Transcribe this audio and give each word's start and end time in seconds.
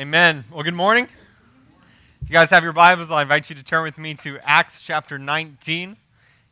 Amen. 0.00 0.46
Well, 0.50 0.62
good 0.62 0.72
morning. 0.72 1.06
If 2.22 2.30
you 2.30 2.32
guys 2.32 2.48
have 2.48 2.64
your 2.64 2.72
Bibles, 2.72 3.10
I 3.10 3.20
invite 3.20 3.50
you 3.50 3.56
to 3.56 3.62
turn 3.62 3.82
with 3.82 3.98
me 3.98 4.14
to 4.14 4.38
Acts 4.42 4.80
chapter 4.80 5.18
19. 5.18 5.94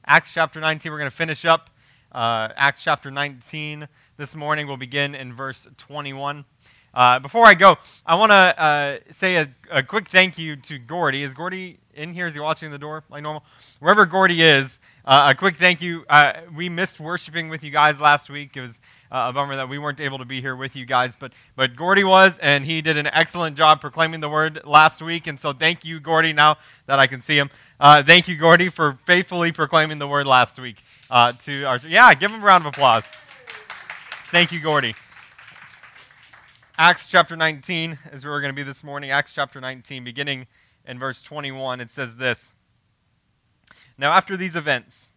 Acts 0.04 0.34
chapter 0.34 0.60
19, 0.60 0.92
we're 0.92 0.98
going 0.98 1.10
to 1.10 1.16
finish 1.16 1.46
up 1.46 1.71
uh, 2.12 2.48
Acts 2.56 2.84
chapter 2.84 3.11
19 3.11 3.88
this 4.19 4.37
morning. 4.37 4.66
We'll 4.66 4.76
begin 4.76 5.14
in 5.14 5.32
verse 5.32 5.66
21. 5.79 6.45
Uh, 6.92 7.20
before 7.20 7.46
I 7.46 7.54
go, 7.54 7.79
I 8.04 8.16
want 8.16 8.32
to 8.32 8.34
uh, 8.34 8.98
say 9.08 9.36
a, 9.36 9.48
a, 9.70 9.82
quick 9.82 10.08
thank 10.08 10.36
you 10.36 10.56
to 10.56 10.76
Gordy. 10.78 11.22
Is 11.22 11.32
Gordy 11.32 11.78
in 11.94 12.12
here? 12.12 12.26
Is 12.26 12.34
he 12.34 12.40
watching 12.40 12.70
the 12.70 12.76
door 12.76 13.02
like 13.08 13.22
normal? 13.22 13.44
Wherever 13.80 14.04
Gordy 14.04 14.42
is, 14.42 14.78
uh, 15.06 15.32
a 15.34 15.34
quick 15.34 15.56
thank 15.56 15.80
you. 15.80 16.04
Uh, 16.10 16.34
we 16.54 16.68
missed 16.68 17.00
worshiping 17.00 17.48
with 17.48 17.64
you 17.64 17.70
guys 17.70 17.98
last 17.98 18.28
week. 18.28 18.58
It 18.58 18.60
was 18.60 18.78
uh, 19.11 19.27
a 19.29 19.32
bummer 19.32 19.56
that 19.56 19.68
we 19.68 19.79
weren't 19.79 20.00
able 20.00 20.18
to 20.18 20.25
be 20.25 20.40
here 20.40 20.54
with 20.54 20.77
you 20.77 20.84
guys, 20.84 21.16
but 21.16 21.32
but 21.57 21.77
Gordy 21.77 22.04
was, 22.04 22.38
and 22.38 22.64
he 22.64 22.82
did 22.82 22.96
an 22.96 23.07
excellent 23.08 23.57
job 23.57 23.81
proclaiming 23.81 24.21
the 24.21 24.29
word 24.29 24.61
last 24.64 25.03
week. 25.03 25.26
And 25.26 25.39
so 25.39 25.53
thank 25.53 25.84
you, 25.84 26.00
Gordy. 26.00 26.32
Now 26.32 26.58
that 26.86 26.98
I 26.98 27.07
can 27.07 27.21
see 27.21 27.39
him, 27.39 27.50
uh, 27.81 28.03
thank 28.03 28.29
you, 28.29 28.36
Gordy, 28.36 28.68
for 28.68 28.98
faithfully 29.04 29.53
proclaiming 29.53 29.98
the 29.98 30.08
word 30.08 30.26
last 30.26 30.58
week. 30.58 30.82
Uh, 31.11 31.32
to 31.32 31.64
our 31.64 31.79
yeah, 31.79 32.12
give 32.14 32.31
him 32.31 32.42
a 32.42 32.44
round 32.44 32.67
of 32.67 32.75
applause. 32.75 33.05
Thank 34.31 34.53
you, 34.53 34.61
Gordy. 34.61 34.94
Acts 36.81 37.09
chapter 37.09 37.34
19 37.34 37.98
is 38.12 38.25
where 38.25 38.33
we're 38.33 38.41
going 38.41 38.53
to 38.53 38.56
be 38.56 38.62
this 38.62 38.84
morning. 38.84 39.11
Acts 39.11 39.33
chapter 39.34 39.61
19, 39.61 40.05
beginning 40.05 40.47
in 40.86 40.97
verse 40.98 41.22
21, 41.22 41.81
it 41.81 41.91
says 41.91 42.17
this. 42.19 42.53
Now, 43.97 44.12
after 44.12 44.36
these 44.36 44.55
events, 44.55 45.11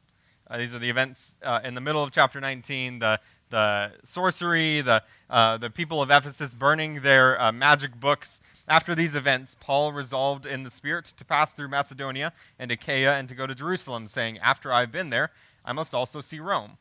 uh, 0.50 0.58
these 0.58 0.74
are 0.74 0.80
the 0.80 0.90
events 0.90 1.38
uh, 1.44 1.60
in 1.64 1.76
the 1.76 1.82
middle 1.82 2.02
of 2.02 2.12
chapter 2.12 2.42
19, 2.42 2.98
the, 2.98 3.20
the 3.52 3.92
sorcery, 4.04 4.82
the, 4.82 5.04
uh, 5.30 5.58
the 5.58 5.70
people 5.70 6.02
of 6.02 6.10
Ephesus 6.10 6.54
burning 6.54 7.02
their 7.02 7.40
uh, 7.40 7.52
magic 7.52 8.00
books. 8.00 8.42
After 8.68 8.96
these 8.96 9.16
events, 9.16 9.56
Paul 9.60 9.94
resolved 9.94 10.46
in 10.46 10.64
the 10.64 10.70
Spirit 10.70 11.06
to 11.18 11.24
pass 11.24 11.54
through 11.54 11.68
Macedonia 11.68 12.34
and 12.58 12.72
Achaia 12.72 13.14
and 13.14 13.30
to 13.30 13.36
go 13.36 13.46
to 13.46 13.54
Jerusalem, 13.54 14.08
saying, 14.08 14.40
After 14.40 14.74
I've 14.74 14.92
been 14.92 15.12
there, 15.12 15.32
I 15.64 15.74
must 15.74 15.94
also 15.94 16.22
see 16.22 16.40
Rome. 16.40 16.78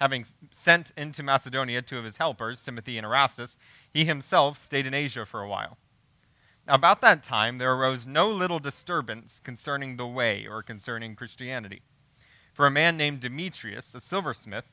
Having 0.00 0.24
sent 0.50 0.92
into 0.96 1.22
Macedonia 1.22 1.82
two 1.82 1.98
of 1.98 2.04
his 2.04 2.16
helpers, 2.16 2.62
Timothy 2.62 2.96
and 2.96 3.04
Erastus, 3.04 3.58
he 3.92 4.04
himself 4.04 4.56
stayed 4.56 4.86
in 4.86 4.94
Asia 4.94 5.26
for 5.26 5.42
a 5.42 5.48
while. 5.48 5.76
Now, 6.66 6.74
about 6.74 7.00
that 7.02 7.22
time, 7.22 7.58
there 7.58 7.72
arose 7.72 8.06
no 8.06 8.30
little 8.30 8.58
disturbance 8.58 9.40
concerning 9.42 9.96
the 9.96 10.06
way 10.06 10.46
or 10.46 10.62
concerning 10.62 11.16
Christianity. 11.16 11.82
For 12.54 12.66
a 12.66 12.70
man 12.70 12.96
named 12.96 13.20
Demetrius, 13.20 13.94
a 13.94 14.00
silversmith, 14.00 14.72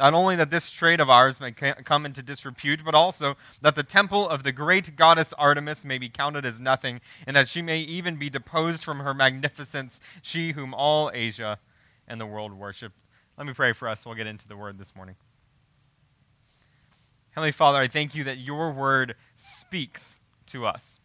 not 0.00 0.14
only 0.14 0.34
that 0.34 0.48
this 0.48 0.70
trade 0.70 0.98
of 0.98 1.10
ours 1.10 1.40
may 1.40 1.52
come 1.52 2.06
into 2.06 2.22
disrepute, 2.22 2.82
but 2.82 2.94
also 2.94 3.36
that 3.60 3.74
the 3.74 3.82
temple 3.82 4.26
of 4.26 4.42
the 4.44 4.50
great 4.50 4.96
goddess 4.96 5.34
Artemis 5.34 5.84
may 5.84 5.98
be 5.98 6.08
counted 6.08 6.46
as 6.46 6.58
nothing, 6.58 7.02
and 7.26 7.36
that 7.36 7.48
she 7.48 7.60
may 7.60 7.80
even 7.80 8.16
be 8.16 8.30
deposed 8.30 8.82
from 8.82 9.00
her 9.00 9.12
magnificence, 9.12 10.00
she 10.22 10.52
whom 10.52 10.72
all 10.72 11.10
Asia 11.12 11.58
and 12.08 12.18
the 12.18 12.24
world 12.24 12.54
worship. 12.54 12.94
Let 13.36 13.46
me 13.46 13.52
pray 13.52 13.74
for 13.74 13.88
us. 13.88 14.06
We'll 14.06 14.14
get 14.14 14.26
into 14.26 14.48
the 14.48 14.56
word 14.56 14.78
this 14.78 14.96
morning. 14.96 15.16
Heavenly 17.32 17.52
Father, 17.52 17.78
I 17.78 17.88
thank 17.88 18.14
you 18.14 18.24
that 18.24 18.38
your 18.38 18.72
word 18.72 19.16
speaks 19.36 20.22
to 20.46 20.64
us. 20.64 20.99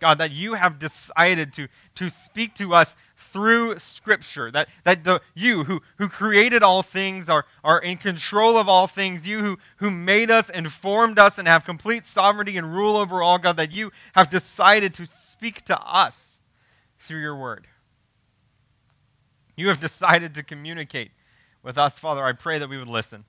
God, 0.00 0.18
that 0.18 0.32
you 0.32 0.54
have 0.54 0.78
decided 0.78 1.52
to, 1.54 1.68
to 1.94 2.10
speak 2.10 2.54
to 2.56 2.74
us 2.74 2.96
through 3.16 3.78
Scripture. 3.78 4.50
That, 4.50 4.68
that 4.84 5.04
the, 5.04 5.20
you 5.34 5.64
who, 5.64 5.80
who 5.98 6.08
created 6.08 6.62
all 6.62 6.82
things 6.82 7.28
are, 7.28 7.46
are 7.62 7.78
in 7.78 7.96
control 7.96 8.56
of 8.56 8.68
all 8.68 8.86
things. 8.86 9.26
You 9.26 9.40
who, 9.40 9.58
who 9.76 9.90
made 9.90 10.30
us 10.30 10.50
and 10.50 10.70
formed 10.72 11.18
us 11.18 11.38
and 11.38 11.46
have 11.46 11.64
complete 11.64 12.04
sovereignty 12.04 12.56
and 12.56 12.74
rule 12.74 12.96
over 12.96 13.22
all, 13.22 13.38
God, 13.38 13.56
that 13.56 13.72
you 13.72 13.92
have 14.14 14.30
decided 14.30 14.94
to 14.94 15.06
speak 15.10 15.64
to 15.66 15.80
us 15.80 16.42
through 16.98 17.20
your 17.20 17.36
word. 17.36 17.66
You 19.56 19.68
have 19.68 19.80
decided 19.80 20.34
to 20.34 20.42
communicate 20.42 21.12
with 21.62 21.78
us, 21.78 21.98
Father. 21.98 22.24
I 22.24 22.32
pray 22.32 22.58
that 22.58 22.68
we 22.68 22.76
would 22.76 22.88
listen. 22.88 23.24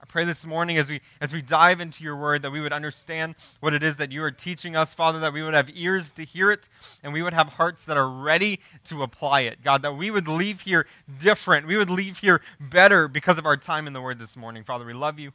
I 0.00 0.04
pray 0.04 0.24
this 0.24 0.44
morning 0.44 0.76
as 0.76 0.90
we, 0.90 1.00
as 1.20 1.32
we 1.32 1.40
dive 1.40 1.80
into 1.80 2.04
your 2.04 2.16
word 2.16 2.42
that 2.42 2.50
we 2.50 2.60
would 2.60 2.72
understand 2.72 3.34
what 3.60 3.72
it 3.72 3.82
is 3.82 3.96
that 3.96 4.12
you 4.12 4.22
are 4.22 4.30
teaching 4.30 4.76
us, 4.76 4.92
Father, 4.92 5.18
that 5.20 5.32
we 5.32 5.42
would 5.42 5.54
have 5.54 5.70
ears 5.74 6.10
to 6.12 6.24
hear 6.24 6.50
it 6.50 6.68
and 7.02 7.12
we 7.12 7.22
would 7.22 7.32
have 7.32 7.48
hearts 7.48 7.84
that 7.86 7.96
are 7.96 8.08
ready 8.08 8.60
to 8.84 9.02
apply 9.02 9.40
it. 9.40 9.64
God, 9.64 9.82
that 9.82 9.96
we 9.96 10.10
would 10.10 10.28
leave 10.28 10.62
here 10.62 10.86
different. 11.18 11.66
We 11.66 11.76
would 11.76 11.90
leave 11.90 12.18
here 12.18 12.42
better 12.60 13.08
because 13.08 13.38
of 13.38 13.46
our 13.46 13.56
time 13.56 13.86
in 13.86 13.94
the 13.94 14.02
word 14.02 14.18
this 14.18 14.36
morning. 14.36 14.64
Father, 14.64 14.84
we 14.84 14.92
love 14.92 15.18
you 15.18 15.32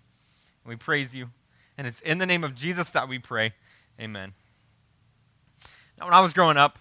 and 0.64 0.70
we 0.70 0.76
praise 0.76 1.16
you. 1.16 1.30
And 1.78 1.88
it's 1.88 2.00
in 2.02 2.20
the 2.20 2.28
name 2.28 2.44
of 2.44 2.54
Jesus 2.54 2.92
that 2.92 3.10
we 3.10 3.18
pray. 3.18 3.54
Amen. 4.00 4.34
Now, 5.98 6.06
when 6.06 6.14
I 6.14 6.22
was 6.22 6.34
growing 6.34 6.58
up, 6.58 6.78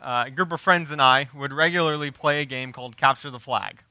uh, 0.00 0.24
a 0.26 0.30
group 0.30 0.52
of 0.52 0.60
friends 0.60 0.92
and 0.92 1.02
I 1.02 1.28
would 1.34 1.52
regularly 1.52 2.12
play 2.12 2.42
a 2.42 2.44
game 2.44 2.72
called 2.72 2.96
Capture 2.96 3.30
the 3.30 3.40
Flag. 3.40 3.82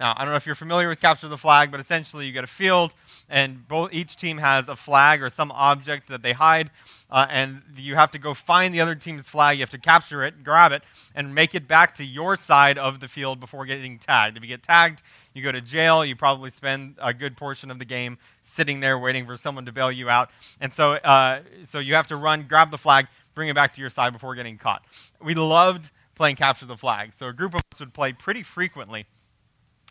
Now, 0.00 0.12
I 0.16 0.24
don't 0.24 0.30
know 0.30 0.36
if 0.36 0.44
you're 0.44 0.56
familiar 0.56 0.88
with 0.88 1.00
capture 1.00 1.28
the 1.28 1.38
flag, 1.38 1.70
but 1.70 1.78
essentially 1.78 2.26
you 2.26 2.32
get 2.32 2.42
a 2.42 2.48
field, 2.48 2.96
and 3.28 3.66
both, 3.68 3.92
each 3.92 4.16
team 4.16 4.38
has 4.38 4.68
a 4.68 4.74
flag 4.74 5.22
or 5.22 5.30
some 5.30 5.52
object 5.52 6.08
that 6.08 6.22
they 6.22 6.32
hide, 6.32 6.70
uh, 7.10 7.26
and 7.30 7.62
you 7.76 7.94
have 7.94 8.10
to 8.10 8.18
go 8.18 8.34
find 8.34 8.74
the 8.74 8.80
other 8.80 8.96
team's 8.96 9.28
flag. 9.28 9.56
You 9.56 9.62
have 9.62 9.70
to 9.70 9.78
capture 9.78 10.24
it, 10.24 10.42
grab 10.42 10.72
it, 10.72 10.82
and 11.14 11.32
make 11.32 11.54
it 11.54 11.68
back 11.68 11.94
to 11.96 12.04
your 12.04 12.34
side 12.34 12.76
of 12.76 12.98
the 12.98 13.06
field 13.06 13.38
before 13.38 13.64
getting 13.66 13.98
tagged. 14.00 14.36
If 14.36 14.42
you 14.42 14.48
get 14.48 14.64
tagged, 14.64 15.02
you 15.32 15.42
go 15.42 15.52
to 15.52 15.60
jail. 15.60 16.04
You 16.04 16.16
probably 16.16 16.50
spend 16.50 16.96
a 17.00 17.14
good 17.14 17.36
portion 17.36 17.70
of 17.70 17.78
the 17.78 17.84
game 17.84 18.18
sitting 18.42 18.80
there 18.80 18.98
waiting 18.98 19.26
for 19.26 19.36
someone 19.36 19.64
to 19.66 19.72
bail 19.72 19.92
you 19.92 20.10
out. 20.10 20.30
And 20.60 20.72
so, 20.72 20.94
uh, 20.94 21.42
so 21.64 21.78
you 21.78 21.94
have 21.94 22.08
to 22.08 22.16
run, 22.16 22.46
grab 22.48 22.72
the 22.72 22.78
flag, 22.78 23.06
bring 23.34 23.48
it 23.48 23.54
back 23.54 23.74
to 23.74 23.80
your 23.80 23.90
side 23.90 24.12
before 24.12 24.34
getting 24.34 24.58
caught. 24.58 24.84
We 25.22 25.34
loved 25.34 25.92
playing 26.16 26.36
capture 26.36 26.66
the 26.66 26.76
flag, 26.76 27.12
so 27.12 27.26
a 27.26 27.32
group 27.32 27.54
of 27.54 27.60
us 27.72 27.80
would 27.80 27.92
play 27.92 28.12
pretty 28.12 28.42
frequently. 28.42 29.06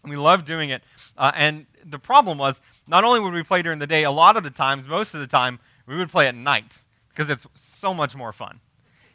We 0.03 0.15
loved 0.15 0.45
doing 0.45 0.69
it. 0.69 0.83
Uh, 1.17 1.31
and 1.35 1.65
the 1.85 1.99
problem 1.99 2.37
was, 2.37 2.61
not 2.87 3.03
only 3.03 3.19
would 3.19 3.33
we 3.33 3.43
play 3.43 3.61
during 3.61 3.79
the 3.79 3.87
day, 3.87 4.03
a 4.03 4.11
lot 4.11 4.37
of 4.37 4.43
the 4.43 4.49
times, 4.49 4.87
most 4.87 5.13
of 5.13 5.19
the 5.19 5.27
time, 5.27 5.59
we 5.85 5.95
would 5.95 6.09
play 6.09 6.27
at 6.27 6.35
night 6.35 6.81
because 7.09 7.29
it's 7.29 7.47
so 7.53 7.93
much 7.93 8.15
more 8.15 8.33
fun. 8.33 8.59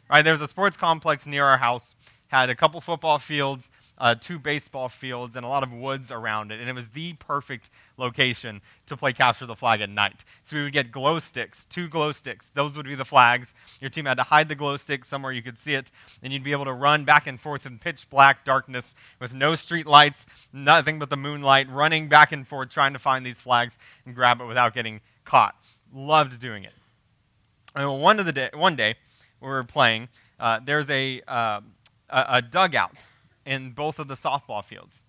Right? 0.09 0.23
There 0.23 0.33
was 0.33 0.41
a 0.41 0.47
sports 0.47 0.77
complex 0.77 1.27
near 1.27 1.45
our 1.45 1.57
house, 1.57 1.95
had 2.29 2.49
a 2.49 2.55
couple 2.55 2.79
football 2.79 3.17
fields, 3.17 3.71
uh, 3.97 4.15
two 4.15 4.39
baseball 4.39 4.87
fields, 4.87 5.35
and 5.35 5.45
a 5.45 5.49
lot 5.49 5.63
of 5.63 5.73
woods 5.73 6.11
around 6.11 6.51
it. 6.51 6.59
And 6.59 6.69
it 6.69 6.73
was 6.73 6.89
the 6.89 7.13
perfect 7.13 7.69
location 7.97 8.61
to 8.85 8.95
play 8.95 9.13
capture 9.13 9.45
the 9.45 9.55
flag 9.55 9.81
at 9.81 9.89
night. 9.89 10.23
So 10.43 10.55
we 10.55 10.63
would 10.63 10.73
get 10.73 10.91
glow 10.91 11.19
sticks, 11.19 11.65
two 11.65 11.87
glow 11.87 12.11
sticks. 12.11 12.49
Those 12.49 12.77
would 12.77 12.85
be 12.85 12.95
the 12.95 13.03
flags. 13.03 13.53
Your 13.81 13.89
team 13.89 14.05
had 14.05 14.17
to 14.17 14.23
hide 14.23 14.47
the 14.47 14.55
glow 14.55 14.77
stick 14.77 15.05
somewhere 15.05 15.31
you 15.31 15.41
could 15.41 15.57
see 15.57 15.73
it, 15.73 15.91
and 16.21 16.31
you'd 16.31 16.43
be 16.43 16.51
able 16.51 16.65
to 16.65 16.73
run 16.73 17.03
back 17.03 17.27
and 17.27 17.39
forth 17.39 17.65
in 17.65 17.79
pitch 17.79 18.09
black 18.09 18.45
darkness 18.45 18.95
with 19.19 19.33
no 19.33 19.55
street 19.55 19.87
lights, 19.87 20.27
nothing 20.53 20.99
but 20.99 21.09
the 21.09 21.17
moonlight, 21.17 21.69
running 21.69 22.07
back 22.07 22.31
and 22.31 22.47
forth 22.47 22.69
trying 22.69 22.93
to 22.93 22.99
find 22.99 23.25
these 23.25 23.41
flags 23.41 23.77
and 24.05 24.15
grab 24.15 24.39
it 24.39 24.45
without 24.45 24.73
getting 24.73 25.01
caught. 25.25 25.55
Loved 25.93 26.39
doing 26.39 26.63
it. 26.63 26.73
And 27.75 28.01
one 28.01 28.19
of 28.19 28.25
the 28.25 28.31
day, 28.31 28.49
one 28.53 28.75
day 28.75 28.95
we 29.41 29.47
were 29.47 29.63
playing. 29.63 30.09
Uh, 30.39 30.59
there's 30.63 30.89
a 30.89 31.21
uh, 31.27 31.61
a, 32.09 32.25
a 32.29 32.41
dugout 32.41 32.95
in 33.45 33.71
both 33.71 33.99
of 33.99 34.07
the 34.07 34.15
softball 34.15 34.63
fields. 34.63 35.03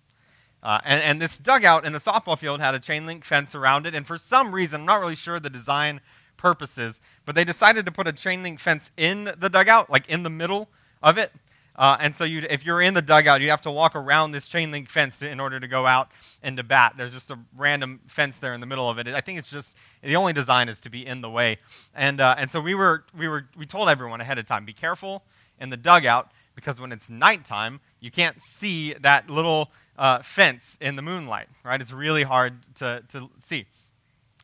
Uh, 0.63 0.79
and, 0.85 1.01
and, 1.01 1.21
this 1.21 1.39
dugout 1.39 1.85
in 1.85 1.91
the 1.91 1.99
softball 1.99 2.37
field 2.37 2.59
had 2.59 2.75
a 2.75 2.79
chain 2.79 3.07
link 3.07 3.25
fence 3.25 3.55
around 3.55 3.87
it, 3.87 3.95
and 3.95 4.05
for 4.05 4.15
some 4.15 4.53
reason, 4.53 4.81
I'm 4.81 4.85
not 4.85 4.99
really 4.99 5.15
sure 5.15 5.39
the 5.39 5.49
design 5.49 6.01
purposes, 6.37 7.01
but 7.25 7.33
they 7.33 7.43
decided 7.43 7.85
to 7.87 7.91
put 7.91 8.07
a 8.07 8.13
chain 8.13 8.43
link 8.43 8.59
fence 8.59 8.91
in 8.95 9.31
the 9.37 9.49
dugout, 9.49 9.89
like 9.89 10.07
in 10.07 10.21
the 10.21 10.29
middle 10.29 10.69
of 11.01 11.17
it. 11.17 11.31
Uh, 11.75 11.97
and 11.99 12.13
so 12.13 12.25
if 12.25 12.65
you're 12.65 12.81
in 12.81 12.93
the 12.93 13.01
dugout, 13.01 13.41
you 13.41 13.49
have 13.49 13.61
to 13.61 13.71
walk 13.71 13.95
around 13.95 14.31
this 14.31 14.47
chain 14.47 14.71
link 14.71 14.89
fence 14.89 15.19
to, 15.19 15.29
in 15.29 15.39
order 15.39 15.59
to 15.59 15.67
go 15.67 15.87
out 15.87 16.11
and 16.43 16.57
to 16.57 16.63
bat. 16.63 16.93
There's 16.97 17.13
just 17.13 17.31
a 17.31 17.39
random 17.55 18.01
fence 18.07 18.37
there 18.37 18.53
in 18.53 18.59
the 18.59 18.67
middle 18.67 18.89
of 18.89 18.99
it. 18.99 19.07
I 19.07 19.21
think 19.21 19.39
it's 19.39 19.49
just 19.49 19.75
the 20.03 20.15
only 20.15 20.33
design 20.33 20.67
is 20.67 20.79
to 20.81 20.89
be 20.89 21.05
in 21.05 21.21
the 21.21 21.29
way. 21.29 21.59
And, 21.95 22.19
uh, 22.19 22.35
and 22.37 22.51
so 22.51 22.59
we 22.59 22.75
were, 22.75 23.05
we, 23.17 23.27
were, 23.27 23.47
we 23.57 23.65
told 23.65 23.89
everyone 23.89 24.19
ahead 24.19 24.37
of 24.37 24.45
time 24.45 24.65
be 24.65 24.73
careful 24.73 25.23
in 25.59 25.69
the 25.69 25.77
dugout 25.77 26.31
because 26.55 26.79
when 26.79 26.91
it's 26.91 27.09
nighttime, 27.09 27.79
you 27.99 28.11
can't 28.11 28.37
see 28.41 28.93
that 28.95 29.29
little 29.29 29.71
uh, 29.97 30.21
fence 30.21 30.77
in 30.81 30.95
the 30.95 31.01
moonlight, 31.01 31.47
right? 31.63 31.81
It's 31.81 31.91
really 31.91 32.23
hard 32.23 32.75
to, 32.75 33.03
to 33.09 33.29
see. 33.41 33.65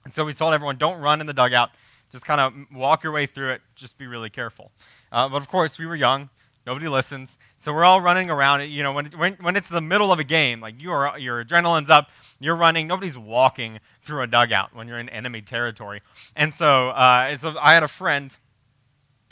And 0.04 0.13
so 0.13 0.25
we 0.25 0.33
told 0.33 0.54
everyone 0.54 0.77
don't 0.77 1.00
run 1.00 1.21
in 1.21 1.27
the 1.27 1.33
dugout, 1.33 1.71
just 2.12 2.25
kind 2.25 2.39
of 2.39 2.54
walk 2.77 3.04
your 3.04 3.12
way 3.12 3.25
through 3.25 3.51
it, 3.51 3.62
just 3.75 3.98
be 3.98 4.07
really 4.07 4.30
careful. 4.30 4.71
Uh, 5.12 5.27
but 5.27 5.38
of 5.38 5.48
course, 5.48 5.77
we 5.77 5.86
were 5.86 5.95
young, 5.95 6.30
Nobody 6.68 6.89
listens. 6.89 7.38
So 7.57 7.74
we're 7.74 7.86
all 7.86 8.01
running 8.01 8.30
around. 8.30 8.69
You 8.69 8.83
know, 8.83 8.92
when, 8.92 9.06
when, 9.12 9.36
when 9.36 9.56
it's 9.56 9.69
the 9.69 9.80
middle 9.80 10.12
of 10.12 10.19
a 10.19 10.25
game, 10.25 10.59
like 10.59 10.81
you 10.81 10.92
are, 10.92 11.18
your 11.18 11.44
adrenaline's 11.44 11.89
up, 11.89 12.09
you're 12.42 12.57
running. 12.57 12.88
Nobody's 12.88 13.18
walking 13.18 13.80
through 14.01 14.24
a 14.24 14.27
dugout 14.27 14.75
when 14.75 14.86
you're 14.86 15.00
in 15.00 15.07
enemy 15.07 15.42
territory. 15.42 16.01
And 16.36 16.54
so, 16.54 16.89
uh, 16.89 17.38
so 17.38 17.56
I 17.57 17.74
had 17.74 17.83
a 17.83 17.88
friend. 17.88 18.36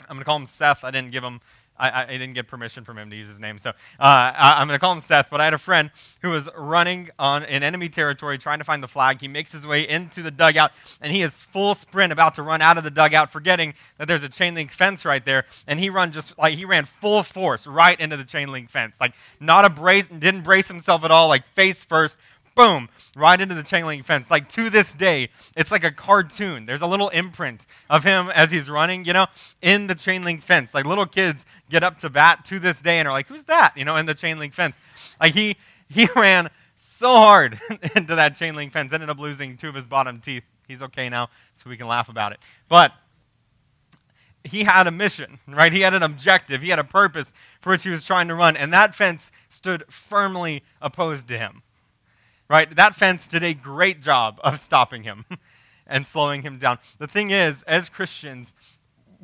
I'm 0.08 0.16
going 0.16 0.20
to 0.20 0.24
call 0.24 0.36
him 0.36 0.46
Seth. 0.46 0.82
I 0.82 0.90
didn't 0.90 1.10
give 1.10 1.22
him 1.22 1.42
I, 1.78 2.04
I, 2.04 2.06
didn't 2.06 2.34
get 2.34 2.48
permission 2.48 2.84
from 2.84 2.98
him 2.98 3.10
to 3.10 3.16
use 3.16 3.28
his 3.28 3.40
name, 3.40 3.58
so 3.58 3.70
uh, 3.70 3.72
I, 4.00 4.60
am 4.60 4.66
going 4.66 4.76
to 4.76 4.80
call 4.80 4.92
him 4.92 5.00
Seth. 5.00 5.28
But 5.30 5.40
I 5.40 5.44
had 5.44 5.54
a 5.54 5.58
friend 5.58 5.90
who 6.22 6.30
was 6.30 6.48
running 6.56 7.10
on 7.18 7.44
in 7.44 7.62
enemy 7.62 7.88
territory 7.88 8.38
trying 8.38 8.58
to 8.58 8.64
find 8.64 8.82
the 8.82 8.88
flag. 8.88 9.20
He 9.20 9.28
makes 9.28 9.52
his 9.52 9.66
way 9.66 9.88
into 9.88 10.22
the 10.22 10.30
dugout, 10.30 10.72
and 11.00 11.12
he 11.12 11.22
is 11.22 11.42
full 11.42 11.74
sprint 11.74 12.12
about 12.12 12.34
to 12.36 12.42
run 12.42 12.62
out 12.62 12.78
of 12.78 12.84
the 12.84 12.90
dugout, 12.90 13.30
forgetting 13.30 13.74
that 13.98 14.08
there's 14.08 14.22
a 14.22 14.28
chain 14.28 14.54
link 14.54 14.70
fence 14.70 15.04
right 15.04 15.24
there. 15.24 15.44
And 15.66 15.78
he 15.78 15.90
run 15.90 16.12
just 16.12 16.38
like 16.38 16.54
he 16.54 16.64
ran 16.64 16.84
full 16.84 17.22
force 17.22 17.66
right 17.66 17.98
into 17.98 18.16
the 18.16 18.24
chain 18.24 18.50
link 18.50 18.70
fence, 18.70 18.98
like 19.00 19.14
not 19.40 19.64
a 19.64 19.70
brace, 19.70 20.08
didn't 20.08 20.42
brace 20.42 20.68
himself 20.68 21.04
at 21.04 21.10
all, 21.10 21.28
like 21.28 21.46
face 21.48 21.84
first, 21.84 22.18
boom, 22.56 22.88
right 23.14 23.40
into 23.40 23.54
the 23.54 23.62
chain 23.62 23.86
link 23.86 24.04
fence. 24.04 24.28
Like 24.28 24.50
to 24.52 24.68
this 24.68 24.92
day, 24.92 25.28
it's 25.56 25.70
like 25.70 25.84
a 25.84 25.92
cartoon. 25.92 26.66
There's 26.66 26.80
a 26.80 26.86
little 26.86 27.10
imprint 27.10 27.66
of 27.88 28.02
him 28.02 28.30
as 28.30 28.50
he's 28.50 28.68
running, 28.68 29.04
you 29.04 29.12
know, 29.12 29.26
in 29.62 29.86
the 29.86 29.94
chain 29.94 30.24
link 30.24 30.42
fence. 30.42 30.74
Like 30.74 30.84
little 30.84 31.06
kids 31.06 31.46
get 31.70 31.84
up 31.84 32.00
to 32.00 32.10
bat 32.10 32.44
to 32.46 32.58
this 32.58 32.80
day 32.80 32.98
and 32.98 33.06
are 33.06 33.12
like, 33.12 33.28
who's 33.28 33.44
that? 33.44 33.76
You 33.76 33.84
know, 33.84 33.96
in 33.96 34.06
the 34.06 34.14
chain 34.14 34.40
link 34.40 34.54
fence. 34.54 34.80
Like 35.20 35.34
he 35.34 35.56
he 35.88 36.08
ran 36.16 36.50
so 36.74 37.08
hard 37.08 37.60
into 37.94 38.16
that 38.16 38.34
chain 38.34 38.56
link 38.56 38.72
fence, 38.72 38.92
ended 38.92 39.10
up 39.10 39.18
losing 39.20 39.56
two 39.56 39.68
of 39.68 39.76
his 39.76 39.86
bottom 39.86 40.20
teeth. 40.20 40.44
He's 40.66 40.82
okay 40.82 41.08
now, 41.08 41.28
so 41.54 41.70
we 41.70 41.76
can 41.76 41.86
laugh 41.86 42.08
about 42.08 42.32
it. 42.32 42.38
But 42.68 42.92
he 44.42 44.64
had 44.64 44.86
a 44.86 44.90
mission, 44.90 45.38
right? 45.46 45.72
He 45.72 45.80
had 45.80 45.94
an 45.94 46.02
objective. 46.02 46.62
He 46.62 46.70
had 46.70 46.78
a 46.78 46.84
purpose 46.84 47.34
for 47.60 47.70
which 47.70 47.84
he 47.84 47.90
was 47.90 48.04
trying 48.04 48.28
to 48.28 48.34
run, 48.34 48.56
and 48.56 48.72
that 48.72 48.94
fence 48.94 49.30
stood 49.48 49.84
firmly 49.88 50.64
opposed 50.80 51.28
to 51.28 51.38
him 51.38 51.62
right? 52.48 52.74
That 52.74 52.94
fence 52.94 53.28
did 53.28 53.42
a 53.42 53.54
great 53.54 54.00
job 54.00 54.40
of 54.42 54.60
stopping 54.60 55.02
him 55.02 55.24
and 55.86 56.06
slowing 56.06 56.42
him 56.42 56.58
down. 56.58 56.78
The 56.98 57.06
thing 57.06 57.30
is, 57.30 57.62
as 57.64 57.88
Christians, 57.88 58.54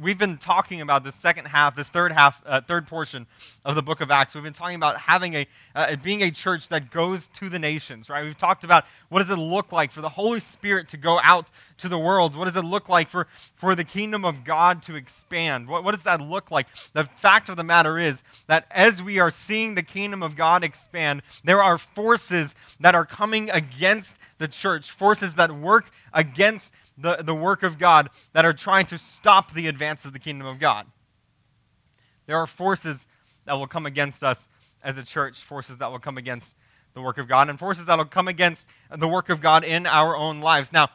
we've 0.00 0.19
been 0.19 0.39
talking 0.39 0.81
about 0.81 1.05
this 1.05 1.15
second 1.15 1.47
half, 1.47 1.77
this 1.77 1.89
third 1.89 2.12
half, 2.12 2.43
uh, 2.47 2.61
third 2.61 2.87
portion 2.87 3.27
of 3.65 3.75
the 3.75 3.83
book 3.83 4.00
of 4.00 4.11
Acts. 4.11 4.35
We've 4.35 4.44
been 4.44 4.53
talking 4.53 4.77
about 4.77 4.99
having 4.99 5.35
a, 5.35 5.47
uh, 5.75 5.97
being 5.97 6.23
a 6.23 6.31
church 6.31 6.69
that 6.69 6.91
goes 6.91 7.29
to 7.29 7.49
the 7.49 7.59
nations, 7.59 8.09
right? 8.09 8.25
We've 8.25 8.39
talked 8.39 8.65
about 8.65 8.85
what 9.09 9.21
does 9.21 9.31
it 9.31 9.37
look 9.37 9.73
like 9.73 9.91
for 9.91 10.00
the 10.00 10.09
Holy 10.09 10.41
Spirit 10.41 10.89
to 10.89 10.97
go 10.97 11.21
out 11.23 11.50
to 11.79 11.89
the 11.89 11.99
world? 11.99 12.37
What 12.37 12.47
does 12.47 12.56
it 12.56 12.65
look 12.65 12.89
like 12.89 13.09
for, 13.09 13.27
for 13.55 13.75
the 13.75 13.85
kingdom 13.85 14.25
of 14.25 14.44
God 14.44 14.83
to 14.85 14.97
expand? 14.97 15.69
What, 15.69 15.85
what 15.85 15.95
does 15.95 16.05
that 16.05 16.21
look 16.21 16.50
like? 16.50 16.67
The 16.93 17.05
fact 17.05 17.49
of 17.49 17.56
the 17.56 17.65
matter 17.65 17.99
is 17.99 18.25
that 18.47 18.67
as 18.71 19.03
we 19.03 19.19
are 19.19 19.31
seeing 19.31 19.75
the 19.75 19.83
kingdom 19.83 20.23
of 20.23 20.37
God 20.37 20.65
expand, 20.65 21.23
there 21.45 21.62
are 21.62 21.79
forces 21.79 22.55
that 22.81 22.95
are 22.95 23.06
coming 23.06 23.50
against 23.50 24.19
the 24.38 24.49
church, 24.49 24.91
forces 24.91 25.35
that 25.35 25.53
work 25.53 25.91
against 26.12 26.75
the, 27.02 27.16
the 27.22 27.34
work 27.34 27.62
of 27.62 27.78
God 27.78 28.08
that 28.32 28.44
are 28.44 28.52
trying 28.52 28.87
to 28.87 28.99
stop 28.99 29.52
the 29.52 29.66
advance 29.66 30.04
of 30.04 30.12
the 30.12 30.19
kingdom 30.19 30.46
of 30.46 30.58
God. 30.58 30.87
There 32.26 32.38
are 32.38 32.46
forces 32.46 33.06
that 33.44 33.54
will 33.54 33.66
come 33.66 33.87
against 33.87 34.22
us 34.22 34.49
as 34.82 34.96
a 34.99 35.04
church, 35.04 35.43
forces 35.43 35.78
that 35.78 35.90
will 35.90 35.99
come 35.99 36.16
against 36.16 36.54
the 36.94 37.00
work 37.00 37.19
of 37.19 37.28
God, 37.28 37.49
and 37.49 37.58
forces 37.58 37.87
that 37.87 37.99
will 37.99 38.04
come 38.04 38.28
against 38.28 38.66
the 38.96 39.08
work 39.08 39.28
of 39.28 39.40
God 39.40 39.64
in 39.64 39.87
our 39.87 40.16
own 40.16 40.40
lives. 40.40 40.72
Now, 40.72 40.90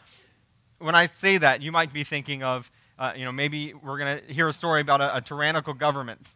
when 0.80 0.96
I 0.96 1.08
say 1.08 1.38
that, 1.38 1.62
you 1.62 1.72
might 1.72 1.92
be 1.92 2.04
thinking 2.04 2.44
of, 2.44 2.72
uh, 3.00 3.14
you 3.16 3.26
know, 3.26 3.32
maybe 3.32 3.74
we're 3.74 3.98
going 3.98 4.20
to 4.20 4.34
hear 4.34 4.48
a 4.48 4.54
story 4.54 4.82
about 4.82 5.02
a, 5.02 5.18
a 5.18 5.22
tyrannical 5.22 5.74
government. 5.74 6.36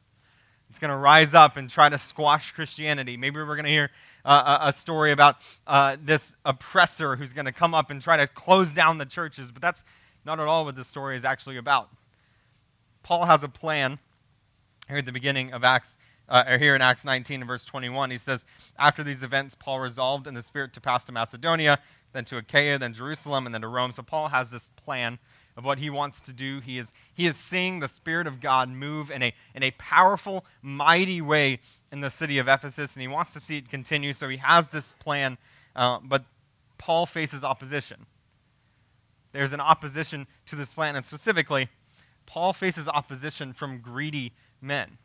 It's 0.70 0.80
going 0.80 0.92
to 0.92 0.98
rise 0.98 1.34
up 1.34 1.58
and 1.58 1.70
try 1.70 1.90
to 1.90 1.98
squash 1.98 2.52
Christianity. 2.54 3.18
Maybe 3.18 3.38
we're 3.38 3.56
going 3.56 3.66
to 3.66 3.72
hear 3.72 3.92
uh, 4.26 4.60
a 4.62 4.74
story 4.74 5.12
about 5.12 5.38
uh, 5.68 5.98
this 6.02 6.36
oppressor 6.46 7.16
who's 7.16 7.34
going 7.34 7.46
to 7.46 7.52
come 7.52 7.74
up 7.74 7.90
and 7.90 8.02
try 8.02 8.18
to 8.18 8.28
close 8.28 8.74
down 8.74 8.98
the 8.98 9.06
churches, 9.06 9.52
but 9.52 9.62
that's 9.62 9.84
not 10.26 10.40
at 10.40 10.48
all 10.48 10.66
what 10.66 10.76
this 10.76 10.88
story 10.88 11.16
is 11.16 11.26
actually 11.26 11.58
about. 11.58 11.90
Paul 13.04 13.26
has 13.26 13.44
a 13.44 13.50
plan 13.50 14.00
here 14.88 14.98
at 14.98 15.06
the 15.06 15.12
beginning 15.12 15.54
of 15.54 15.64
Acts, 15.64 15.98
uh, 16.30 16.44
or 16.48 16.58
here 16.58 16.76
in 16.76 16.82
Acts 16.82 17.04
19 17.04 17.42
and 17.42 17.48
verse 17.48 17.66
21. 17.66 18.12
He 18.12 18.18
says, 18.18 18.46
After 18.78 19.04
these 19.04 19.24
events, 19.24 19.56
Paul 19.56 19.80
resolved 19.80 20.28
in 20.28 20.34
the 20.34 20.42
Spirit 20.42 20.74
to 20.74 20.82
pass 20.82 21.04
to 21.06 21.12
Macedonia, 21.12 21.80
then 22.14 22.26
to 22.26 22.38
Achaia, 22.38 22.78
then 22.78 22.94
Jerusalem, 22.94 23.46
and 23.46 23.56
then 23.56 23.62
to 23.62 23.68
Rome. 23.68 23.92
So 23.92 24.04
Paul 24.04 24.30
has 24.30 24.52
this 24.52 24.70
plan 24.76 25.18
of 25.58 25.66
what 25.66 25.80
he 25.80 25.90
wants 25.90 26.22
to 26.22 26.34
do. 26.34 26.60
He 26.60 26.78
is, 26.78 26.94
he 27.14 27.26
is 27.26 27.36
seeing 27.36 27.80
the 27.80 27.88
Spirit 27.88 28.28
of 28.28 28.40
God 28.40 28.70
move 28.70 29.12
in 29.12 29.22
a, 29.24 29.34
in 29.56 29.64
a 29.64 29.72
powerful, 29.72 30.46
mighty 30.62 31.22
way 31.22 31.60
in 31.92 32.02
the 32.02 32.10
city 32.10 32.38
of 32.38 32.48
Ephesus, 32.48 32.96
and 32.96 33.02
he 33.02 33.08
wants 33.08 33.34
to 33.34 33.40
see 33.40 33.58
it 33.58 33.70
continue. 33.70 34.14
So 34.14 34.30
he 34.30 34.38
has 34.38 34.70
this 34.70 34.94
plan, 34.94 35.38
uh, 35.76 36.00
but 36.04 36.24
Paul 36.78 37.06
faces 37.06 37.44
opposition. 37.44 38.06
There's 39.34 39.54
an 39.54 39.62
opposition 39.62 40.28
to 40.48 40.56
this 40.56 40.74
plan, 40.74 40.96
and 40.96 41.06
specifically, 41.06 41.70
Paul 42.26 42.54
faces 42.54 42.88
opposition 42.88 43.54
from 43.54 43.80
greedy 43.80 44.34
men. 44.62 44.98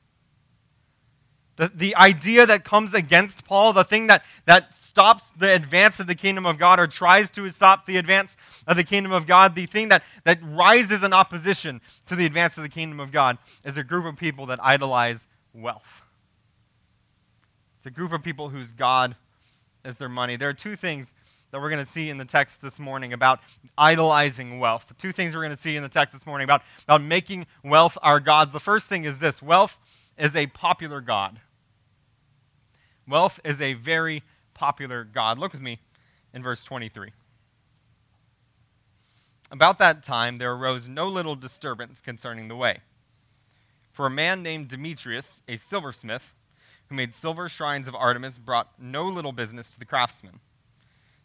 The, 1.57 1.73
the 1.75 1.97
idea 1.97 2.45
that 2.47 2.65
comes 2.65 2.93
against 2.93 3.45
Paul, 3.47 3.73
the 3.73 3.83
thing 3.83 4.09
that, 4.09 4.25
that 4.45 4.75
stops 4.75 5.31
the 5.31 5.55
advance 5.55 5.99
of 5.99 6.07
the 6.07 6.15
kingdom 6.15 6.45
of 6.45 6.59
God 6.59 6.79
or 6.79 6.87
tries 6.87 7.31
to 7.33 7.49
stop 7.51 7.87
the 7.87 7.97
advance 7.97 8.37
of 8.67 8.77
the 8.77 8.85
kingdom 8.85 9.11
of 9.11 9.27
God, 9.27 9.55
the 9.55 9.67
thing 9.67 9.89
that, 9.89 10.03
that 10.25 10.39
rises 10.43 11.03
in 11.03 11.15
opposition 11.15 11.81
to 12.09 12.15
the 12.15 12.27
advance 12.27 12.59
of 12.59 12.63
the 12.63 12.69
kingdom 12.69 13.01
of 13.01 13.11
God 13.11 13.39
is 13.65 13.77
a 13.77 13.83
group 13.83 14.05
of 14.05 14.17
people 14.17 14.45
that 14.47 14.63
idolize 14.63 15.27
wealth. 15.55 16.03
It's 17.87 17.93
a 17.93 17.95
group 17.95 18.13
of 18.13 18.21
people 18.21 18.49
whose 18.49 18.73
God 18.73 19.15
is 19.85 19.97
their 19.97 20.09
money. 20.09 20.35
There 20.35 20.49
are 20.49 20.53
two 20.53 20.75
things 20.75 21.15
that 21.53 21.61
we're 21.61 21.71
going 21.71 21.85
to 21.85 21.89
see 21.89 22.11
in 22.11 22.19
the 22.19 22.25
text 22.25 22.61
this 22.61 22.81
morning 22.81 23.13
about 23.13 23.39
idolizing 23.79 24.59
wealth. 24.59 24.93
Two 24.99 25.13
things 25.13 25.37
we're 25.37 25.43
going 25.43 25.55
to 25.55 25.61
see 25.63 25.77
in 25.77 25.85
the 25.85 25.89
text 25.89 26.13
this 26.13 26.27
morning 26.27 26.47
about, 26.47 26.63
about 26.83 27.01
making 27.01 27.47
wealth 27.63 27.97
our 28.03 28.19
God. 28.19 28.53
The 28.53 28.59
first 28.59 28.89
thing 28.89 29.05
is 29.05 29.21
this 29.21 29.41
wealth 29.41 29.79
is 30.19 30.35
a 30.35 30.49
popular 30.49 31.01
God. 31.01 31.39
Wealth 33.07 33.39
is 33.45 33.61
a 33.61 33.75
very 33.75 34.25
popular 34.53 35.05
God. 35.05 35.39
Look 35.39 35.53
with 35.53 35.63
me 35.63 35.79
in 36.35 36.43
verse 36.43 36.65
23. 36.65 37.13
About 39.53 39.79
that 39.79 40.03
time, 40.03 40.39
there 40.39 40.53
arose 40.53 40.89
no 40.89 41.07
little 41.07 41.37
disturbance 41.37 42.01
concerning 42.01 42.49
the 42.49 42.57
way. 42.57 42.81
For 43.93 44.07
a 44.07 44.11
man 44.11 44.43
named 44.43 44.67
Demetrius, 44.67 45.45
a 45.47 45.57
silversmith, 45.57 46.35
who 46.89 46.95
made 46.95 47.15
silver 47.15 47.49
shrines 47.49 47.89
of 47.89 47.95
Artemis, 47.95 48.39
brought 48.39 48.71
no 48.79 49.07
little 49.09 49.33
business 49.33 49.71
to 49.73 49.79
the 49.79 49.85
craftsmen. 49.85 50.41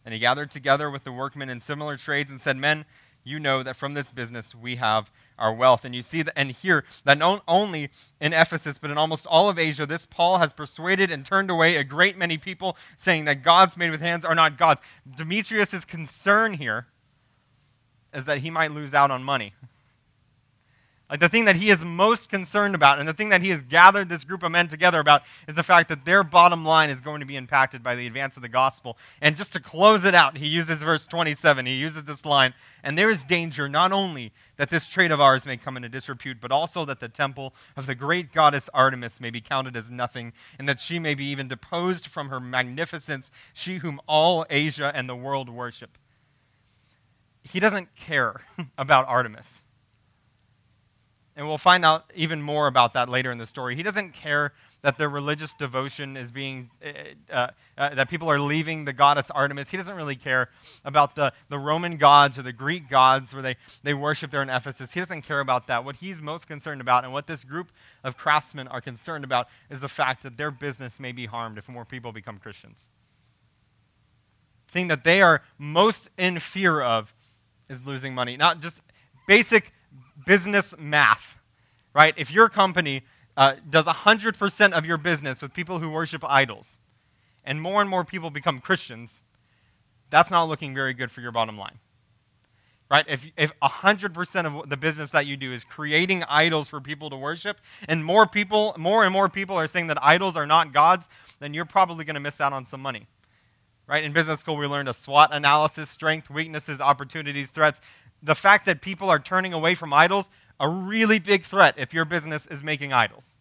And 0.04 0.12
he 0.12 0.20
gathered 0.20 0.50
together 0.50 0.90
with 0.90 1.04
the 1.04 1.12
workmen 1.12 1.48
in 1.48 1.60
similar 1.60 1.96
trades 1.96 2.30
and 2.30 2.40
said, 2.40 2.56
Men, 2.56 2.84
you 3.24 3.38
know 3.38 3.62
that 3.62 3.76
from 3.76 3.94
this 3.94 4.10
business 4.10 4.54
we 4.54 4.76
have 4.76 5.10
our 5.38 5.52
wealth. 5.52 5.84
And 5.84 5.94
you 5.94 6.02
see 6.02 6.22
that, 6.22 6.36
and 6.36 6.50
hear 6.50 6.84
that 7.04 7.18
not 7.18 7.42
only 7.46 7.90
in 8.20 8.32
Ephesus, 8.32 8.78
but 8.78 8.90
in 8.90 8.98
almost 8.98 9.26
all 9.26 9.48
of 9.48 9.58
Asia, 9.58 9.86
this 9.86 10.06
Paul 10.06 10.38
has 10.38 10.52
persuaded 10.52 11.10
and 11.10 11.24
turned 11.24 11.50
away 11.50 11.76
a 11.76 11.84
great 11.84 12.18
many 12.18 12.36
people, 12.36 12.76
saying 12.96 13.24
that 13.26 13.42
gods 13.42 13.76
made 13.76 13.90
with 13.90 14.00
hands 14.00 14.24
are 14.24 14.34
not 14.34 14.58
gods. 14.58 14.80
Demetrius' 15.16 15.84
concern 15.84 16.54
here 16.54 16.86
is 18.12 18.24
that 18.24 18.38
he 18.38 18.50
might 18.50 18.72
lose 18.72 18.92
out 18.92 19.10
on 19.10 19.22
money. 19.22 19.54
Like 21.12 21.20
the 21.20 21.28
thing 21.28 21.44
that 21.44 21.56
he 21.56 21.68
is 21.68 21.84
most 21.84 22.30
concerned 22.30 22.74
about 22.74 22.98
and 22.98 23.06
the 23.06 23.12
thing 23.12 23.28
that 23.28 23.42
he 23.42 23.50
has 23.50 23.60
gathered 23.60 24.08
this 24.08 24.24
group 24.24 24.42
of 24.42 24.50
men 24.50 24.66
together 24.66 24.98
about 24.98 25.20
is 25.46 25.54
the 25.54 25.62
fact 25.62 25.90
that 25.90 26.06
their 26.06 26.24
bottom 26.24 26.64
line 26.64 26.88
is 26.88 27.02
going 27.02 27.20
to 27.20 27.26
be 27.26 27.36
impacted 27.36 27.82
by 27.82 27.94
the 27.94 28.06
advance 28.06 28.36
of 28.36 28.42
the 28.42 28.48
gospel. 28.48 28.96
And 29.20 29.36
just 29.36 29.52
to 29.52 29.60
close 29.60 30.06
it 30.06 30.14
out, 30.14 30.38
he 30.38 30.46
uses 30.46 30.82
verse 30.82 31.06
27. 31.06 31.66
He 31.66 31.74
uses 31.74 32.04
this 32.04 32.24
line, 32.24 32.54
and 32.82 32.96
there 32.96 33.10
is 33.10 33.24
danger 33.24 33.68
not 33.68 33.92
only 33.92 34.32
that 34.56 34.70
this 34.70 34.86
trade 34.86 35.12
of 35.12 35.20
ours 35.20 35.44
may 35.44 35.58
come 35.58 35.76
into 35.76 35.90
disrepute, 35.90 36.40
but 36.40 36.50
also 36.50 36.86
that 36.86 37.00
the 37.00 37.10
temple 37.10 37.54
of 37.76 37.84
the 37.84 37.94
great 37.94 38.32
goddess 38.32 38.70
Artemis 38.72 39.20
may 39.20 39.28
be 39.28 39.42
counted 39.42 39.76
as 39.76 39.90
nothing, 39.90 40.32
and 40.58 40.66
that 40.66 40.80
she 40.80 40.98
may 40.98 41.14
be 41.14 41.26
even 41.26 41.46
deposed 41.46 42.06
from 42.06 42.30
her 42.30 42.40
magnificence, 42.40 43.30
she 43.52 43.76
whom 43.76 44.00
all 44.06 44.46
Asia 44.48 44.90
and 44.94 45.10
the 45.10 45.14
world 45.14 45.50
worship. 45.50 45.98
He 47.42 47.60
doesn't 47.60 47.94
care 47.96 48.40
about 48.78 49.06
Artemis. 49.08 49.61
And 51.42 51.48
we'll 51.48 51.58
find 51.58 51.84
out 51.84 52.04
even 52.14 52.40
more 52.40 52.68
about 52.68 52.92
that 52.92 53.08
later 53.08 53.32
in 53.32 53.38
the 53.38 53.46
story. 53.46 53.74
He 53.74 53.82
doesn't 53.82 54.12
care 54.12 54.52
that 54.82 54.96
their 54.96 55.08
religious 55.08 55.52
devotion 55.52 56.16
is 56.16 56.30
being, 56.30 56.70
uh, 56.80 57.34
uh, 57.34 57.48
uh, 57.76 57.96
that 57.96 58.08
people 58.08 58.30
are 58.30 58.38
leaving 58.38 58.84
the 58.84 58.92
goddess 58.92 59.28
Artemis. 59.28 59.68
He 59.68 59.76
doesn't 59.76 59.96
really 59.96 60.14
care 60.14 60.50
about 60.84 61.16
the, 61.16 61.32
the 61.48 61.58
Roman 61.58 61.96
gods 61.96 62.38
or 62.38 62.42
the 62.42 62.52
Greek 62.52 62.88
gods 62.88 63.34
where 63.34 63.42
they, 63.42 63.56
they 63.82 63.92
worship 63.92 64.30
there 64.30 64.40
in 64.40 64.48
Ephesus. 64.50 64.92
He 64.92 65.00
doesn't 65.00 65.22
care 65.22 65.40
about 65.40 65.66
that. 65.66 65.84
What 65.84 65.96
he's 65.96 66.20
most 66.20 66.46
concerned 66.46 66.80
about 66.80 67.02
and 67.02 67.12
what 67.12 67.26
this 67.26 67.42
group 67.42 67.72
of 68.04 68.16
craftsmen 68.16 68.68
are 68.68 68.80
concerned 68.80 69.24
about 69.24 69.48
is 69.68 69.80
the 69.80 69.88
fact 69.88 70.22
that 70.22 70.36
their 70.36 70.52
business 70.52 71.00
may 71.00 71.10
be 71.10 71.26
harmed 71.26 71.58
if 71.58 71.68
more 71.68 71.84
people 71.84 72.12
become 72.12 72.38
Christians. 72.38 72.88
The 74.68 74.72
thing 74.74 74.86
that 74.86 75.02
they 75.02 75.20
are 75.20 75.42
most 75.58 76.08
in 76.16 76.38
fear 76.38 76.80
of 76.80 77.12
is 77.68 77.84
losing 77.84 78.14
money. 78.14 78.36
Not 78.36 78.60
just 78.60 78.80
basic 79.26 79.72
business 80.26 80.74
math, 80.78 81.38
right? 81.94 82.14
If 82.16 82.30
your 82.30 82.48
company 82.48 83.02
uh, 83.36 83.54
does 83.68 83.86
100% 83.86 84.72
of 84.72 84.86
your 84.86 84.98
business 84.98 85.40
with 85.40 85.54
people 85.54 85.78
who 85.78 85.90
worship 85.90 86.24
idols, 86.26 86.78
and 87.44 87.60
more 87.60 87.80
and 87.80 87.90
more 87.90 88.04
people 88.04 88.30
become 88.30 88.60
Christians, 88.60 89.22
that's 90.10 90.30
not 90.30 90.44
looking 90.44 90.74
very 90.74 90.94
good 90.94 91.10
for 91.10 91.20
your 91.20 91.32
bottom 91.32 91.58
line. 91.58 91.78
Right? 92.90 93.06
If, 93.08 93.26
if 93.38 93.58
100% 93.60 94.44
of 94.44 94.68
the 94.68 94.76
business 94.76 95.10
that 95.12 95.24
you 95.24 95.38
do 95.38 95.52
is 95.54 95.64
creating 95.64 96.24
idols 96.24 96.68
for 96.68 96.78
people 96.78 97.08
to 97.08 97.16
worship, 97.16 97.58
and 97.88 98.04
more 98.04 98.26
people, 98.26 98.74
more 98.76 99.02
and 99.02 99.12
more 99.12 99.30
people 99.30 99.56
are 99.56 99.66
saying 99.66 99.86
that 99.86 99.98
idols 100.02 100.36
are 100.36 100.46
not 100.46 100.74
gods, 100.74 101.08
then 101.40 101.54
you're 101.54 101.64
probably 101.64 102.04
going 102.04 102.14
to 102.14 102.20
miss 102.20 102.38
out 102.38 102.52
on 102.52 102.66
some 102.66 102.82
money. 102.82 103.06
Right? 103.86 104.04
In 104.04 104.12
business 104.12 104.40
school, 104.40 104.58
we 104.58 104.66
learned 104.66 104.90
a 104.90 104.94
SWOT 104.94 105.30
analysis 105.32 105.88
strength, 105.88 106.28
weaknesses, 106.28 106.80
opportunities, 106.80 107.50
threats. 107.50 107.80
The 108.22 108.34
fact 108.34 108.66
that 108.66 108.80
people 108.80 109.10
are 109.10 109.18
turning 109.18 109.52
away 109.52 109.74
from 109.74 109.92
idols, 109.92 110.30
a 110.60 110.68
really 110.68 111.18
big 111.18 111.44
threat 111.44 111.74
if 111.76 111.92
your 111.92 112.04
business 112.04 112.46
is 112.46 112.62
making 112.62 112.92
idols. 112.92 113.36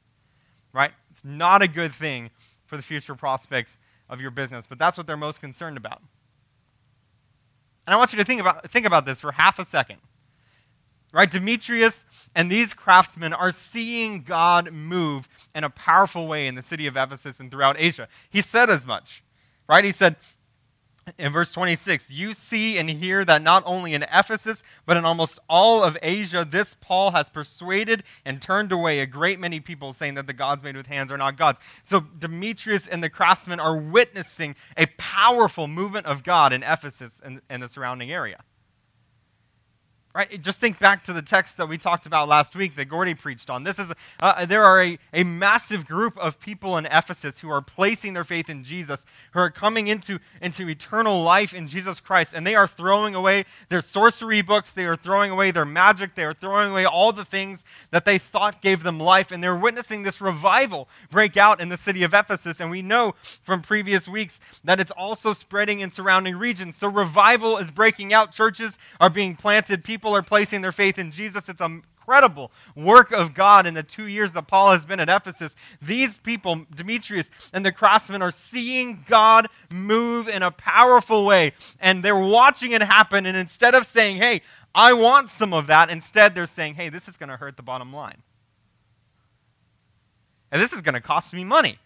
Right? 0.73 0.91
It's 1.11 1.23
not 1.23 1.61
a 1.61 1.67
good 1.67 1.91
thing 1.91 2.31
for 2.65 2.77
the 2.77 2.83
future 2.83 3.15
prospects 3.15 3.77
of 4.09 4.21
your 4.21 4.31
business, 4.31 4.65
but 4.65 4.79
that's 4.79 4.97
what 4.97 5.07
they're 5.07 5.17
most 5.17 5.39
concerned 5.39 5.77
about. 5.77 6.01
And 7.85 7.93
I 7.93 7.97
want 7.97 8.13
you 8.13 8.19
to 8.19 8.25
think 8.25 8.39
about, 8.39 8.69
think 8.69 8.85
about 8.85 9.05
this 9.05 9.19
for 9.19 9.33
half 9.33 9.59
a 9.59 9.65
second. 9.65 9.97
Right? 11.13 11.29
Demetrius 11.29 12.05
and 12.33 12.49
these 12.49 12.73
craftsmen 12.73 13.33
are 13.33 13.51
seeing 13.51 14.21
God 14.21 14.71
move 14.71 15.27
in 15.53 15.65
a 15.65 15.69
powerful 15.69 16.25
way 16.25 16.47
in 16.47 16.55
the 16.55 16.61
city 16.61 16.87
of 16.87 16.95
Ephesus 16.95 17.39
and 17.39 17.51
throughout 17.51 17.75
Asia. 17.77 18.07
He 18.29 18.41
said 18.41 18.69
as 18.69 18.85
much. 18.85 19.21
Right? 19.67 19.83
He 19.83 19.91
said, 19.91 20.15
in 21.17 21.31
verse 21.31 21.51
26, 21.51 22.09
you 22.09 22.33
see 22.33 22.77
and 22.77 22.89
hear 22.89 23.23
that 23.25 23.41
not 23.41 23.63
only 23.65 23.93
in 23.93 24.03
Ephesus, 24.03 24.63
but 24.85 24.97
in 24.97 25.05
almost 25.05 25.39
all 25.49 25.83
of 25.83 25.97
Asia, 26.01 26.45
this 26.49 26.75
Paul 26.79 27.11
has 27.11 27.29
persuaded 27.29 28.03
and 28.25 28.41
turned 28.41 28.71
away 28.71 28.99
a 28.99 29.05
great 29.05 29.39
many 29.39 29.59
people, 29.59 29.93
saying 29.93 30.15
that 30.15 30.27
the 30.27 30.33
gods 30.33 30.63
made 30.63 30.75
with 30.75 30.87
hands 30.87 31.11
are 31.11 31.17
not 31.17 31.37
gods. 31.37 31.59
So 31.83 32.01
Demetrius 32.01 32.87
and 32.87 33.03
the 33.03 33.09
craftsmen 33.09 33.59
are 33.59 33.77
witnessing 33.77 34.55
a 34.77 34.87
powerful 34.97 35.67
movement 35.67 36.05
of 36.05 36.23
God 36.23 36.53
in 36.53 36.63
Ephesus 36.63 37.21
and, 37.23 37.41
and 37.49 37.63
the 37.63 37.67
surrounding 37.67 38.11
area. 38.11 38.43
Right? 40.13 40.41
Just 40.41 40.59
think 40.59 40.77
back 40.77 41.03
to 41.03 41.13
the 41.13 41.21
text 41.21 41.55
that 41.55 41.69
we 41.69 41.77
talked 41.77 42.05
about 42.05 42.27
last 42.27 42.53
week 42.53 42.75
that 42.75 42.85
Gordy 42.85 43.13
preached 43.13 43.49
on. 43.49 43.63
This 43.63 43.79
is 43.79 43.93
uh, 44.19 44.45
there 44.45 44.63
are 44.63 44.81
a, 44.83 44.99
a 45.13 45.23
massive 45.23 45.85
group 45.87 46.17
of 46.17 46.37
people 46.39 46.77
in 46.77 46.85
Ephesus 46.87 47.39
who 47.39 47.49
are 47.49 47.61
placing 47.61 48.13
their 48.13 48.25
faith 48.25 48.49
in 48.49 48.61
Jesus, 48.63 49.05
who 49.31 49.39
are 49.39 49.49
coming 49.49 49.87
into, 49.87 50.19
into 50.41 50.67
eternal 50.67 51.23
life 51.23 51.53
in 51.53 51.69
Jesus 51.69 52.01
Christ, 52.01 52.33
and 52.33 52.45
they 52.45 52.55
are 52.55 52.67
throwing 52.67 53.15
away 53.15 53.45
their 53.69 53.81
sorcery 53.81 54.41
books, 54.41 54.71
they 54.71 54.85
are 54.85 54.97
throwing 54.97 55.31
away 55.31 55.51
their 55.51 55.63
magic, 55.65 56.15
they 56.15 56.25
are 56.25 56.33
throwing 56.33 56.71
away 56.71 56.83
all 56.83 57.13
the 57.13 57.23
things 57.23 57.63
that 57.91 58.03
they 58.03 58.17
thought 58.17 58.61
gave 58.61 58.83
them 58.83 58.99
life, 58.99 59.31
and 59.31 59.41
they're 59.41 59.55
witnessing 59.55 60.03
this 60.03 60.19
revival 60.19 60.89
break 61.09 61.37
out 61.37 61.61
in 61.61 61.69
the 61.69 61.77
city 61.77 62.03
of 62.03 62.13
Ephesus. 62.13 62.59
And 62.59 62.69
we 62.69 62.81
know 62.81 63.15
from 63.43 63.61
previous 63.61 64.09
weeks 64.09 64.41
that 64.65 64.79
it's 64.81 64.91
also 64.91 65.31
spreading 65.31 65.79
in 65.79 65.89
surrounding 65.89 66.35
regions. 66.35 66.75
So 66.75 66.89
revival 66.89 67.57
is 67.57 67.71
breaking 67.71 68.11
out, 68.11 68.33
churches 68.33 68.77
are 68.99 69.09
being 69.09 69.35
planted, 69.35 69.85
people 69.85 70.00
people 70.01 70.15
are 70.15 70.23
placing 70.23 70.61
their 70.61 70.71
faith 70.71 70.97
in 70.97 71.11
Jesus. 71.11 71.47
It's 71.47 71.61
an 71.61 71.83
incredible 71.95 72.51
work 72.75 73.11
of 73.11 73.35
God 73.35 73.67
in 73.67 73.75
the 73.75 73.83
two 73.83 74.07
years 74.07 74.33
that 74.33 74.47
Paul 74.47 74.71
has 74.71 74.83
been 74.83 74.99
at 74.99 75.09
Ephesus. 75.09 75.55
These 75.79 76.17
people, 76.17 76.65
Demetrius 76.73 77.29
and 77.53 77.63
the 77.63 77.71
craftsmen, 77.71 78.23
are 78.23 78.31
seeing 78.31 79.05
God 79.07 79.47
move 79.71 80.27
in 80.27 80.41
a 80.41 80.49
powerful 80.49 81.23
way, 81.23 81.53
and 81.79 82.03
they're 82.03 82.17
watching 82.17 82.71
it 82.71 82.81
happen. 82.81 83.27
And 83.27 83.37
instead 83.37 83.75
of 83.75 83.85
saying, 83.85 84.17
hey, 84.17 84.41
I 84.73 84.93
want 84.93 85.29
some 85.29 85.53
of 85.53 85.67
that, 85.67 85.91
instead 85.91 86.33
they're 86.33 86.47
saying, 86.47 86.73
hey, 86.73 86.89
this 86.89 87.07
is 87.07 87.15
going 87.15 87.29
to 87.29 87.37
hurt 87.37 87.55
the 87.55 87.63
bottom 87.63 87.93
line. 87.93 88.23
And 90.51 90.59
this 90.59 90.73
is 90.73 90.81
going 90.81 90.95
to 90.95 91.01
cost 91.01 91.31
me 91.31 91.43
money. 91.43 91.77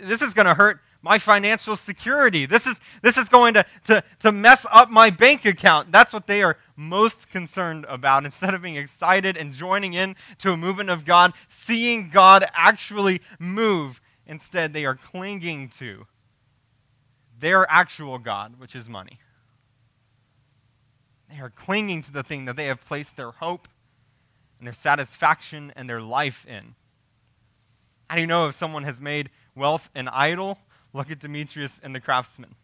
This 0.00 0.22
is 0.22 0.32
going 0.32 0.46
to 0.46 0.54
hurt 0.54 0.80
my 1.02 1.18
financial 1.18 1.76
security. 1.76 2.46
This 2.46 2.66
is, 2.66 2.80
this 3.02 3.16
is 3.16 3.28
going 3.28 3.54
to, 3.54 3.64
to, 3.84 4.04
to 4.20 4.32
mess 4.32 4.66
up 4.70 4.90
my 4.90 5.10
bank 5.10 5.44
account. 5.44 5.90
That's 5.92 6.12
what 6.12 6.26
they 6.26 6.42
are 6.42 6.56
most 6.76 7.30
concerned 7.30 7.86
about. 7.88 8.24
Instead 8.30 8.54
of 8.54 8.62
being 8.62 8.76
excited 8.76 9.36
and 9.36 9.52
joining 9.52 9.94
in 9.94 10.16
to 10.38 10.52
a 10.52 10.56
movement 10.56 10.90
of 10.90 11.04
God, 11.04 11.32
seeing 11.48 12.10
God 12.10 12.44
actually 12.54 13.20
move, 13.38 14.00
instead 14.26 14.72
they 14.72 14.84
are 14.84 14.94
clinging 14.94 15.68
to 15.70 16.06
their 17.38 17.70
actual 17.70 18.18
God, 18.18 18.58
which 18.58 18.76
is 18.76 18.88
money. 18.88 19.18
They 21.30 21.40
are 21.40 21.50
clinging 21.50 22.02
to 22.02 22.12
the 22.12 22.22
thing 22.22 22.44
that 22.44 22.56
they 22.56 22.66
have 22.66 22.84
placed 22.84 23.16
their 23.16 23.30
hope 23.30 23.68
and 24.58 24.66
their 24.66 24.74
satisfaction 24.74 25.72
and 25.74 25.88
their 25.88 26.02
life 26.02 26.44
in. 26.46 26.74
How 28.08 28.16
do 28.16 28.20
you 28.20 28.26
know 28.26 28.48
if 28.48 28.54
someone 28.54 28.82
has 28.82 29.00
made 29.00 29.30
wealth 29.54 29.88
an 29.94 30.08
idol? 30.08 30.58
Look 30.92 31.10
at 31.10 31.20
Demetrius 31.20 31.80
and 31.82 31.94
the 31.94 32.00
craftsmen. 32.00 32.54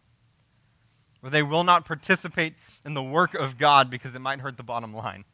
Where 1.21 1.31
they 1.31 1.43
will 1.43 1.63
not 1.63 1.85
participate 1.85 2.53
in 2.85 2.93
the 2.93 3.03
work 3.03 3.33
of 3.33 3.57
God 3.57 3.89
because 3.89 4.15
it 4.15 4.19
might 4.19 4.39
hurt 4.39 4.57
the 4.57 4.63
bottom 4.63 4.93
line. 4.93 5.25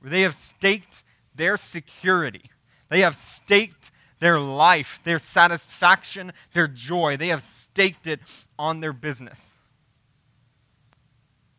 Where 0.00 0.10
they 0.10 0.22
have 0.22 0.34
staked 0.34 1.04
their 1.34 1.56
security, 1.56 2.50
they 2.88 3.00
have 3.00 3.16
staked 3.16 3.90
their 4.22 4.38
life, 4.38 5.00
their 5.02 5.18
satisfaction, 5.18 6.32
their 6.52 6.68
joy. 6.68 7.16
They 7.16 7.28
have 7.28 7.42
staked 7.42 8.06
it 8.06 8.20
on 8.56 8.78
their 8.78 8.92
business. 8.92 9.58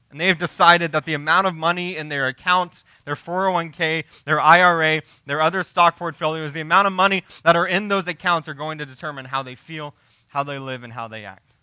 And 0.09 0.19
they 0.19 0.27
have 0.27 0.37
decided 0.37 0.91
that 0.93 1.03
the 1.03 1.13
amount 1.13 1.47
of 1.47 1.55
money 1.55 1.97
in 1.97 2.07
their 2.07 2.27
account 2.27 2.83
their 3.05 3.15
401k, 3.15 4.03
their 4.25 4.39
IRA, 4.39 5.01
their 5.25 5.41
other 5.41 5.63
stock 5.63 5.97
portfolios, 5.97 6.53
the 6.53 6.61
amount 6.61 6.87
of 6.87 6.93
money 6.93 7.23
that 7.43 7.55
are 7.55 7.67
in 7.67 7.87
those 7.87 8.07
accounts 8.07 8.47
are 8.47 8.53
going 8.53 8.77
to 8.77 8.85
determine 8.85 9.25
how 9.25 9.43
they 9.43 9.55
feel, 9.55 9.93
how 10.27 10.43
they 10.43 10.59
live, 10.59 10.83
and 10.83 10.93
how 10.93 11.07
they 11.07 11.25
act. 11.25 11.55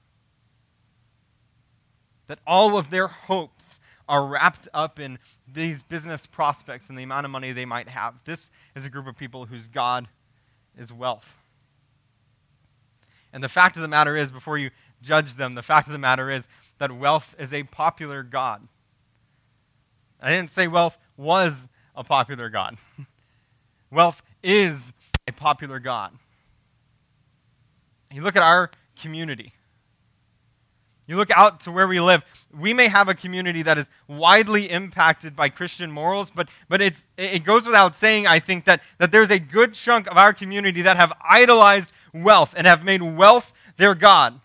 That 2.26 2.40
all 2.47 2.76
of 2.76 2.90
their 2.90 3.09
hopes 3.09 3.80
are 4.09 4.26
wrapped 4.26 4.68
up 4.75 4.99
in 4.99 5.18
these 5.50 5.82
business 5.82 6.26
prospects 6.26 6.88
and 6.88 6.99
the 6.99 7.02
amount 7.04 7.25
of 7.25 7.30
money 7.30 7.52
they 7.52 7.64
might 7.64 7.88
have. 7.88 8.14
This 8.25 8.50
is 8.75 8.85
a 8.85 8.90
group 8.90 9.06
of 9.06 9.16
people 9.16 9.47
whose 9.47 9.68
God 9.68 10.09
is 10.76 10.92
wealth. 10.92 11.38
And 13.32 13.42
the 13.42 13.49
fact 13.49 13.76
of 13.76 13.82
the 13.82 13.88
matter 13.88 14.16
is, 14.16 14.32
before 14.32 14.59
you 14.59 14.70
judge 15.00 15.37
them, 15.37 15.54
the 15.54 15.62
fact 15.62 15.87
of 15.87 15.92
the 15.92 15.99
matter 15.99 16.30
is 16.30 16.49
that 16.78 16.90
wealth 16.90 17.35
is 17.38 17.54
a 17.54 17.62
popular 17.62 18.23
God. 18.23 18.66
I 20.20 20.30
didn't 20.30 20.50
say 20.50 20.66
wealth 20.66 20.99
was 21.20 21.68
a 21.94 22.02
popular 22.02 22.48
God. 22.48 22.78
wealth 23.90 24.22
is 24.42 24.92
a 25.28 25.32
popular 25.32 25.78
God. 25.78 26.12
You 28.10 28.22
look 28.22 28.36
at 28.36 28.42
our 28.42 28.70
community. 29.00 29.52
You 31.06 31.16
look 31.16 31.30
out 31.32 31.60
to 31.60 31.72
where 31.72 31.86
we 31.86 32.00
live. 32.00 32.24
We 32.56 32.72
may 32.72 32.88
have 32.88 33.08
a 33.08 33.14
community 33.14 33.62
that 33.62 33.76
is 33.76 33.90
widely 34.08 34.70
impacted 34.70 35.36
by 35.36 35.48
Christian 35.48 35.90
morals, 35.90 36.30
but, 36.30 36.48
but 36.68 36.80
it's, 36.80 37.08
it 37.16 37.44
goes 37.44 37.66
without 37.66 37.94
saying, 37.94 38.26
I 38.26 38.38
think, 38.38 38.64
that, 38.64 38.80
that 38.98 39.10
there's 39.10 39.30
a 39.30 39.38
good 39.38 39.74
chunk 39.74 40.06
of 40.06 40.16
our 40.16 40.32
community 40.32 40.82
that 40.82 40.96
have 40.96 41.12
idolized 41.28 41.92
wealth 42.14 42.54
and 42.56 42.66
have 42.66 42.84
made 42.84 43.02
wealth 43.02 43.52
their 43.76 43.94
God. 43.94 44.40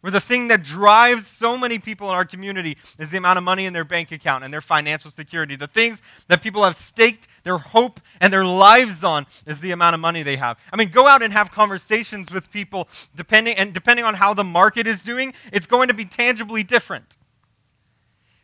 Where 0.00 0.10
the 0.10 0.20
thing 0.20 0.48
that 0.48 0.62
drives 0.62 1.26
so 1.26 1.58
many 1.58 1.78
people 1.78 2.08
in 2.08 2.14
our 2.14 2.24
community 2.24 2.78
is 2.98 3.10
the 3.10 3.18
amount 3.18 3.36
of 3.36 3.44
money 3.44 3.66
in 3.66 3.74
their 3.74 3.84
bank 3.84 4.10
account 4.12 4.44
and 4.44 4.52
their 4.52 4.62
financial 4.62 5.10
security. 5.10 5.56
The 5.56 5.66
things 5.66 6.00
that 6.28 6.42
people 6.42 6.64
have 6.64 6.76
staked 6.76 7.28
their 7.42 7.58
hope 7.58 8.00
and 8.20 8.32
their 8.32 8.44
lives 8.44 9.04
on 9.04 9.26
is 9.46 9.60
the 9.60 9.72
amount 9.72 9.94
of 9.94 10.00
money 10.00 10.22
they 10.22 10.36
have. 10.36 10.58
I 10.72 10.76
mean, 10.76 10.88
go 10.88 11.06
out 11.06 11.22
and 11.22 11.32
have 11.34 11.50
conversations 11.50 12.30
with 12.30 12.50
people 12.50 12.88
depending 13.14 13.56
and 13.56 13.74
depending 13.74 14.06
on 14.06 14.14
how 14.14 14.32
the 14.32 14.44
market 14.44 14.86
is 14.86 15.02
doing, 15.02 15.34
it's 15.52 15.66
going 15.66 15.88
to 15.88 15.94
be 15.94 16.06
tangibly 16.06 16.62
different. 16.62 17.18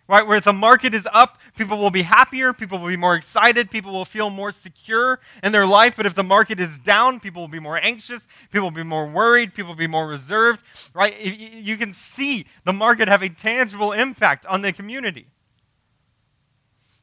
Right? 0.09 0.27
Where 0.27 0.41
the 0.41 0.53
market 0.53 0.95
is 0.95 1.09
up, 1.13 1.39
people 1.57 1.79
will 1.79 1.91
be 1.91 2.03
happier, 2.03 2.53
people 2.53 2.79
will 2.79 2.89
be 2.89 2.97
more 2.97 3.17
excited, 3.17 3.71
people 3.71 3.93
will 3.93 4.05
feel 4.05 4.31
more 4.31 4.53
secure 4.53 5.19
in 5.43 5.51
their 5.53 5.67
life. 5.67 5.97
But 5.97 6.07
if 6.07 6.15
the 6.15 6.23
market 6.23 6.61
is 6.61 6.79
down, 6.79 7.19
people 7.19 7.43
will 7.43 7.49
be 7.49 7.59
more 7.59 7.79
anxious, 7.79 8.29
people 8.53 8.67
will 8.67 8.77
be 8.77 8.85
more 8.85 9.07
worried, 9.07 9.53
people 9.53 9.71
will 9.71 9.77
be 9.77 9.89
more 9.89 10.07
reserved. 10.07 10.63
Right? 10.95 11.21
You 11.21 11.77
can 11.77 11.93
see 11.93 12.47
the 12.65 12.73
market 12.73 13.09
have 13.09 13.23
a 13.23 13.29
tangible 13.29 13.93
impact 13.93 14.47
on 14.47 14.63
the 14.63 14.73
community. 14.73 15.27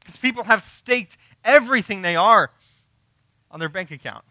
Because 0.00 0.16
people 0.16 0.44
have 0.44 0.62
staked 0.62 1.16
everything 1.44 2.02
they 2.02 2.16
are 2.16 2.50
on 3.50 3.60
their 3.60 3.68
bank 3.68 3.90
account 3.90 4.24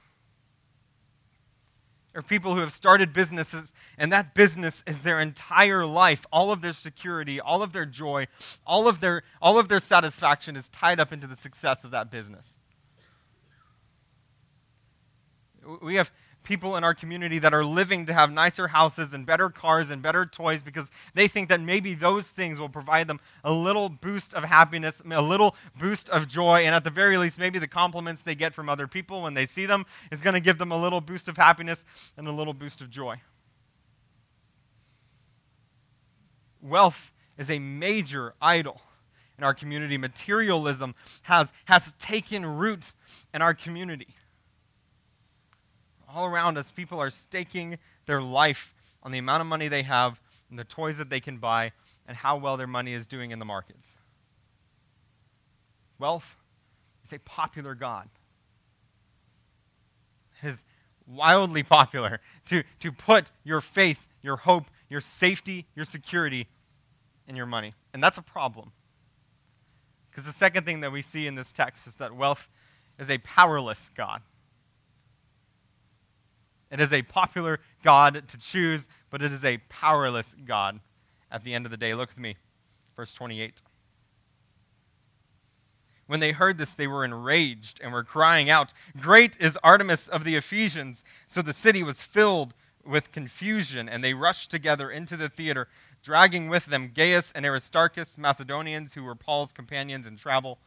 or 2.16 2.22
people 2.22 2.54
who 2.54 2.60
have 2.60 2.72
started 2.72 3.12
businesses, 3.14 3.74
and 3.98 4.12
that 4.12 4.34
business 4.34 4.84
is 4.86 5.02
their 5.02 5.20
entire 5.20 5.86
life. 5.86 6.26
All 6.32 6.52
of 6.52 6.62
their 6.62 6.74
security, 6.74 7.40
all 7.40 7.64
of 7.64 7.74
their 7.74 7.86
joy, 7.86 8.28
all 8.66 8.88
of 8.88 9.00
their, 9.00 9.24
all 9.42 9.58
of 9.58 9.68
their 9.68 9.80
satisfaction 9.80 10.56
is 10.56 10.70
tied 10.70 11.00
up 11.00 11.12
into 11.12 11.28
the 11.28 11.36
success 11.36 11.84
of 11.84 11.92
that 11.92 12.12
business. 12.12 12.58
We 15.82 15.96
have 15.96 16.12
people 16.44 16.76
in 16.76 16.84
our 16.84 16.94
community 16.94 17.40
that 17.40 17.54
are 17.54 17.64
living 17.64 18.06
to 18.06 18.14
have 18.14 18.32
nicer 18.32 18.68
houses 18.68 19.14
and 19.14 19.26
better 19.26 19.50
cars 19.50 19.90
and 19.90 20.02
better 20.02 20.26
toys 20.26 20.62
because 20.62 20.90
they 21.14 21.28
think 21.28 21.50
that 21.50 21.62
maybe 21.62 21.94
those 21.94 22.28
things 22.28 22.60
will 22.60 22.70
provide 22.70 23.08
them 23.08 23.20
a 23.44 23.52
little 23.52 23.90
boost 23.90 24.34
of 24.34 24.44
happiness, 24.44 25.02
a 25.10 25.22
little 25.22 25.56
boost 25.80 26.10
of 26.10 26.28
joy, 26.28 26.66
and 26.66 26.76
at 26.76 26.84
the 26.84 26.90
very 26.90 27.18
least, 27.18 27.40
maybe 27.40 27.60
the 27.60 27.68
compliments 27.68 28.24
they 28.24 28.36
get 28.36 28.54
from 28.54 28.70
other 28.70 28.88
people 28.88 29.22
when 29.22 29.34
they 29.34 29.46
see 29.46 29.66
them 29.66 29.86
is 30.12 30.22
going 30.22 30.34
to 30.34 30.40
give 30.40 30.58
them 30.58 30.72
a 30.72 30.78
little 30.78 31.02
boost 31.02 31.28
of 31.28 31.38
happiness 31.38 31.86
and 32.18 32.28
a 32.28 32.32
little 32.32 32.54
boost 32.54 32.82
of 32.82 32.90
joy. 32.90 33.20
Wealth 36.62 37.14
is 37.38 37.50
a 37.52 37.60
major 37.60 38.34
idol 38.42 38.82
in 39.38 39.44
our 39.44 39.54
community. 39.54 39.98
Materialism 39.98 40.96
has, 41.24 41.52
has 41.66 41.94
taken 42.00 42.46
root 42.46 42.94
in 43.34 43.42
our 43.42 43.54
community 43.54 44.08
all 46.14 46.26
around 46.26 46.58
us, 46.58 46.72
people 46.72 47.00
are 47.00 47.10
staking 47.10 47.78
their 48.06 48.22
life 48.22 48.74
on 49.02 49.12
the 49.12 49.18
amount 49.18 49.42
of 49.42 49.48
money 49.48 49.68
they 49.68 49.84
have 49.84 50.20
and 50.50 50.60
the 50.60 50.64
toys 50.64 50.98
that 50.98 51.10
they 51.10 51.20
can 51.20 51.38
buy 51.38 51.72
and 52.08 52.18
how 52.18 52.38
well 52.38 52.58
their 52.58 52.68
money 52.68 52.94
is 52.94 53.08
doing 53.08 53.32
in 53.32 53.40
the 53.40 53.46
markets. 53.46 53.98
Wealth 56.00 56.36
is 57.04 57.14
a 57.14 57.20
popular 57.20 57.76
God. 57.76 58.10
It 60.42 60.48
is 60.48 60.66
wildly 61.08 61.64
popular 61.64 62.20
to, 62.48 62.64
to 62.80 62.92
put 62.92 63.32
your 63.44 63.62
faith, 63.62 64.08
your 64.22 64.38
hope, 64.38 64.66
your 64.90 65.02
safety, 65.02 65.66
your 65.76 65.86
security 65.86 66.48
in 67.28 67.36
your 67.36 67.46
money. 67.46 67.74
And 67.94 68.04
that's 68.04 68.18
a 68.18 68.22
problem. 68.22 68.72
Because 70.10 70.26
the 70.26 70.32
second 70.32 70.66
thing 70.66 70.82
that 70.82 70.92
we 70.92 71.02
see 71.02 71.26
in 71.26 71.36
this 71.36 71.52
text 71.52 71.88
is 71.88 71.96
that 71.96 72.16
wealth 72.16 72.48
is 73.00 73.10
a 73.10 73.18
powerless 73.20 73.90
God. 73.96 74.22
It 76.74 76.80
is 76.80 76.92
a 76.92 77.04
popular 77.04 77.60
God 77.84 78.28
to 78.30 78.38
choose, 78.40 78.88
but 79.12 79.22
it 79.22 79.32
is 79.32 79.46
a 79.46 79.60
powerless 79.70 80.36
God 80.44 80.80
at 81.32 81.44
the 81.44 81.54
end 81.54 81.66
of 81.66 81.72
the 81.72 81.78
day. 81.78 81.94
Look 81.94 82.10
with 82.10 82.18
me, 82.18 82.38
verse 82.96 83.14
28. 83.14 83.62
When 86.08 86.20
they 86.20 86.32
heard 86.32 86.58
this, 86.58 86.74
they 86.74 86.88
were 86.88 87.06
enraged 87.06 87.80
and 87.84 87.94
were 87.94 88.04
crying 88.04 88.50
out, 88.50 88.74
Great 89.00 89.38
is 89.40 89.56
Artemis 89.64 90.08
of 90.08 90.24
the 90.24 90.36
Ephesians! 90.36 91.04
So 91.28 91.44
the 91.44 91.54
city 91.54 91.84
was 91.84 92.02
filled 92.02 92.56
with 92.84 93.12
confusion, 93.12 93.88
and 93.88 94.04
they 94.04 94.16
rushed 94.16 94.50
together 94.50 94.90
into 94.90 95.16
the 95.16 95.30
theater, 95.30 95.68
dragging 96.02 96.50
with 96.50 96.66
them 96.66 96.92
Gaius 96.92 97.32
and 97.34 97.46
Aristarchus, 97.46 98.18
Macedonians 98.18 98.96
who 98.96 99.04
were 99.04 99.14
Paul's 99.14 99.52
companions 99.52 100.08
in 100.08 100.18
travel. 100.18 100.58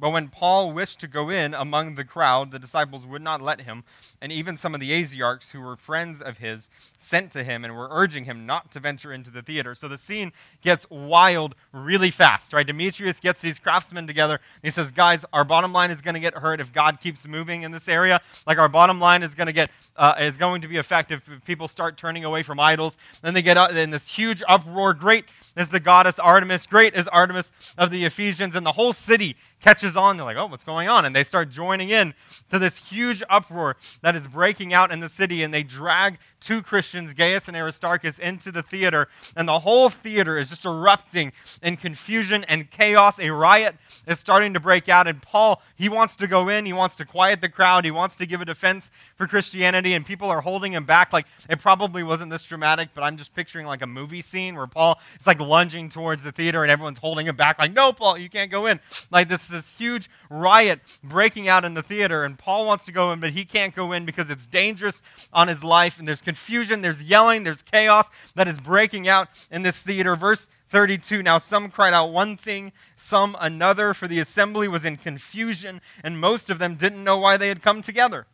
But 0.00 0.10
when 0.10 0.28
Paul 0.28 0.72
wished 0.72 0.98
to 1.00 1.06
go 1.06 1.30
in 1.30 1.54
among 1.54 1.94
the 1.94 2.04
crowd, 2.04 2.50
the 2.50 2.58
disciples 2.58 3.06
would 3.06 3.22
not 3.22 3.40
let 3.40 3.62
him, 3.62 3.84
and 4.20 4.32
even 4.32 4.56
some 4.56 4.74
of 4.74 4.80
the 4.80 4.90
Asiarchs, 4.90 5.50
who 5.52 5.60
were 5.60 5.76
friends 5.76 6.20
of 6.20 6.38
his, 6.38 6.68
sent 6.96 7.30
to 7.32 7.44
him 7.44 7.64
and 7.64 7.76
were 7.76 7.88
urging 7.90 8.24
him 8.24 8.44
not 8.44 8.72
to 8.72 8.80
venture 8.80 9.12
into 9.12 9.30
the 9.30 9.42
theater. 9.42 9.74
So 9.74 9.86
the 9.86 9.98
scene 9.98 10.32
gets 10.62 10.88
wild 10.90 11.54
really 11.72 12.10
fast, 12.10 12.52
right? 12.52 12.66
Demetrius 12.66 13.20
gets 13.20 13.40
these 13.40 13.58
craftsmen 13.58 14.06
together. 14.06 14.40
he 14.62 14.70
says, 14.70 14.90
Guys, 14.90 15.24
our 15.32 15.44
bottom 15.44 15.72
line 15.72 15.90
is 15.90 16.00
going 16.00 16.14
to 16.14 16.20
get 16.20 16.34
hurt 16.34 16.60
if 16.60 16.72
God 16.72 16.98
keeps 17.00 17.26
moving 17.26 17.62
in 17.62 17.70
this 17.70 17.88
area. 17.88 18.20
Like 18.46 18.58
our 18.58 18.68
bottom 18.68 18.98
line 18.98 19.22
is 19.22 19.34
going 19.34 19.46
to 19.46 19.52
get 19.52 19.70
uh, 19.96 20.14
is 20.18 20.36
going 20.36 20.60
to 20.60 20.68
be 20.68 20.76
effective 20.76 21.22
if 21.32 21.44
people 21.44 21.68
start 21.68 21.96
turning 21.96 22.24
away 22.24 22.42
from 22.42 22.58
idols. 22.58 22.96
Then 23.22 23.34
they 23.34 23.42
get 23.42 23.56
in 23.76 23.90
this 23.90 24.08
huge 24.08 24.42
uproar. 24.48 24.94
Great 24.94 25.24
is 25.56 25.68
the 25.68 25.80
goddess 25.80 26.18
Artemis. 26.18 26.66
Great 26.66 26.94
is 26.94 27.06
Artemis 27.08 27.52
of 27.78 27.90
the 27.90 28.04
Ephesians, 28.04 28.54
and 28.54 28.66
the 28.66 28.72
whole 28.72 28.92
city 28.92 29.36
catches 29.64 29.96
on. 29.96 30.18
They're 30.18 30.26
like, 30.26 30.36
oh, 30.36 30.44
what's 30.46 30.62
going 30.62 30.88
on? 30.88 31.06
And 31.06 31.16
they 31.16 31.24
start 31.24 31.48
joining 31.48 31.88
in 31.88 32.12
to 32.50 32.58
this 32.58 32.76
huge 32.76 33.22
uproar 33.30 33.76
that 34.02 34.14
is 34.14 34.26
breaking 34.26 34.74
out 34.74 34.92
in 34.92 35.00
the 35.00 35.08
city. 35.08 35.42
And 35.42 35.54
they 35.54 35.62
drag 35.62 36.18
two 36.44 36.62
Christians, 36.62 37.14
Gaius 37.14 37.48
and 37.48 37.56
Aristarchus, 37.56 38.18
into 38.18 38.52
the 38.52 38.62
theater. 38.62 39.08
And 39.36 39.48
the 39.48 39.60
whole 39.60 39.88
theater 39.88 40.36
is 40.36 40.50
just 40.50 40.64
erupting 40.64 41.32
in 41.62 41.76
confusion 41.76 42.44
and 42.44 42.70
chaos. 42.70 43.18
A 43.18 43.30
riot 43.30 43.76
is 44.06 44.18
starting 44.18 44.54
to 44.54 44.60
break 44.60 44.88
out. 44.88 45.08
And 45.08 45.22
Paul, 45.22 45.62
he 45.76 45.88
wants 45.88 46.16
to 46.16 46.26
go 46.26 46.48
in. 46.48 46.66
He 46.66 46.72
wants 46.72 46.94
to 46.96 47.04
quiet 47.04 47.40
the 47.40 47.48
crowd. 47.48 47.84
He 47.84 47.90
wants 47.90 48.16
to 48.16 48.26
give 48.26 48.40
a 48.40 48.44
defense 48.44 48.90
for 49.16 49.26
Christianity. 49.26 49.94
And 49.94 50.04
people 50.04 50.28
are 50.28 50.40
holding 50.40 50.72
him 50.72 50.84
back. 50.84 51.12
Like, 51.12 51.26
it 51.48 51.60
probably 51.60 52.02
wasn't 52.02 52.30
this 52.30 52.44
dramatic, 52.44 52.90
but 52.94 53.02
I'm 53.02 53.16
just 53.16 53.34
picturing 53.34 53.66
like 53.66 53.82
a 53.82 53.86
movie 53.86 54.22
scene 54.22 54.56
where 54.56 54.66
Paul 54.66 55.00
is 55.18 55.26
like 55.26 55.40
lunging 55.40 55.88
towards 55.88 56.22
the 56.22 56.32
theater 56.32 56.62
and 56.62 56.70
everyone's 56.70 56.98
holding 56.98 57.26
him 57.26 57.36
back. 57.36 57.58
Like, 57.58 57.72
no, 57.72 57.92
Paul, 57.92 58.18
you 58.18 58.28
can't 58.28 58.50
go 58.50 58.66
in. 58.66 58.80
Like, 59.10 59.28
this 59.28 59.44
is 59.44 59.48
this 59.48 59.70
huge 59.70 60.10
riot 60.30 60.80
breaking 61.02 61.48
out 61.48 61.64
in 61.64 61.74
the 61.74 61.82
theater, 61.82 62.24
and 62.24 62.38
Paul 62.38 62.66
wants 62.66 62.84
to 62.86 62.92
go 62.92 63.12
in, 63.12 63.20
but 63.20 63.30
he 63.30 63.44
can't 63.44 63.74
go 63.74 63.92
in 63.92 64.04
because 64.04 64.30
it's 64.30 64.46
dangerous 64.46 65.00
on 65.32 65.48
his 65.48 65.62
life, 65.62 65.98
and 65.98 66.08
there's 66.08 66.20
confusion, 66.20 66.33
there's 66.36 67.02
yelling, 67.02 67.44
there's 67.44 67.62
chaos 67.62 68.10
that 68.34 68.48
is 68.48 68.58
breaking 68.58 69.08
out 69.08 69.28
in 69.50 69.62
this 69.62 69.80
theater. 69.82 70.16
Verse 70.16 70.48
32 70.70 71.22
Now 71.22 71.38
some 71.38 71.70
cried 71.70 71.94
out 71.94 72.12
one 72.12 72.36
thing, 72.36 72.72
some 72.96 73.36
another, 73.40 73.94
for 73.94 74.08
the 74.08 74.18
assembly 74.18 74.68
was 74.68 74.84
in 74.84 74.96
confusion, 74.96 75.80
and 76.02 76.20
most 76.20 76.50
of 76.50 76.58
them 76.58 76.74
didn't 76.74 77.04
know 77.04 77.18
why 77.18 77.36
they 77.36 77.48
had 77.48 77.62
come 77.62 77.82
together. 77.82 78.26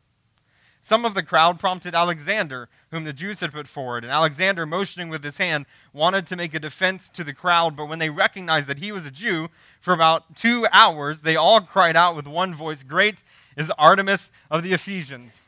Some 0.81 1.05
of 1.05 1.13
the 1.13 1.23
crowd 1.23 1.61
prompted 1.61 1.95
Alexander, 1.95 2.71
whom 2.91 3.05
the 3.05 3.13
Jews 3.13 3.41
had 3.41 3.53
put 3.53 3.69
forward, 3.69 4.03
and 4.03 4.11
Alexander, 4.11 4.65
motioning 4.65 5.11
with 5.11 5.23
his 5.23 5.37
hand, 5.37 5.67
wanted 5.93 6.27
to 6.29 6.37
make 6.37 6.55
a 6.55 6.59
defense 6.59 7.11
to 7.11 7.23
the 7.23 7.35
crowd, 7.35 7.77
but 7.77 7.87
when 7.87 7.99
they 7.99 8.09
recognized 8.09 8.67
that 8.67 8.79
he 8.79 8.91
was 8.91 9.05
a 9.05 9.11
Jew, 9.11 9.49
for 9.81 9.93
about 9.93 10.35
two 10.35 10.67
hours 10.73 11.21
they 11.21 11.37
all 11.37 11.61
cried 11.61 11.97
out 11.97 12.17
with 12.17 12.27
one 12.27 12.55
voice, 12.55 12.83
Great 12.83 13.23
is 13.57 13.71
Artemis 13.79 14.33
of 14.51 14.63
the 14.63 14.73
Ephesians. 14.73 15.43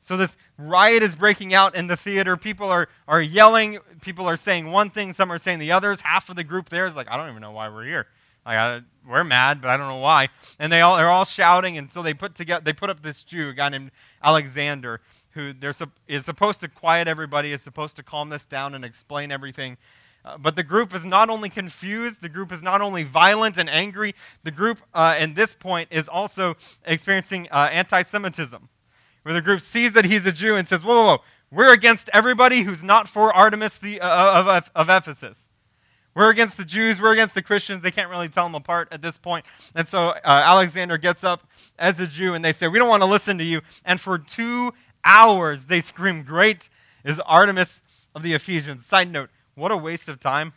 So 0.00 0.16
this 0.16 0.36
riot 0.58 1.02
is 1.02 1.14
breaking 1.14 1.54
out 1.54 1.74
in 1.74 1.86
the 1.86 1.96
theater. 1.96 2.36
People 2.36 2.68
are, 2.68 2.88
are 3.06 3.20
yelling. 3.20 3.78
People 4.00 4.26
are 4.26 4.36
saying 4.36 4.70
one 4.70 4.90
thing, 4.90 5.12
some 5.12 5.30
are 5.30 5.38
saying 5.38 5.58
the 5.58 5.72
others. 5.72 6.00
Half 6.00 6.28
of 6.28 6.36
the 6.36 6.44
group 6.44 6.68
there 6.68 6.86
is 6.86 6.96
like, 6.96 7.10
I 7.10 7.16
don't 7.16 7.28
even 7.28 7.42
know 7.42 7.52
why 7.52 7.68
we're 7.68 7.84
here. 7.84 8.06
Like, 8.44 8.58
I, 8.58 8.80
we're 9.06 9.24
mad, 9.24 9.60
but 9.60 9.70
I 9.70 9.76
don't 9.76 9.88
know 9.88 9.96
why. 9.96 10.28
And 10.58 10.72
they 10.72 10.80
all, 10.80 10.96
they're 10.96 11.10
all 11.10 11.24
shouting, 11.24 11.76
and 11.76 11.90
so 11.90 12.02
they 12.02 12.14
put, 12.14 12.34
together, 12.36 12.62
they 12.64 12.72
put 12.72 12.90
up 12.90 13.02
this 13.02 13.24
Jew, 13.24 13.48
a 13.48 13.52
guy 13.52 13.68
named 13.68 13.90
Alexander, 14.22 15.00
who 15.32 15.52
they're, 15.52 15.74
is 16.06 16.24
supposed 16.24 16.60
to 16.60 16.68
quiet 16.68 17.08
everybody, 17.08 17.52
is 17.52 17.60
supposed 17.60 17.96
to 17.96 18.04
calm 18.04 18.28
this 18.28 18.46
down 18.46 18.74
and 18.74 18.84
explain 18.84 19.32
everything. 19.32 19.76
Uh, 20.24 20.38
but 20.38 20.56
the 20.56 20.62
group 20.62 20.94
is 20.94 21.04
not 21.04 21.28
only 21.28 21.48
confused, 21.48 22.20
the 22.20 22.28
group 22.28 22.52
is 22.52 22.62
not 22.62 22.80
only 22.80 23.02
violent 23.02 23.58
and 23.58 23.70
angry, 23.70 24.14
the 24.42 24.50
group 24.50 24.80
uh, 24.94 25.16
at 25.18 25.34
this 25.34 25.54
point 25.54 25.88
is 25.92 26.08
also 26.08 26.56
experiencing 26.84 27.48
uh, 27.50 27.68
anti 27.70 28.02
Semitism, 28.02 28.68
where 29.26 29.34
the 29.34 29.42
group 29.42 29.60
sees 29.60 29.92
that 29.94 30.04
he's 30.04 30.24
a 30.24 30.30
Jew 30.30 30.54
and 30.54 30.68
says, 30.68 30.84
Whoa, 30.84 30.94
whoa, 30.94 31.04
whoa, 31.16 31.22
we're 31.50 31.72
against 31.72 32.08
everybody 32.12 32.60
who's 32.62 32.84
not 32.84 33.08
for 33.08 33.34
Artemis 33.34 33.76
the, 33.76 34.00
uh, 34.00 34.38
of, 34.38 34.46
of, 34.46 34.70
of 34.76 34.88
Ephesus. 34.88 35.48
We're 36.14 36.30
against 36.30 36.56
the 36.56 36.64
Jews, 36.64 37.02
we're 37.02 37.10
against 37.10 37.34
the 37.34 37.42
Christians. 37.42 37.82
They 37.82 37.90
can't 37.90 38.08
really 38.08 38.28
tell 38.28 38.44
them 38.44 38.54
apart 38.54 38.86
at 38.92 39.02
this 39.02 39.18
point. 39.18 39.44
And 39.74 39.88
so 39.88 40.10
uh, 40.10 40.20
Alexander 40.24 40.96
gets 40.96 41.24
up 41.24 41.42
as 41.76 41.98
a 41.98 42.06
Jew 42.06 42.34
and 42.34 42.44
they 42.44 42.52
say, 42.52 42.68
We 42.68 42.78
don't 42.78 42.88
want 42.88 43.02
to 43.02 43.08
listen 43.08 43.36
to 43.38 43.44
you. 43.44 43.62
And 43.84 44.00
for 44.00 44.16
two 44.16 44.72
hours, 45.04 45.66
they 45.66 45.80
scream, 45.80 46.22
Great 46.22 46.70
is 47.04 47.18
Artemis 47.26 47.82
of 48.14 48.22
the 48.22 48.32
Ephesians. 48.32 48.86
Side 48.86 49.10
note, 49.10 49.30
what 49.56 49.72
a 49.72 49.76
waste 49.76 50.08
of 50.08 50.20
time, 50.20 50.52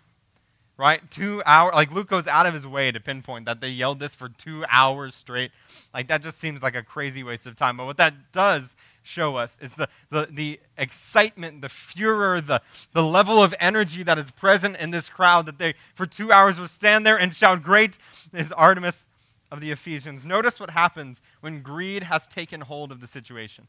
right? 0.80 1.12
Two 1.12 1.44
hours. 1.46 1.74
Like 1.76 1.92
Luke 1.92 2.08
goes 2.08 2.26
out 2.26 2.46
of 2.46 2.54
his 2.54 2.66
way 2.66 2.92
to 2.92 3.00
pinpoint 3.00 3.46
that 3.46 3.60
they 3.60 3.68
yelled 3.68 4.00
this 4.00 4.16
for 4.16 4.30
two 4.30 4.64
hours 4.72 5.14
straight. 5.14 5.52
Like 5.94 6.08
that 6.08 6.24
just 6.24 6.40
seems 6.40 6.64
like 6.64 6.74
a 6.74 6.82
crazy 6.82 7.22
waste 7.22 7.46
of 7.46 7.58
time. 7.58 7.78
But 7.78 7.86
what 7.86 7.98
that 7.98 8.32
does 8.32 8.78
show 9.04 9.36
us 9.36 9.58
is 9.62 9.74
the, 9.74 9.90
the, 10.10 10.28
the 10.32 10.60
excitement, 10.78 11.62
the 11.62 11.70
furor, 11.70 12.40
the, 12.40 12.62
the 12.94 13.04
level 13.04 13.44
of 13.44 13.54
energy 13.60 14.04
that 14.04 14.18
is 14.18 14.32
present 14.32 14.78
in 14.78 14.92
this 14.92 15.10
crowd 15.10 15.46
that 15.48 15.60
they, 15.60 15.76
for 15.96 16.06
two 16.06 16.32
hours, 16.32 16.60
would 16.60 16.70
stand 16.70 17.06
there 17.06 17.20
and 17.20 17.34
shout, 17.34 17.62
Great 17.62 17.98
is 18.34 18.52
Artemis 18.54 19.08
of 19.52 19.60
the 19.60 19.72
Ephesians. 19.72 20.26
Notice 20.26 20.60
what 20.60 20.70
happens 20.70 21.22
when 21.42 21.62
greed 21.62 22.04
has 22.04 22.26
taken 22.28 22.62
hold 22.62 22.92
of 22.92 23.02
the 23.02 23.08
situation. 23.08 23.68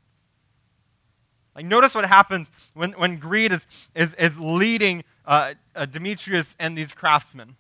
Like, 1.61 1.67
notice 1.67 1.95
what 1.95 2.07
happens 2.07 2.51
when, 2.73 2.93
when 2.93 3.19
greed 3.19 3.53
is, 3.53 3.67
is, 3.95 4.15
is 4.15 4.41
leading 4.41 5.05
uh, 5.27 5.53
uh, 5.77 5.85
Demetrius 5.85 6.57
and 6.59 6.77
these 6.77 6.91
craftsmen. 6.91 7.55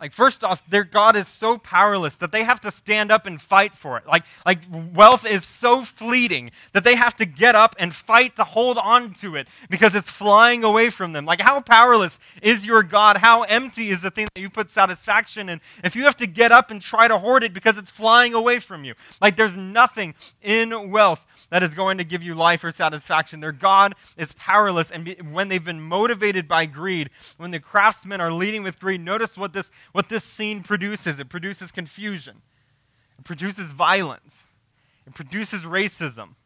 Like, 0.00 0.12
first 0.12 0.44
off, 0.44 0.64
their 0.68 0.84
God 0.84 1.16
is 1.16 1.26
so 1.26 1.58
powerless 1.58 2.14
that 2.16 2.30
they 2.30 2.44
have 2.44 2.60
to 2.60 2.70
stand 2.70 3.10
up 3.10 3.26
and 3.26 3.42
fight 3.42 3.74
for 3.74 3.98
it. 3.98 4.06
Like, 4.06 4.22
like 4.46 4.60
wealth 4.94 5.26
is 5.26 5.44
so 5.44 5.82
fleeting 5.82 6.52
that 6.72 6.84
they 6.84 6.94
have 6.94 7.16
to 7.16 7.26
get 7.26 7.56
up 7.56 7.74
and 7.80 7.92
fight 7.92 8.36
to 8.36 8.44
hold 8.44 8.78
on 8.78 9.12
to 9.14 9.34
it 9.34 9.48
because 9.68 9.96
it's 9.96 10.08
flying 10.08 10.62
away 10.62 10.90
from 10.90 11.12
them. 11.12 11.24
Like, 11.24 11.40
how 11.40 11.60
powerless 11.60 12.20
is 12.42 12.64
your 12.64 12.84
God? 12.84 13.16
How 13.16 13.42
empty 13.42 13.90
is 13.90 14.00
the 14.00 14.12
thing 14.12 14.28
that 14.34 14.40
you 14.40 14.48
put 14.48 14.70
satisfaction 14.70 15.48
in 15.48 15.60
if 15.82 15.96
you 15.96 16.04
have 16.04 16.16
to 16.18 16.28
get 16.28 16.52
up 16.52 16.70
and 16.70 16.80
try 16.80 17.08
to 17.08 17.18
hoard 17.18 17.42
it 17.42 17.52
because 17.52 17.76
it's 17.76 17.90
flying 17.90 18.34
away 18.34 18.60
from 18.60 18.84
you? 18.84 18.94
Like, 19.20 19.34
there's 19.34 19.56
nothing 19.56 20.14
in 20.42 20.90
wealth 20.90 21.24
that 21.50 21.64
is 21.64 21.74
going 21.74 21.98
to 21.98 22.04
give 22.04 22.22
you 22.22 22.36
life 22.36 22.62
or 22.62 22.70
satisfaction. 22.70 23.40
Their 23.40 23.50
God 23.50 23.96
is 24.16 24.32
powerless. 24.34 24.92
And 24.92 25.32
when 25.32 25.48
they've 25.48 25.64
been 25.64 25.80
motivated 25.80 26.46
by 26.46 26.66
greed, 26.66 27.10
when 27.36 27.50
the 27.50 27.58
craftsmen 27.58 28.20
are 28.20 28.30
leading 28.30 28.62
with 28.62 28.78
greed, 28.78 29.00
notice 29.00 29.36
what 29.36 29.52
this 29.52 29.72
what 29.98 30.08
this 30.08 30.22
scene 30.22 30.62
produces 30.62 31.18
it 31.18 31.28
produces 31.28 31.72
confusion, 31.72 32.40
it 33.18 33.24
produces 33.24 33.72
violence, 33.72 34.52
it 35.04 35.12
produces 35.12 35.64
racism, 35.64 36.36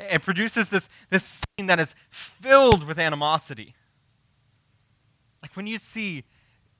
it 0.00 0.20
produces 0.20 0.68
this, 0.68 0.88
this 1.08 1.42
scene 1.56 1.68
that 1.68 1.78
is 1.78 1.94
filled 2.10 2.84
with 2.84 2.98
animosity. 2.98 3.76
Like 5.42 5.56
when 5.56 5.68
you 5.68 5.78
see 5.78 6.24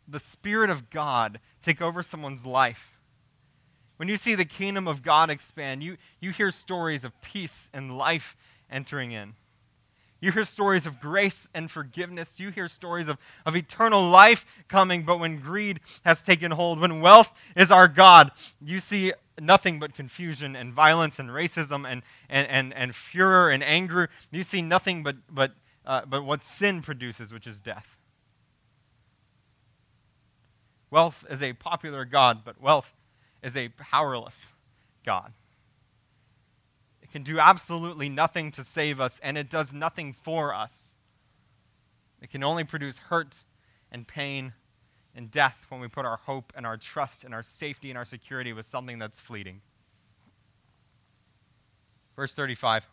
the 0.08 0.18
Spirit 0.18 0.70
of 0.70 0.90
God 0.90 1.38
take 1.62 1.80
over 1.80 2.02
someone's 2.02 2.44
life, 2.44 2.98
when 3.96 4.08
you 4.08 4.16
see 4.16 4.34
the 4.34 4.44
kingdom 4.44 4.88
of 4.88 5.04
God 5.04 5.30
expand, 5.30 5.84
you, 5.84 5.98
you 6.18 6.32
hear 6.32 6.50
stories 6.50 7.04
of 7.04 7.12
peace 7.22 7.70
and 7.72 7.96
life 7.96 8.34
entering 8.68 9.12
in. 9.12 9.34
You 10.22 10.30
hear 10.30 10.44
stories 10.44 10.86
of 10.86 11.00
grace 11.00 11.48
and 11.52 11.68
forgiveness. 11.68 12.38
You 12.38 12.50
hear 12.50 12.68
stories 12.68 13.08
of, 13.08 13.18
of 13.44 13.56
eternal 13.56 14.08
life 14.08 14.46
coming, 14.68 15.02
but 15.02 15.18
when 15.18 15.40
greed 15.40 15.80
has 16.04 16.22
taken 16.22 16.52
hold, 16.52 16.78
when 16.78 17.00
wealth 17.00 17.36
is 17.56 17.72
our 17.72 17.88
God, 17.88 18.30
you 18.64 18.78
see 18.78 19.12
nothing 19.40 19.80
but 19.80 19.96
confusion 19.96 20.54
and 20.54 20.72
violence 20.72 21.18
and 21.18 21.28
racism 21.30 21.90
and, 21.90 22.02
and, 22.30 22.48
and, 22.48 22.72
and 22.72 22.94
furor 22.94 23.50
and 23.50 23.64
anger. 23.64 24.08
You 24.30 24.44
see 24.44 24.62
nothing 24.62 25.02
but, 25.02 25.16
but, 25.28 25.54
uh, 25.84 26.02
but 26.06 26.24
what 26.24 26.42
sin 26.42 26.82
produces, 26.82 27.32
which 27.32 27.48
is 27.48 27.60
death. 27.60 27.98
Wealth 30.88 31.24
is 31.28 31.42
a 31.42 31.52
popular 31.54 32.04
God, 32.04 32.44
but 32.44 32.60
wealth 32.62 32.94
is 33.42 33.56
a 33.56 33.70
powerless 33.70 34.52
God 35.04 35.32
can 37.12 37.22
do 37.22 37.38
absolutely 37.38 38.08
nothing 38.08 38.50
to 38.52 38.64
save 38.64 38.98
us, 38.98 39.20
and 39.22 39.36
it 39.36 39.50
does 39.50 39.72
nothing 39.72 40.14
for 40.14 40.54
us. 40.54 40.96
It 42.22 42.30
can 42.30 42.42
only 42.42 42.64
produce 42.64 42.98
hurt 42.98 43.44
and 43.90 44.08
pain 44.08 44.54
and 45.14 45.30
death 45.30 45.66
when 45.68 45.80
we 45.80 45.88
put 45.88 46.06
our 46.06 46.16
hope 46.16 46.54
and 46.56 46.64
our 46.64 46.78
trust 46.78 47.22
and 47.22 47.34
our 47.34 47.42
safety 47.42 47.90
and 47.90 47.98
our 47.98 48.06
security 48.06 48.54
with 48.54 48.64
something 48.64 48.98
that's 48.98 49.20
fleeting. 49.20 49.60
Verse 52.16 52.32
35. 52.32 52.86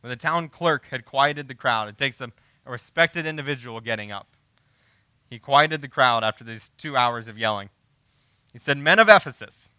When 0.00 0.10
the 0.10 0.16
town 0.16 0.48
clerk 0.48 0.86
had 0.90 1.04
quieted 1.04 1.48
the 1.48 1.54
crowd, 1.54 1.88
it 1.88 1.98
takes 1.98 2.20
a, 2.20 2.30
a 2.64 2.70
respected 2.70 3.26
individual 3.26 3.80
getting 3.80 4.12
up. 4.12 4.28
He 5.28 5.40
quieted 5.40 5.80
the 5.80 5.88
crowd 5.88 6.22
after 6.22 6.44
these 6.44 6.70
two 6.78 6.96
hours 6.96 7.26
of 7.26 7.38
yelling. 7.38 7.70
He 8.52 8.58
said, 8.58 8.78
Men 8.78 9.00
of 9.00 9.08
Ephesus, 9.08 9.73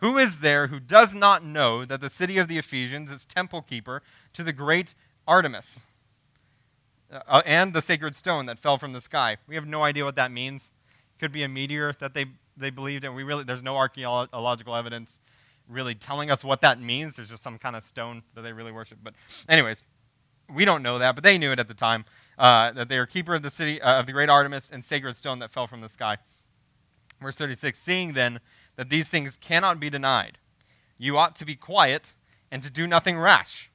who 0.00 0.18
is 0.18 0.40
there 0.40 0.68
who 0.68 0.80
does 0.80 1.14
not 1.14 1.44
know 1.44 1.84
that 1.84 2.00
the 2.00 2.10
city 2.10 2.38
of 2.38 2.48
the 2.48 2.58
Ephesians 2.58 3.10
is 3.10 3.24
temple 3.24 3.62
keeper 3.62 4.02
to 4.32 4.42
the 4.42 4.52
great 4.52 4.94
Artemis 5.26 5.86
uh, 7.12 7.20
uh, 7.28 7.42
and 7.44 7.72
the 7.72 7.82
sacred 7.82 8.14
stone 8.14 8.46
that 8.46 8.58
fell 8.58 8.78
from 8.78 8.92
the 8.92 9.00
sky? 9.00 9.36
We 9.46 9.54
have 9.54 9.66
no 9.66 9.82
idea 9.82 10.04
what 10.04 10.16
that 10.16 10.32
means. 10.32 10.72
Could 11.18 11.32
be 11.32 11.42
a 11.42 11.48
meteor 11.48 11.94
that 12.00 12.14
they, 12.14 12.26
they 12.56 12.70
believed 12.70 13.04
in. 13.04 13.14
We 13.14 13.22
really, 13.22 13.44
there's 13.44 13.62
no 13.62 13.76
archaeological 13.76 14.74
evidence 14.74 15.20
really 15.68 15.94
telling 15.94 16.30
us 16.30 16.42
what 16.42 16.62
that 16.62 16.80
means. 16.80 17.16
There's 17.16 17.28
just 17.28 17.42
some 17.42 17.58
kind 17.58 17.76
of 17.76 17.84
stone 17.84 18.22
that 18.34 18.42
they 18.42 18.52
really 18.52 18.72
worship. 18.72 18.98
But, 19.02 19.14
anyways, 19.48 19.84
we 20.52 20.64
don't 20.64 20.82
know 20.82 20.98
that, 20.98 21.14
but 21.14 21.24
they 21.24 21.38
knew 21.38 21.52
it 21.52 21.58
at 21.58 21.68
the 21.68 21.74
time 21.74 22.04
uh, 22.38 22.72
that 22.72 22.88
they 22.88 22.98
are 22.98 23.06
keeper 23.06 23.34
of 23.34 23.42
the 23.42 23.50
city 23.50 23.80
uh, 23.80 24.00
of 24.00 24.06
the 24.06 24.12
great 24.12 24.28
Artemis 24.28 24.70
and 24.70 24.84
sacred 24.84 25.16
stone 25.16 25.38
that 25.40 25.50
fell 25.50 25.66
from 25.66 25.80
the 25.80 25.88
sky. 25.88 26.16
Verse 27.20 27.36
36 27.36 27.78
Seeing 27.78 28.14
then 28.14 28.40
that 28.80 28.88
these 28.88 29.10
things 29.10 29.36
cannot 29.36 29.78
be 29.78 29.90
denied. 29.90 30.38
You 30.96 31.18
ought 31.18 31.36
to 31.36 31.44
be 31.44 31.54
quiet 31.54 32.14
and 32.50 32.62
to 32.62 32.70
do 32.70 32.86
nothing 32.86 33.18
rash. 33.18 33.70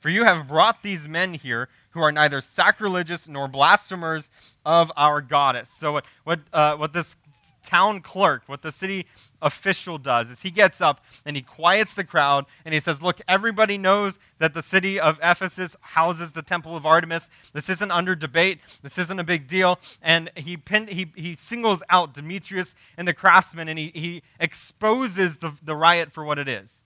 For 0.00 0.08
you 0.08 0.24
have 0.24 0.48
brought 0.48 0.82
these 0.82 1.06
men 1.06 1.34
here 1.34 1.68
who 1.90 2.00
are 2.00 2.10
neither 2.10 2.40
sacrilegious 2.40 3.28
nor 3.28 3.46
blasphemers 3.46 4.32
of 4.64 4.90
our 4.96 5.20
goddess. 5.20 5.70
So, 5.70 5.92
what, 5.92 6.06
what, 6.24 6.40
uh, 6.52 6.74
what 6.74 6.92
this 6.92 7.16
town 7.66 8.00
clerk, 8.00 8.44
what 8.46 8.62
the 8.62 8.70
city 8.70 9.06
official 9.42 9.98
does, 9.98 10.30
is 10.30 10.40
he 10.40 10.50
gets 10.50 10.80
up 10.80 11.04
and 11.24 11.36
he 11.36 11.42
quiets 11.42 11.94
the 11.94 12.04
crowd 12.04 12.46
and 12.64 12.72
he 12.72 12.80
says, 12.80 13.02
Look, 13.02 13.20
everybody 13.28 13.76
knows 13.76 14.18
that 14.38 14.54
the 14.54 14.62
city 14.62 14.98
of 14.98 15.18
Ephesus 15.22 15.76
houses 15.80 16.32
the 16.32 16.42
temple 16.42 16.76
of 16.76 16.86
Artemis. 16.86 17.28
This 17.52 17.68
isn't 17.68 17.90
under 17.90 18.14
debate. 18.14 18.60
This 18.82 18.98
isn't 18.98 19.18
a 19.18 19.24
big 19.24 19.46
deal. 19.46 19.78
And 20.00 20.30
he, 20.36 20.56
pin, 20.56 20.86
he, 20.86 21.10
he 21.16 21.34
singles 21.34 21.82
out 21.90 22.14
Demetrius 22.14 22.74
and 22.96 23.06
the 23.06 23.14
craftsmen 23.14 23.68
and 23.68 23.78
he, 23.78 23.90
he 23.94 24.22
exposes 24.38 25.38
the, 25.38 25.52
the 25.62 25.74
riot 25.76 26.12
for 26.12 26.24
what 26.24 26.38
it 26.38 26.48
is. 26.48 26.84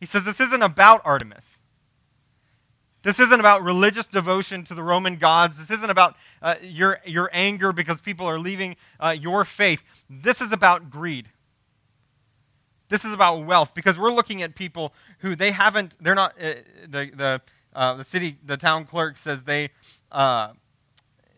He 0.00 0.06
says, 0.06 0.24
This 0.24 0.40
isn't 0.40 0.62
about 0.62 1.00
Artemis. 1.04 1.61
This 3.02 3.18
isn't 3.18 3.40
about 3.40 3.62
religious 3.62 4.06
devotion 4.06 4.62
to 4.64 4.74
the 4.74 4.82
Roman 4.82 5.16
gods. 5.16 5.58
This 5.58 5.76
isn't 5.76 5.90
about 5.90 6.16
uh, 6.40 6.54
your, 6.62 7.00
your 7.04 7.28
anger 7.32 7.72
because 7.72 8.00
people 8.00 8.26
are 8.26 8.38
leaving 8.38 8.76
uh, 9.00 9.16
your 9.18 9.44
faith. 9.44 9.82
This 10.08 10.40
is 10.40 10.52
about 10.52 10.88
greed. 10.88 11.28
This 12.88 13.04
is 13.04 13.12
about 13.12 13.44
wealth 13.44 13.74
because 13.74 13.98
we're 13.98 14.12
looking 14.12 14.42
at 14.42 14.54
people 14.54 14.92
who 15.18 15.34
they 15.34 15.50
haven't, 15.50 15.96
they're 16.00 16.14
not, 16.14 16.34
uh, 16.40 16.54
the, 16.86 17.10
the, 17.14 17.40
uh, 17.74 17.94
the 17.94 18.04
city, 18.04 18.36
the 18.44 18.56
town 18.56 18.84
clerk 18.84 19.16
says 19.16 19.44
they, 19.44 19.70
uh, 20.12 20.48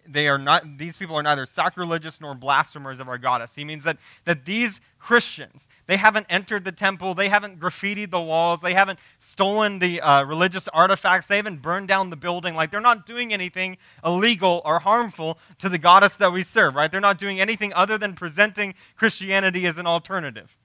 they 0.07 0.29
are 0.29 0.39
not 0.39 0.79
these 0.79 0.97
people 0.97 1.17
are 1.17 1.23
neither 1.23 1.47
sacrilegious 1.47 2.21
nor 2.21 2.35
blasphemers 2.35 3.01
of 3.01 3.09
our 3.09 3.19
goddess. 3.19 3.55
He 3.55 3.65
means 3.65 3.85
that 3.85 3.99
that 4.25 4.45
these 4.45 4.81
christians 4.99 5.69
they 5.87 5.97
haven't 5.97 6.27
entered 6.31 6.65
the 6.65 6.73
temple 6.73 7.15
they 7.15 7.29
haven't 7.29 7.61
graffitied 7.61 8.11
the 8.11 8.21
walls 8.21 8.63
they 8.63 8.73
haven't 8.73 8.99
stolen 9.19 9.79
the 9.79 10.01
uh, 10.01 10.25
religious 10.25 10.67
artifacts 10.69 11.27
they 11.27 11.37
haven't 11.37 11.63
burned 11.63 11.89
down 11.89 12.11
the 12.11 12.17
building. 12.17 12.55
Like 12.55 12.71
they're 12.71 12.81
not 12.81 13.07
doing 13.07 13.33
anything 13.33 13.77
illegal 14.05 14.63
or 14.65 14.79
harmful 14.79 15.39
to 15.59 15.69
the 15.69 15.79
goddess 15.79 16.17
that 16.17 16.33
we 16.33 16.43
serve 16.43 16.75
right? 16.75 16.91
They're 16.91 17.01
not 17.01 17.19
doing 17.19 17.41
anything 17.41 17.73
other 17.75 17.99
than 17.99 18.15
presenting 18.15 18.75
christianity 18.97 19.67
as 19.67 19.79
an 19.79 19.87
alternative 19.87 20.57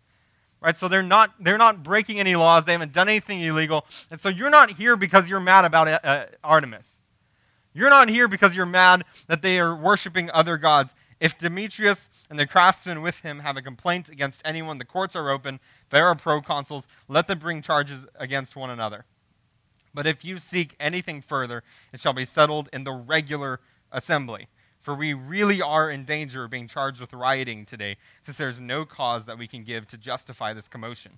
right? 0.61 0.75
So 0.75 0.87
they're 0.87 1.01
not 1.01 1.31
they're 1.39 1.57
not 1.57 1.83
breaking 1.83 2.19
any 2.19 2.35
laws. 2.35 2.65
They 2.65 2.73
haven't 2.73 2.91
done 2.91 3.07
anything 3.07 3.41
illegal. 3.41 3.85
And 4.11 4.19
so 4.19 4.29
you're 4.29 4.49
not 4.49 4.71
here 4.71 4.95
because 4.95 5.29
you're 5.29 5.39
mad 5.39 5.65
about 5.65 5.87
uh, 5.87 6.25
artemis 6.43 7.01
you're 7.79 7.89
not 7.89 8.09
here 8.09 8.27
because 8.27 8.55
you're 8.55 8.65
mad 8.65 9.05
that 9.27 9.41
they 9.41 9.59
are 9.59 9.75
worshiping 9.75 10.29
other 10.31 10.57
gods. 10.57 10.93
If 11.19 11.37
Demetrius 11.37 12.09
and 12.29 12.37
the 12.37 12.47
craftsmen 12.47 13.01
with 13.01 13.21
him 13.21 13.39
have 13.39 13.57
a 13.57 13.61
complaint 13.61 14.09
against 14.09 14.41
anyone, 14.45 14.77
the 14.77 14.85
courts 14.85 15.15
are 15.15 15.29
open. 15.29 15.59
There 15.89 16.07
are 16.07 16.15
proconsuls. 16.15 16.87
Let 17.07 17.27
them 17.27 17.39
bring 17.39 17.61
charges 17.61 18.05
against 18.15 18.55
one 18.55 18.69
another. 18.69 19.05
But 19.93 20.07
if 20.07 20.23
you 20.23 20.37
seek 20.37 20.75
anything 20.79 21.21
further, 21.21 21.63
it 21.91 21.99
shall 21.99 22.13
be 22.13 22.25
settled 22.25 22.69
in 22.71 22.83
the 22.83 22.91
regular 22.93 23.59
assembly. 23.91 24.47
For 24.81 24.95
we 24.95 25.13
really 25.13 25.61
are 25.61 25.89
in 25.89 26.05
danger 26.05 26.45
of 26.45 26.51
being 26.51 26.67
charged 26.67 27.01
with 27.01 27.11
rioting 27.11 27.65
today, 27.65 27.97
since 28.21 28.37
there 28.37 28.49
is 28.49 28.61
no 28.61 28.85
cause 28.85 29.25
that 29.25 29.37
we 29.37 29.47
can 29.47 29.63
give 29.63 29.87
to 29.87 29.97
justify 29.97 30.53
this 30.53 30.69
commotion. 30.69 31.17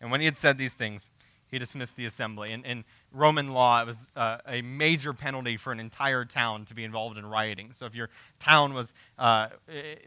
And 0.00 0.10
when 0.10 0.20
he 0.20 0.26
had 0.26 0.36
said 0.36 0.58
these 0.58 0.74
things, 0.74 1.10
he 1.50 1.58
dismissed 1.58 1.96
the 1.96 2.06
assembly. 2.06 2.52
In, 2.52 2.64
in 2.64 2.84
Roman 3.12 3.52
law, 3.52 3.80
it 3.82 3.86
was 3.86 4.08
uh, 4.16 4.38
a 4.46 4.62
major 4.62 5.12
penalty 5.12 5.56
for 5.56 5.72
an 5.72 5.80
entire 5.80 6.24
town 6.24 6.64
to 6.66 6.74
be 6.74 6.84
involved 6.84 7.16
in 7.18 7.26
rioting. 7.26 7.72
So 7.72 7.86
if 7.86 7.94
your 7.94 8.10
town 8.38 8.74
was, 8.74 8.94
uh, 9.18 9.48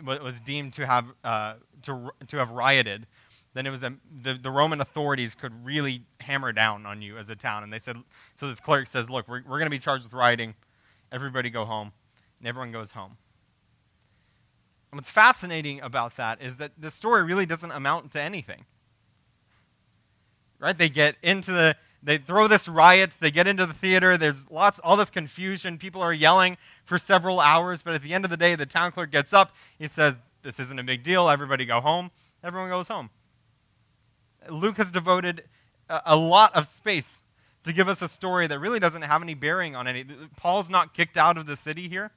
was 0.03 0.39
deemed 0.39 0.73
to 0.75 0.85
have, 0.85 1.05
uh, 1.23 1.55
to, 1.83 2.11
to 2.27 2.37
have 2.37 2.51
rioted, 2.51 3.07
then 3.53 3.65
it 3.65 3.69
was 3.69 3.83
a, 3.83 3.93
the, 4.23 4.35
the 4.35 4.51
Roman 4.51 4.79
authorities 4.81 5.35
could 5.35 5.65
really 5.65 6.03
hammer 6.19 6.53
down 6.53 6.85
on 6.85 7.01
you 7.01 7.17
as 7.17 7.29
a 7.29 7.35
town. 7.35 7.63
And 7.63 7.73
they 7.73 7.79
said, 7.79 7.97
so 8.39 8.47
this 8.47 8.59
clerk 8.59 8.87
says, 8.87 9.09
look, 9.09 9.27
we're, 9.27 9.41
we're 9.43 9.57
going 9.57 9.65
to 9.65 9.69
be 9.71 9.79
charged 9.79 10.03
with 10.03 10.13
rioting. 10.13 10.55
Everybody 11.11 11.49
go 11.49 11.65
home. 11.65 11.91
And 12.39 12.47
everyone 12.47 12.71
goes 12.71 12.91
home. 12.91 13.17
And 14.91 14.97
what's 14.97 15.09
fascinating 15.09 15.79
about 15.81 16.15
that 16.17 16.41
is 16.41 16.57
that 16.57 16.71
the 16.77 16.89
story 16.89 17.23
really 17.23 17.45
doesn't 17.45 17.71
amount 17.71 18.11
to 18.11 18.21
anything 18.21 18.65
right? 20.61 20.77
They 20.77 20.87
get 20.87 21.15
into 21.21 21.51
the, 21.51 21.75
they 22.01 22.17
throw 22.17 22.47
this 22.47 22.67
riot, 22.67 23.17
they 23.19 23.31
get 23.31 23.47
into 23.47 23.65
the 23.65 23.73
theater, 23.73 24.17
there's 24.17 24.49
lots, 24.49 24.79
all 24.79 24.95
this 24.95 25.09
confusion, 25.09 25.77
people 25.77 26.01
are 26.01 26.13
yelling 26.13 26.57
for 26.85 26.97
several 26.97 27.39
hours, 27.39 27.81
but 27.81 27.93
at 27.93 28.01
the 28.01 28.13
end 28.13 28.23
of 28.23 28.31
the 28.31 28.37
day, 28.37 28.55
the 28.55 28.65
town 28.65 28.91
clerk 28.91 29.11
gets 29.11 29.33
up, 29.33 29.53
he 29.77 29.87
says, 29.87 30.17
This 30.43 30.59
isn't 30.59 30.79
a 30.79 30.83
big 30.83 31.03
deal, 31.03 31.29
everybody 31.29 31.65
go 31.65 31.81
home. 31.81 32.11
Everyone 32.43 32.69
goes 32.69 32.87
home. 32.87 33.09
Luke 34.49 34.77
has 34.77 34.91
devoted 34.91 35.43
a, 35.89 36.01
a 36.07 36.15
lot 36.15 36.55
of 36.55 36.67
space 36.67 37.21
to 37.63 37.73
give 37.73 37.87
us 37.87 38.01
a 38.01 38.09
story 38.09 38.47
that 38.47 38.59
really 38.59 38.79
doesn't 38.79 39.03
have 39.03 39.21
any 39.21 39.35
bearing 39.35 39.75
on 39.75 39.87
any. 39.87 40.05
Paul's 40.37 40.69
not 40.69 40.93
kicked 40.93 41.17
out 41.17 41.37
of 41.37 41.45
the 41.45 41.55
city 41.55 41.87
here 41.87 42.11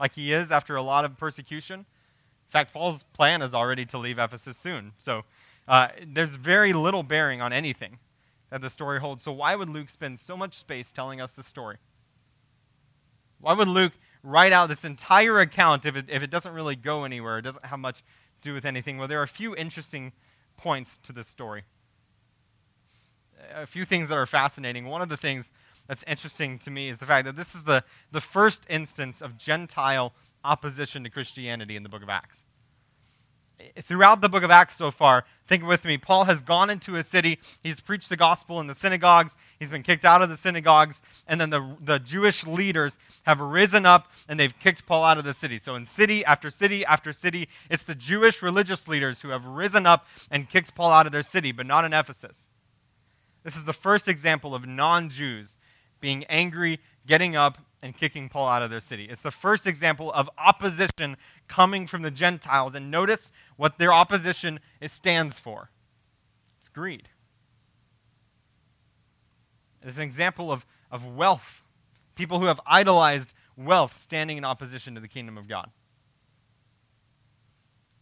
like 0.00 0.12
he 0.12 0.32
is 0.32 0.50
after 0.50 0.76
a 0.76 0.82
lot 0.82 1.04
of 1.04 1.18
persecution. 1.18 1.80
In 1.80 2.50
fact, 2.50 2.72
Paul's 2.72 3.02
plan 3.02 3.42
is 3.42 3.52
already 3.52 3.84
to 3.86 3.98
leave 3.98 4.18
Ephesus 4.18 4.56
soon. 4.56 4.92
So 4.96 5.24
uh, 5.68 5.88
there's 6.04 6.34
very 6.34 6.72
little 6.72 7.02
bearing 7.02 7.40
on 7.40 7.52
anything 7.52 7.98
that 8.50 8.62
the 8.62 8.70
story 8.70 9.00
holds. 9.00 9.22
So, 9.22 9.32
why 9.32 9.54
would 9.54 9.68
Luke 9.68 9.88
spend 9.88 10.18
so 10.18 10.36
much 10.36 10.56
space 10.56 10.90
telling 10.90 11.20
us 11.20 11.32
the 11.32 11.42
story? 11.42 11.76
Why 13.40 13.52
would 13.52 13.68
Luke 13.68 13.92
write 14.22 14.52
out 14.52 14.68
this 14.68 14.84
entire 14.84 15.38
account 15.38 15.86
if 15.86 15.94
it, 15.94 16.06
if 16.08 16.22
it 16.22 16.30
doesn't 16.30 16.52
really 16.52 16.74
go 16.74 17.04
anywhere? 17.04 17.38
It 17.38 17.42
doesn't 17.42 17.66
have 17.66 17.78
much 17.78 17.98
to 17.98 18.48
do 18.48 18.54
with 18.54 18.64
anything? 18.64 18.98
Well, 18.98 19.08
there 19.08 19.20
are 19.20 19.24
a 19.24 19.28
few 19.28 19.54
interesting 19.54 20.12
points 20.56 20.98
to 20.98 21.12
this 21.12 21.28
story. 21.28 21.64
A 23.54 23.66
few 23.66 23.84
things 23.84 24.08
that 24.08 24.18
are 24.18 24.26
fascinating. 24.26 24.86
One 24.86 25.02
of 25.02 25.08
the 25.08 25.16
things 25.16 25.52
that's 25.86 26.04
interesting 26.06 26.58
to 26.60 26.70
me 26.70 26.88
is 26.88 26.98
the 26.98 27.06
fact 27.06 27.26
that 27.26 27.36
this 27.36 27.54
is 27.54 27.64
the, 27.64 27.84
the 28.10 28.20
first 28.20 28.64
instance 28.68 29.22
of 29.22 29.38
Gentile 29.38 30.12
opposition 30.44 31.04
to 31.04 31.10
Christianity 31.10 31.76
in 31.76 31.82
the 31.82 31.88
book 31.88 32.02
of 32.02 32.08
Acts. 32.08 32.46
Throughout 33.82 34.20
the 34.20 34.28
book 34.28 34.42
of 34.42 34.50
Acts 34.50 34.76
so 34.76 34.90
far, 34.90 35.24
think 35.46 35.64
with 35.64 35.84
me, 35.84 35.98
Paul 35.98 36.24
has 36.24 36.42
gone 36.42 36.70
into 36.70 36.96
a 36.96 37.02
city, 37.02 37.38
he's 37.62 37.80
preached 37.80 38.08
the 38.08 38.16
gospel 38.16 38.60
in 38.60 38.66
the 38.66 38.74
synagogues, 38.74 39.36
he's 39.58 39.70
been 39.70 39.82
kicked 39.82 40.04
out 40.04 40.22
of 40.22 40.28
the 40.28 40.36
synagogues, 40.36 41.02
and 41.26 41.40
then 41.40 41.50
the, 41.50 41.76
the 41.80 41.98
Jewish 41.98 42.46
leaders 42.46 42.98
have 43.24 43.40
risen 43.40 43.86
up 43.86 44.10
and 44.28 44.38
they've 44.38 44.56
kicked 44.58 44.86
Paul 44.86 45.04
out 45.04 45.18
of 45.18 45.24
the 45.24 45.34
city. 45.34 45.58
So 45.58 45.74
in 45.74 45.84
city 45.86 46.24
after 46.24 46.50
city 46.50 46.84
after 46.84 47.12
city, 47.12 47.48
it's 47.70 47.82
the 47.82 47.94
Jewish 47.94 48.42
religious 48.42 48.86
leaders 48.86 49.22
who 49.22 49.30
have 49.30 49.44
risen 49.44 49.86
up 49.86 50.06
and 50.30 50.48
kicked 50.48 50.74
Paul 50.74 50.92
out 50.92 51.06
of 51.06 51.12
their 51.12 51.22
city, 51.22 51.52
but 51.52 51.66
not 51.66 51.84
in 51.84 51.92
Ephesus. 51.92 52.50
This 53.42 53.56
is 53.56 53.64
the 53.64 53.72
first 53.72 54.08
example 54.08 54.54
of 54.54 54.66
non 54.66 55.08
Jews 55.08 55.58
being 56.00 56.24
angry, 56.24 56.80
getting 57.08 57.34
up, 57.34 57.58
and 57.82 57.96
kicking 57.96 58.28
Paul 58.28 58.48
out 58.48 58.62
of 58.62 58.70
their 58.70 58.80
city. 58.80 59.04
It's 59.04 59.22
the 59.22 59.30
first 59.30 59.66
example 59.66 60.12
of 60.12 60.28
opposition 60.36 61.16
coming 61.46 61.86
from 61.86 62.02
the 62.02 62.10
Gentiles. 62.10 62.74
And 62.74 62.90
notice 62.90 63.32
what 63.56 63.78
their 63.78 63.92
opposition 63.92 64.60
stands 64.86 65.38
for 65.38 65.70
it's 66.58 66.68
greed. 66.68 67.08
It's 69.82 69.96
an 69.96 70.02
example 70.02 70.50
of, 70.50 70.66
of 70.90 71.06
wealth. 71.06 71.62
People 72.16 72.40
who 72.40 72.46
have 72.46 72.60
idolized 72.66 73.32
wealth 73.56 73.96
standing 73.96 74.36
in 74.36 74.44
opposition 74.44 74.94
to 74.96 75.00
the 75.00 75.08
kingdom 75.08 75.38
of 75.38 75.46
God. 75.46 75.70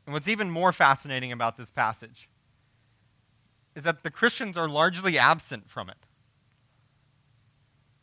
And 0.07 0.14
what's 0.14 0.29
even 0.29 0.51
more 0.51 0.73
fascinating 0.73 1.33
about 1.33 1.57
this 1.57 1.71
passage 1.71 2.31
is 3.75 3.83
that 3.83 4.03
the 4.03 4.11
Christians 4.11 4.57
are 4.57 4.69
largely 4.69 5.19
absent 5.19 5.69
from 5.69 5.90
it. 5.90 5.99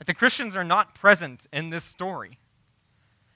That 0.04 0.08
the 0.08 0.20
Christians 0.20 0.58
are 0.58 0.66
not 0.66 0.96
present 0.96 1.48
in 1.54 1.70
this 1.70 1.86
story. 1.86 2.38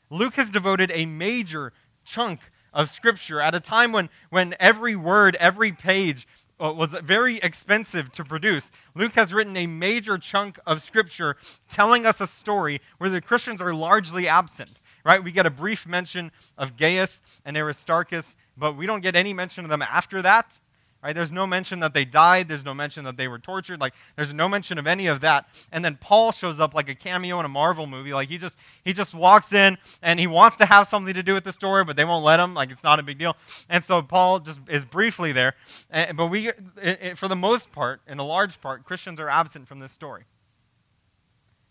Luke 0.10 0.34
has 0.34 0.50
devoted 0.50 0.92
a 0.94 1.06
major 1.06 1.72
chunk 2.04 2.42
of 2.74 2.90
Scripture 2.90 3.40
at 3.40 3.56
a 3.56 3.62
time 3.62 3.94
when, 3.94 4.10
when 4.32 4.54
every 4.60 4.94
word, 4.94 5.38
every 5.40 5.72
page 5.72 6.28
uh, 6.60 6.74
was 6.74 6.92
very 6.92 7.38
expensive 7.38 8.12
to 8.12 8.26
produce. 8.26 8.70
Luke 8.96 9.14
has 9.14 9.34
written 9.34 9.56
a 9.56 9.66
major 9.66 10.18
chunk 10.18 10.60
of 10.66 10.82
Scripture 10.82 11.38
telling 11.70 12.06
us 12.06 12.20
a 12.20 12.28
story 12.28 12.82
where 12.98 13.10
the 13.10 13.22
Christians 13.22 13.62
are 13.62 13.74
largely 13.74 14.28
absent. 14.28 14.82
Right? 15.06 15.24
We 15.24 15.32
get 15.32 15.46
a 15.46 15.50
brief 15.50 15.88
mention 15.88 16.34
of 16.58 16.76
Gaius 16.76 17.22
and 17.46 17.56
Aristarchus, 17.56 18.36
but 18.58 18.76
we 18.76 18.86
don't 18.86 19.00
get 19.00 19.16
any 19.16 19.32
mention 19.32 19.64
of 19.64 19.70
them 19.70 19.84
after 19.84 20.22
that. 20.22 20.60
Right? 21.08 21.16
There's 21.16 21.32
no 21.32 21.48
mention 21.48 21.80
that 21.80 21.94
they 21.94 22.04
died. 22.04 22.50
There's 22.50 22.66
no 22.66 22.74
mention 22.74 23.06
that 23.06 23.16
they 23.16 23.30
were 23.30 23.40
tortured. 23.40 23.80
Like 23.80 23.94
there's 24.18 24.34
no 24.34 24.50
mention 24.50 24.78
of 24.78 24.86
any 24.86 25.08
of 25.08 25.22
that. 25.22 25.48
And 25.72 25.86
then 25.86 25.96
Paul 25.96 26.34
shows 26.34 26.60
up 26.60 26.74
like 26.74 26.90
a 26.90 26.96
cameo 26.96 27.40
in 27.40 27.46
a 27.46 27.48
Marvel 27.48 27.88
movie. 27.88 28.14
Like 28.14 28.28
he 28.28 28.38
just 28.38 28.60
he 28.84 28.92
just 28.92 29.14
walks 29.14 29.54
in 29.54 29.78
and 30.02 30.20
he 30.20 30.28
wants 30.28 30.58
to 30.58 30.66
have 30.66 30.86
something 30.90 31.14
to 31.14 31.24
do 31.24 31.34
with 31.34 31.46
the 31.46 31.54
story, 31.54 31.86
but 31.86 31.96
they 31.96 32.04
won't 32.04 32.26
let 32.26 32.42
him. 32.42 32.54
Like 32.54 32.72
it's 32.72 32.84
not 32.84 33.00
a 33.00 33.04
big 33.04 33.18
deal. 33.18 33.38
And 33.70 33.86
so 33.86 34.02
Paul 34.02 34.42
just 34.42 34.60
is 34.68 34.84
briefly 34.84 35.32
there. 35.32 35.54
And, 35.90 36.18
but 36.18 36.26
we, 36.26 36.50
it, 36.50 36.60
it, 36.76 37.18
for 37.18 37.30
the 37.30 37.38
most 37.38 37.72
part, 37.72 38.02
in 38.06 38.20
a 38.20 38.26
large 38.26 38.60
part, 38.60 38.84
Christians 38.84 39.18
are 39.22 39.30
absent 39.30 39.70
from 39.70 39.80
this 39.80 39.94
story. 39.94 40.26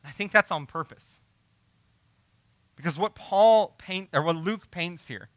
I 0.02 0.12
think 0.12 0.32
that's 0.32 0.50
on 0.50 0.64
purpose. 0.64 1.20
Because 2.74 2.96
what 2.96 3.14
Paul 3.14 3.74
paint 3.76 4.08
or 4.14 4.22
what 4.22 4.36
Luke 4.36 4.70
paints 4.70 5.08
here 5.08 5.28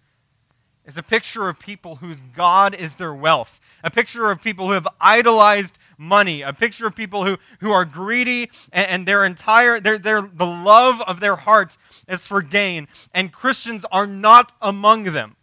is 0.89 0.97
a 0.97 1.03
picture 1.03 1.47
of 1.47 1.59
people 1.59 1.97
whose 1.97 2.17
God 2.35 2.73
is 2.73 2.95
their 2.95 3.13
wealth, 3.13 3.59
a 3.83 3.91
picture 3.91 4.31
of 4.31 4.41
people 4.41 4.67
who 4.67 4.73
have 4.73 4.87
idolized 4.99 5.77
money, 5.99 6.41
a 6.41 6.51
picture 6.51 6.87
of 6.87 6.95
people 6.95 7.25
who, 7.25 7.37
who 7.59 7.69
are 7.69 7.85
greedy 7.85 8.49
and, 8.73 8.87
and 8.87 9.07
their 9.07 9.23
entire, 9.23 9.79
their, 9.79 9.99
their, 9.99 10.21
the 10.21 10.47
love 10.47 10.99
of 11.01 11.19
their 11.19 11.35
heart 11.35 11.77
is 12.07 12.25
for 12.25 12.41
gain, 12.41 12.87
and 13.13 13.31
Christians 13.31 13.85
are 13.91 14.07
not 14.07 14.53
among 14.63 15.03
them. 15.03 15.35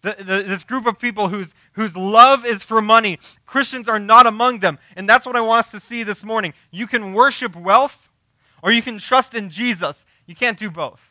The, 0.00 0.16
the, 0.18 0.42
this 0.42 0.64
group 0.64 0.86
of 0.86 0.98
people 0.98 1.28
whose, 1.28 1.52
whose 1.72 1.94
love 1.94 2.46
is 2.46 2.62
for 2.62 2.80
money, 2.80 3.18
Christians 3.44 3.86
are 3.86 3.98
not 3.98 4.26
among 4.26 4.60
them. 4.60 4.78
And 4.96 5.06
that's 5.06 5.26
what 5.26 5.36
I 5.36 5.42
want 5.42 5.66
us 5.66 5.70
to 5.72 5.80
see 5.80 6.04
this 6.04 6.24
morning. 6.24 6.54
You 6.70 6.86
can 6.86 7.12
worship 7.12 7.54
wealth 7.54 8.08
or 8.62 8.72
you 8.72 8.80
can 8.80 8.96
trust 8.96 9.34
in 9.34 9.50
Jesus. 9.50 10.06
You 10.24 10.34
can't 10.34 10.58
do 10.58 10.70
both. 10.70 11.09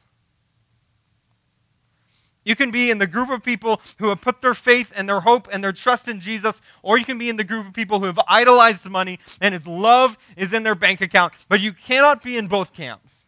You 2.43 2.55
can 2.55 2.71
be 2.71 2.89
in 2.89 2.97
the 2.97 3.07
group 3.07 3.29
of 3.29 3.43
people 3.43 3.81
who 3.97 4.09
have 4.09 4.21
put 4.21 4.41
their 4.41 4.53
faith 4.53 4.91
and 4.95 5.07
their 5.07 5.19
hope 5.19 5.47
and 5.51 5.63
their 5.63 5.73
trust 5.73 6.07
in 6.07 6.19
Jesus, 6.19 6.61
or 6.81 6.97
you 6.97 7.05
can 7.05 7.17
be 7.17 7.29
in 7.29 7.35
the 7.35 7.43
group 7.43 7.67
of 7.67 7.73
people 7.73 7.99
who 7.99 8.05
have 8.05 8.19
idolized 8.27 8.89
money 8.89 9.19
and 9.41 9.53
his 9.53 9.67
love 9.67 10.17
is 10.37 10.53
in 10.53 10.63
their 10.63 10.75
bank 10.75 11.01
account. 11.01 11.33
But 11.49 11.59
you 11.59 11.73
cannot 11.73 12.23
be 12.23 12.37
in 12.37 12.47
both 12.47 12.73
camps. 12.73 13.27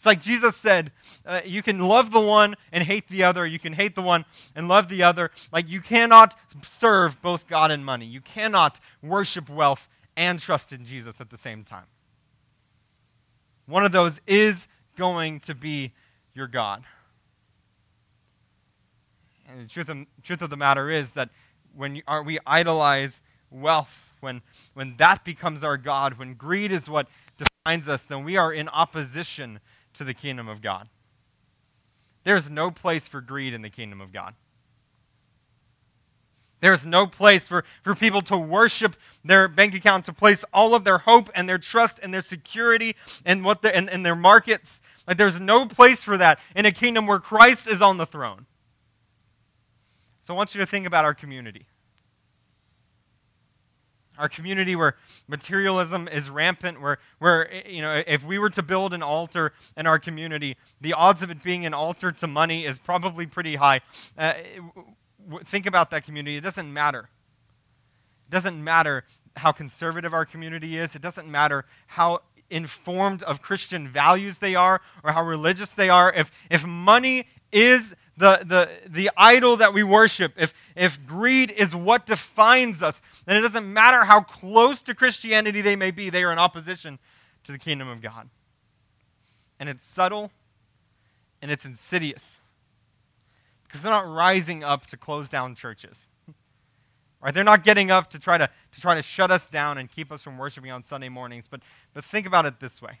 It's 0.00 0.06
like 0.06 0.22
Jesus 0.22 0.56
said, 0.56 0.92
uh, 1.26 1.42
you 1.44 1.62
can 1.62 1.78
love 1.78 2.10
the 2.10 2.20
one 2.20 2.56
and 2.72 2.82
hate 2.82 3.08
the 3.08 3.22
other. 3.22 3.46
You 3.46 3.58
can 3.58 3.74
hate 3.74 3.94
the 3.94 4.00
one 4.00 4.24
and 4.56 4.66
love 4.66 4.88
the 4.88 5.02
other. 5.02 5.30
Like 5.52 5.68
you 5.68 5.82
cannot 5.82 6.34
serve 6.62 7.20
both 7.20 7.46
God 7.46 7.70
and 7.70 7.84
money. 7.84 8.06
You 8.06 8.22
cannot 8.22 8.80
worship 9.02 9.50
wealth 9.50 9.88
and 10.16 10.40
trust 10.40 10.72
in 10.72 10.86
Jesus 10.86 11.20
at 11.20 11.28
the 11.28 11.36
same 11.36 11.64
time. 11.64 11.84
One 13.66 13.84
of 13.84 13.92
those 13.92 14.22
is 14.26 14.68
going 14.96 15.40
to 15.40 15.54
be 15.54 15.92
your 16.34 16.46
God. 16.46 16.84
And 19.50 19.64
the 19.64 19.68
truth 19.68 19.88
of, 19.88 19.98
truth 20.22 20.42
of 20.42 20.50
the 20.50 20.56
matter 20.56 20.90
is 20.90 21.12
that 21.12 21.30
when 21.74 21.96
you, 21.96 22.02
are, 22.06 22.22
we 22.22 22.38
idolize 22.46 23.22
wealth, 23.50 24.12
when, 24.20 24.42
when 24.74 24.96
that 24.98 25.24
becomes 25.24 25.64
our 25.64 25.76
God, 25.76 26.18
when 26.18 26.34
greed 26.34 26.70
is 26.70 26.88
what 26.88 27.08
defines 27.36 27.88
us, 27.88 28.04
then 28.04 28.24
we 28.24 28.36
are 28.36 28.52
in 28.52 28.68
opposition 28.68 29.60
to 29.94 30.04
the 30.04 30.14
kingdom 30.14 30.48
of 30.48 30.62
God. 30.62 30.88
There's 32.22 32.50
no 32.50 32.70
place 32.70 33.08
for 33.08 33.20
greed 33.20 33.54
in 33.54 33.62
the 33.62 33.70
kingdom 33.70 34.00
of 34.00 34.12
God. 34.12 34.34
There's 36.60 36.84
no 36.84 37.06
place 37.06 37.48
for, 37.48 37.64
for 37.82 37.94
people 37.94 38.20
to 38.22 38.36
worship 38.36 38.94
their 39.24 39.48
bank 39.48 39.74
account, 39.74 40.04
to 40.04 40.12
place 40.12 40.44
all 40.52 40.74
of 40.74 40.84
their 40.84 40.98
hope 40.98 41.30
and 41.34 41.48
their 41.48 41.56
trust 41.56 41.98
and 42.02 42.12
their 42.12 42.20
security 42.20 42.96
and 43.24 43.42
what 43.44 43.62
the, 43.62 43.74
and, 43.74 43.88
and 43.88 44.04
their 44.04 44.14
markets. 44.14 44.82
Like 45.08 45.16
there's 45.16 45.40
no 45.40 45.64
place 45.64 46.04
for 46.04 46.18
that 46.18 46.38
in 46.54 46.66
a 46.66 46.72
kingdom 46.72 47.06
where 47.06 47.18
Christ 47.18 47.66
is 47.66 47.80
on 47.80 47.96
the 47.96 48.04
throne. 48.04 48.44
So 50.20 50.34
I 50.34 50.36
want 50.36 50.54
you 50.54 50.60
to 50.60 50.66
think 50.66 50.86
about 50.86 51.04
our 51.04 51.14
community. 51.14 51.66
Our 54.18 54.28
community 54.28 54.76
where 54.76 54.96
materialism 55.28 56.06
is 56.06 56.28
rampant, 56.28 56.80
where, 56.80 56.98
where 57.18 57.50
eh, 57.50 57.62
eh, 57.64 57.68
you 57.70 57.80
know, 57.80 58.02
if 58.06 58.22
we 58.22 58.38
were 58.38 58.50
to 58.50 58.62
build 58.62 58.92
an 58.92 59.02
altar 59.02 59.54
in 59.78 59.86
our 59.86 59.98
community, 59.98 60.58
the 60.80 60.92
odds 60.92 61.22
of 61.22 61.30
it 61.30 61.42
being 61.42 61.64
an 61.64 61.72
altar 61.72 62.12
to 62.12 62.26
money 62.26 62.66
is 62.66 62.78
probably 62.78 63.24
pretty 63.24 63.56
high. 63.56 63.80
Uh, 64.18 64.34
eh, 64.36 64.60
think 65.44 65.64
about 65.64 65.90
that 65.90 66.04
community. 66.04 66.36
It 66.36 66.42
doesn't 66.42 66.70
matter. 66.70 67.08
It 68.28 68.30
doesn't 68.30 68.62
matter 68.62 69.04
how 69.36 69.52
conservative 69.52 70.12
our 70.12 70.26
community 70.26 70.76
is. 70.76 70.94
It 70.94 71.00
doesn't 71.00 71.30
matter 71.30 71.64
how 71.86 72.20
informed 72.50 73.22
of 73.22 73.40
Christian 73.40 73.88
values 73.88 74.38
they 74.38 74.54
are 74.54 74.80
or 75.02 75.12
how 75.12 75.24
religious 75.24 75.72
they 75.72 75.88
are. 75.88 76.12
If, 76.12 76.30
if 76.50 76.66
money 76.66 77.26
is 77.52 77.94
the, 78.16 78.42
the, 78.44 78.70
the 78.88 79.10
idol 79.16 79.56
that 79.56 79.72
we 79.72 79.82
worship, 79.82 80.34
if, 80.36 80.52
if 80.76 81.04
greed 81.06 81.50
is 81.50 81.74
what 81.74 82.06
defines 82.06 82.82
us, 82.82 83.00
then 83.24 83.36
it 83.36 83.40
doesn't 83.40 83.70
matter 83.72 84.04
how 84.04 84.20
close 84.20 84.82
to 84.82 84.94
Christianity 84.94 85.60
they 85.60 85.76
may 85.76 85.90
be, 85.90 86.10
they 86.10 86.22
are 86.22 86.32
in 86.32 86.38
opposition 86.38 86.98
to 87.44 87.52
the 87.52 87.58
kingdom 87.58 87.88
of 87.88 88.02
God. 88.02 88.28
And 89.58 89.68
it's 89.68 89.84
subtle 89.84 90.30
and 91.42 91.50
it's 91.50 91.64
insidious 91.64 92.42
because 93.64 93.82
they're 93.82 93.92
not 93.92 94.06
rising 94.06 94.62
up 94.62 94.86
to 94.86 94.96
close 94.96 95.28
down 95.28 95.54
churches. 95.54 96.08
Right? 97.22 97.34
They're 97.34 97.44
not 97.44 97.64
getting 97.64 97.90
up 97.90 98.08
to 98.12 98.18
try 98.18 98.38
to, 98.38 98.46
to 98.46 98.80
try 98.80 98.94
to 98.94 99.02
shut 99.02 99.30
us 99.30 99.46
down 99.46 99.76
and 99.76 99.90
keep 99.90 100.10
us 100.10 100.22
from 100.22 100.38
worshiping 100.38 100.70
on 100.70 100.82
Sunday 100.82 101.10
mornings. 101.10 101.46
But, 101.46 101.60
but 101.92 102.02
think 102.02 102.26
about 102.26 102.46
it 102.46 102.60
this 102.60 102.80
way. 102.80 103.00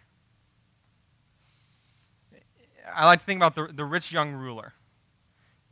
I 2.92 3.06
like 3.06 3.20
to 3.20 3.24
think 3.24 3.38
about 3.38 3.54
the, 3.54 3.72
the 3.72 3.84
rich 3.84 4.12
young 4.12 4.32
ruler. 4.32 4.74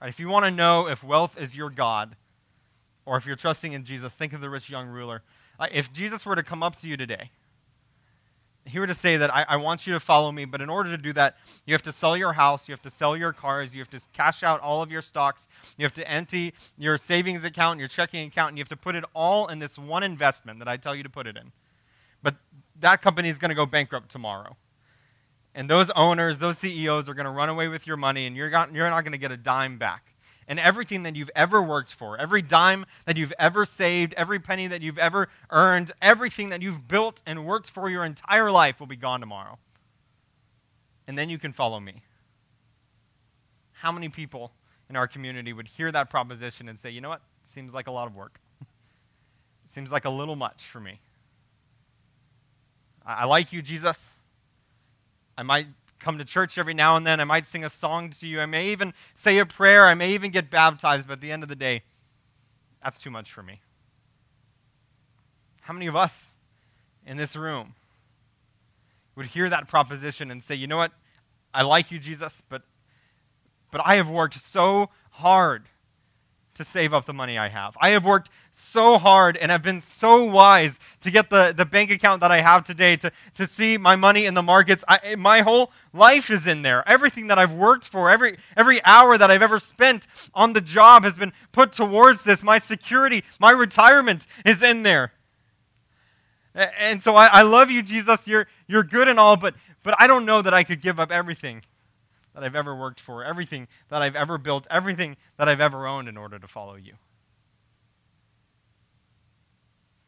Right? 0.00 0.08
If 0.08 0.20
you 0.20 0.28
want 0.28 0.44
to 0.44 0.50
know 0.50 0.88
if 0.88 1.02
wealth 1.02 1.40
is 1.40 1.56
your 1.56 1.70
God, 1.70 2.16
or 3.04 3.16
if 3.16 3.26
you're 3.26 3.36
trusting 3.36 3.72
in 3.72 3.84
Jesus, 3.84 4.14
think 4.14 4.32
of 4.32 4.40
the 4.40 4.50
rich 4.50 4.68
young 4.68 4.88
ruler. 4.88 5.22
if 5.72 5.92
Jesus 5.92 6.26
were 6.26 6.36
to 6.36 6.42
come 6.42 6.62
up 6.62 6.76
to 6.76 6.88
you 6.88 6.96
today, 6.96 7.30
he 8.68 8.78
were 8.78 8.86
to 8.86 8.94
say 8.94 9.16
that 9.16 9.34
I, 9.34 9.46
I, 9.48 9.56
want 9.56 9.86
you 9.86 9.94
to 9.94 10.00
follow 10.00 10.30
me, 10.30 10.44
but 10.44 10.60
in 10.60 10.68
order 10.68 10.90
to 10.90 10.98
do 10.98 11.12
that, 11.14 11.36
you 11.64 11.72
have 11.72 11.82
to 11.82 11.92
sell 11.92 12.16
your 12.16 12.34
house, 12.34 12.68
you 12.68 12.72
have 12.72 12.82
to 12.82 12.90
sell 12.90 13.16
your 13.16 13.32
cars, 13.32 13.74
you 13.74 13.80
have 13.80 13.90
to 13.90 14.00
cash 14.12 14.42
out 14.42 14.60
all 14.60 14.82
of 14.82 14.92
your 14.92 15.00
stocks, 15.00 15.48
you 15.78 15.84
have 15.84 15.94
to 15.94 16.08
empty 16.08 16.52
your 16.76 16.98
savings 16.98 17.44
account, 17.44 17.78
your 17.78 17.88
checking 17.88 18.26
account, 18.26 18.50
and 18.50 18.58
you 18.58 18.62
have 18.62 18.68
to 18.68 18.76
put 18.76 18.94
it 18.94 19.04
all 19.14 19.46
in 19.48 19.58
this 19.58 19.78
one 19.78 20.02
investment 20.02 20.58
that 20.58 20.68
I 20.68 20.76
tell 20.76 20.94
you 20.94 21.02
to 21.02 21.08
put 21.08 21.26
it 21.26 21.36
in. 21.36 21.52
But 22.22 22.36
that 22.78 23.00
company 23.00 23.30
is 23.30 23.38
going 23.38 23.48
to 23.48 23.54
go 23.54 23.64
bankrupt 23.64 24.10
tomorrow. 24.10 24.56
And 25.54 25.70
those 25.70 25.90
owners, 25.90 26.38
those 26.38 26.58
CEOs 26.58 27.08
are 27.08 27.14
going 27.14 27.26
to 27.26 27.32
run 27.32 27.48
away 27.48 27.68
with 27.68 27.86
your 27.86 27.96
money, 27.96 28.26
and 28.26 28.36
you're 28.36 28.50
you're 28.50 28.90
not 28.90 29.02
going 29.04 29.12
to 29.12 29.18
get 29.18 29.32
a 29.32 29.36
dime 29.36 29.78
back. 29.78 30.14
And 30.48 30.60
everything 30.60 31.04
that 31.04 31.16
you've 31.16 31.30
ever 31.36 31.62
worked 31.62 31.92
for, 31.92 32.18
every 32.18 32.42
dime 32.42 32.86
that 33.06 33.16
you've 33.16 33.34
ever 33.38 33.64
saved, 33.66 34.14
every 34.14 34.40
penny 34.40 34.66
that 34.68 34.82
you've 34.82 34.98
ever 34.98 35.28
earned, 35.50 35.92
everything 36.02 36.50
that 36.50 36.62
you've 36.62 36.88
built 36.88 37.22
and 37.26 37.46
worked 37.46 37.70
for 37.70 37.90
your 37.90 38.04
entire 38.04 38.50
life 38.50 38.80
will 38.80 38.86
be 38.86 38.96
gone 38.96 39.20
tomorrow. 39.20 39.58
And 41.08 41.18
then 41.18 41.30
you 41.30 41.38
can 41.38 41.52
follow 41.52 41.80
me. 41.80 42.02
how 43.72 43.92
many 43.92 44.08
people 44.08 44.52
in 44.90 44.96
our 44.96 45.08
community 45.08 45.52
would 45.52 45.68
hear 45.68 45.92
that 45.92 46.10
proposition 46.10 46.68
and 46.68 46.78
say, 46.78 46.90
you 46.90 47.00
know 47.00 47.08
what? 47.10 47.22
Seems 47.44 47.74
like 47.74 47.86
a 47.86 47.92
lot 47.92 48.06
of 48.06 48.14
work. 48.16 48.40
Seems 49.66 49.92
like 49.92 50.04
a 50.04 50.10
little 50.10 50.36
much 50.36 50.64
for 50.66 50.80
me. 50.80 51.00
I, 53.06 53.22
I 53.22 53.24
like 53.26 53.52
you, 53.52 53.62
Jesus. 53.62 54.17
I 55.38 55.44
might 55.44 55.68
come 56.00 56.18
to 56.18 56.24
church 56.24 56.58
every 56.58 56.74
now 56.74 56.96
and 56.96 57.06
then. 57.06 57.20
I 57.20 57.24
might 57.24 57.46
sing 57.46 57.64
a 57.64 57.70
song 57.70 58.10
to 58.10 58.26
you. 58.26 58.40
I 58.40 58.46
may 58.46 58.70
even 58.70 58.92
say 59.14 59.38
a 59.38 59.46
prayer. 59.46 59.86
I 59.86 59.94
may 59.94 60.12
even 60.12 60.32
get 60.32 60.50
baptized. 60.50 61.06
But 61.06 61.14
at 61.14 61.20
the 61.20 61.30
end 61.30 61.44
of 61.44 61.48
the 61.48 61.54
day, 61.54 61.84
that's 62.82 62.98
too 62.98 63.10
much 63.10 63.32
for 63.32 63.44
me. 63.44 63.60
How 65.60 65.72
many 65.72 65.86
of 65.86 65.94
us 65.94 66.38
in 67.06 67.16
this 67.16 67.36
room 67.36 67.76
would 69.14 69.26
hear 69.26 69.48
that 69.48 69.68
proposition 69.68 70.32
and 70.32 70.42
say, 70.42 70.56
you 70.56 70.66
know 70.66 70.76
what? 70.76 70.90
I 71.54 71.62
like 71.62 71.92
you, 71.92 72.00
Jesus, 72.00 72.42
but, 72.48 72.62
but 73.70 73.80
I 73.84 73.94
have 73.94 74.08
worked 74.10 74.40
so 74.40 74.90
hard 75.12 75.66
to 76.58 76.64
save 76.64 76.92
up 76.92 77.04
the 77.04 77.12
money 77.12 77.38
I 77.38 77.48
have. 77.48 77.76
I 77.80 77.90
have 77.90 78.04
worked 78.04 78.30
so 78.50 78.98
hard 78.98 79.36
and 79.36 79.48
have 79.52 79.62
been 79.62 79.80
so 79.80 80.24
wise 80.24 80.80
to 81.02 81.10
get 81.10 81.30
the, 81.30 81.54
the 81.56 81.64
bank 81.64 81.88
account 81.92 82.20
that 82.20 82.32
I 82.32 82.40
have 82.40 82.64
today, 82.64 82.96
to, 82.96 83.12
to 83.34 83.46
see 83.46 83.78
my 83.78 83.94
money 83.94 84.26
in 84.26 84.34
the 84.34 84.42
markets. 84.42 84.82
I, 84.88 85.14
my 85.14 85.42
whole 85.42 85.70
life 85.94 86.30
is 86.30 86.48
in 86.48 86.62
there. 86.62 86.82
Everything 86.88 87.28
that 87.28 87.38
I've 87.38 87.52
worked 87.52 87.86
for, 87.86 88.10
every, 88.10 88.38
every 88.56 88.84
hour 88.84 89.16
that 89.16 89.30
I've 89.30 89.40
ever 89.40 89.60
spent 89.60 90.08
on 90.34 90.52
the 90.52 90.60
job 90.60 91.04
has 91.04 91.16
been 91.16 91.32
put 91.52 91.70
towards 91.70 92.24
this. 92.24 92.42
My 92.42 92.58
security, 92.58 93.22
my 93.38 93.52
retirement 93.52 94.26
is 94.44 94.60
in 94.60 94.82
there. 94.82 95.12
And 96.56 97.00
so 97.00 97.14
I, 97.14 97.26
I 97.26 97.42
love 97.42 97.70
you, 97.70 97.84
Jesus. 97.84 98.26
You're, 98.26 98.48
you're 98.66 98.82
good 98.82 99.06
and 99.06 99.20
all, 99.20 99.36
but, 99.36 99.54
but 99.84 99.94
I 100.00 100.08
don't 100.08 100.24
know 100.24 100.42
that 100.42 100.52
I 100.52 100.64
could 100.64 100.82
give 100.82 100.98
up 100.98 101.12
everything 101.12 101.62
that 102.34 102.44
I've 102.44 102.54
ever 102.54 102.74
worked 102.74 103.00
for, 103.00 103.24
everything 103.24 103.68
that 103.88 104.02
I've 104.02 104.16
ever 104.16 104.38
built, 104.38 104.66
everything 104.70 105.16
that 105.36 105.48
I've 105.48 105.60
ever 105.60 105.86
owned 105.86 106.08
in 106.08 106.16
order 106.16 106.38
to 106.38 106.46
follow 106.46 106.76
you. 106.76 106.94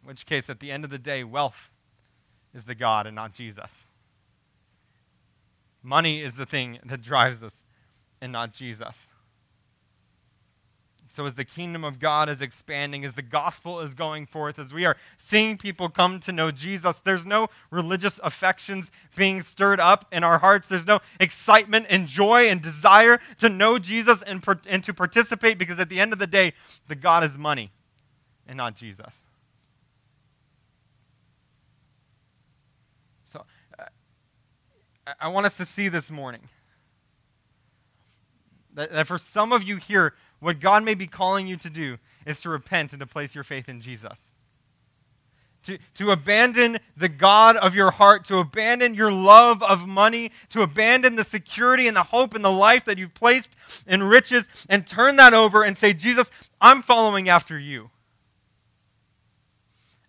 In 0.02 0.08
which 0.08 0.26
case, 0.26 0.48
at 0.48 0.60
the 0.60 0.70
end 0.70 0.84
of 0.84 0.90
the 0.90 0.98
day, 0.98 1.24
wealth 1.24 1.70
is 2.54 2.64
the 2.64 2.74
God 2.74 3.06
and 3.06 3.14
not 3.14 3.34
Jesus. 3.34 3.90
Money 5.82 6.22
is 6.22 6.36
the 6.36 6.46
thing 6.46 6.78
that 6.84 7.00
drives 7.00 7.42
us 7.42 7.64
and 8.20 8.32
not 8.32 8.52
Jesus. 8.52 9.12
So, 11.12 11.26
as 11.26 11.34
the 11.34 11.44
kingdom 11.44 11.82
of 11.82 11.98
God 11.98 12.28
is 12.28 12.40
expanding, 12.40 13.04
as 13.04 13.14
the 13.14 13.22
gospel 13.22 13.80
is 13.80 13.94
going 13.94 14.26
forth, 14.26 14.60
as 14.60 14.72
we 14.72 14.84
are 14.84 14.96
seeing 15.18 15.58
people 15.58 15.88
come 15.88 16.20
to 16.20 16.30
know 16.30 16.52
Jesus, 16.52 17.00
there's 17.00 17.26
no 17.26 17.48
religious 17.68 18.20
affections 18.22 18.92
being 19.16 19.40
stirred 19.40 19.80
up 19.80 20.04
in 20.12 20.22
our 20.22 20.38
hearts. 20.38 20.68
There's 20.68 20.86
no 20.86 21.00
excitement 21.18 21.86
and 21.90 22.06
joy 22.06 22.48
and 22.48 22.62
desire 22.62 23.18
to 23.40 23.48
know 23.48 23.80
Jesus 23.80 24.22
and, 24.22 24.40
and 24.68 24.84
to 24.84 24.94
participate 24.94 25.58
because 25.58 25.80
at 25.80 25.88
the 25.88 25.98
end 25.98 26.12
of 26.12 26.20
the 26.20 26.28
day, 26.28 26.52
the 26.86 26.94
God 26.94 27.24
is 27.24 27.36
money 27.36 27.72
and 28.46 28.56
not 28.56 28.76
Jesus. 28.76 29.24
So, 33.24 33.44
uh, 33.76 33.86
I 35.18 35.26
want 35.26 35.44
us 35.46 35.56
to 35.56 35.64
see 35.64 35.88
this 35.88 36.08
morning 36.08 36.48
that, 38.74 38.92
that 38.92 39.06
for 39.08 39.18
some 39.18 39.52
of 39.52 39.64
you 39.64 39.76
here, 39.76 40.14
what 40.40 40.60
God 40.60 40.82
may 40.84 40.94
be 40.94 41.06
calling 41.06 41.46
you 41.46 41.56
to 41.56 41.70
do 41.70 41.98
is 42.26 42.40
to 42.40 42.48
repent 42.50 42.92
and 42.92 43.00
to 43.00 43.06
place 43.06 43.34
your 43.34 43.44
faith 43.44 43.68
in 43.68 43.80
Jesus. 43.80 44.34
To, 45.64 45.78
to 45.94 46.10
abandon 46.10 46.78
the 46.96 47.10
God 47.10 47.56
of 47.56 47.74
your 47.74 47.90
heart, 47.90 48.24
to 48.26 48.38
abandon 48.38 48.94
your 48.94 49.12
love 49.12 49.62
of 49.62 49.86
money, 49.86 50.32
to 50.48 50.62
abandon 50.62 51.16
the 51.16 51.24
security 51.24 51.86
and 51.86 51.94
the 51.94 52.04
hope 52.04 52.34
and 52.34 52.42
the 52.42 52.50
life 52.50 52.86
that 52.86 52.96
you've 52.96 53.12
placed 53.12 53.56
in 53.86 54.02
riches, 54.02 54.48
and 54.70 54.86
turn 54.86 55.16
that 55.16 55.34
over 55.34 55.62
and 55.62 55.76
say, 55.76 55.92
Jesus, 55.92 56.30
I'm 56.62 56.80
following 56.80 57.28
after 57.28 57.58
you. 57.58 57.90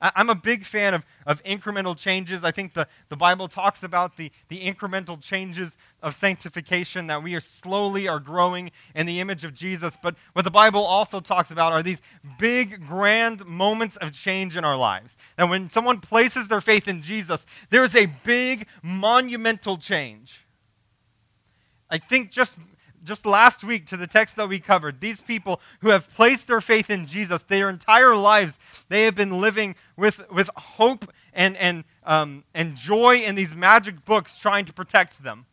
I'm 0.02 0.30
a 0.32 0.36
big 0.36 0.66
fan 0.66 0.96
of, 0.96 1.06
of 1.28 1.44
incremental 1.44 1.96
changes. 1.96 2.44
I 2.44 2.50
think 2.50 2.74
the, 2.74 2.88
the 3.10 3.16
Bible 3.16 3.48
talks 3.48 3.84
about 3.84 4.18
the, 4.18 4.32
the 4.48 4.60
incremental 4.62 5.22
changes 5.22 5.78
of 6.02 6.16
sanctification, 6.16 7.06
that 7.08 7.22
we 7.22 7.36
are 7.36 7.42
slowly 7.42 8.08
are 8.08 8.20
growing 8.20 8.72
in 8.96 9.06
the 9.06 9.20
image 9.20 9.44
of 9.44 9.54
Jesus. 9.54 9.96
But 10.02 10.16
what 10.34 10.44
the 10.44 10.52
Bible 10.52 10.84
also 10.84 11.20
talks 11.20 11.52
about 11.52 11.72
are 11.72 11.84
these 11.84 12.02
big, 12.40 12.88
grand 12.88 13.46
moments 13.46 13.96
of 13.98 14.12
change 14.12 14.58
in 14.58 14.66
our 14.66 14.78
lives. 14.78 15.18
That 15.38 15.50
when 15.50 15.70
someone 15.70 16.00
places 16.00 16.48
their 16.48 16.62
faith 16.62 16.88
in 16.88 17.04
Jesus, 17.04 17.46
there's 17.70 17.96
a 17.96 18.08
big, 18.08 18.66
monumental 18.82 19.78
change. 19.78 20.46
I 21.92 22.00
think 22.00 22.32
just 22.32 22.58
just 23.04 23.26
last 23.26 23.64
week 23.64 23.86
to 23.88 23.98
the 23.98 24.08
text 24.08 24.36
that 24.36 24.48
we 24.48 24.60
covered, 24.60 25.00
these 25.00 25.22
people 25.22 25.62
who 25.80 25.90
have 25.90 26.12
placed 26.14 26.48
their 26.48 26.62
faith 26.62 26.90
in 26.90 27.08
Jesus, 27.08 27.44
their 27.44 27.70
entire 27.70 28.16
lives, 28.16 28.60
they 28.90 29.04
have 29.04 29.16
been 29.16 29.42
living 29.42 29.76
with, 29.98 30.22
with 30.32 30.50
hope 30.56 31.12
and, 31.34 31.56
and, 31.58 31.84
um, 32.04 32.44
and 32.54 32.76
joy 32.76 33.18
in 33.18 33.36
these 33.36 33.56
magic 33.56 34.06
books 34.06 34.38
trying 34.38 34.66
to 34.66 34.74
protect 34.74 35.24
them. 35.24 35.46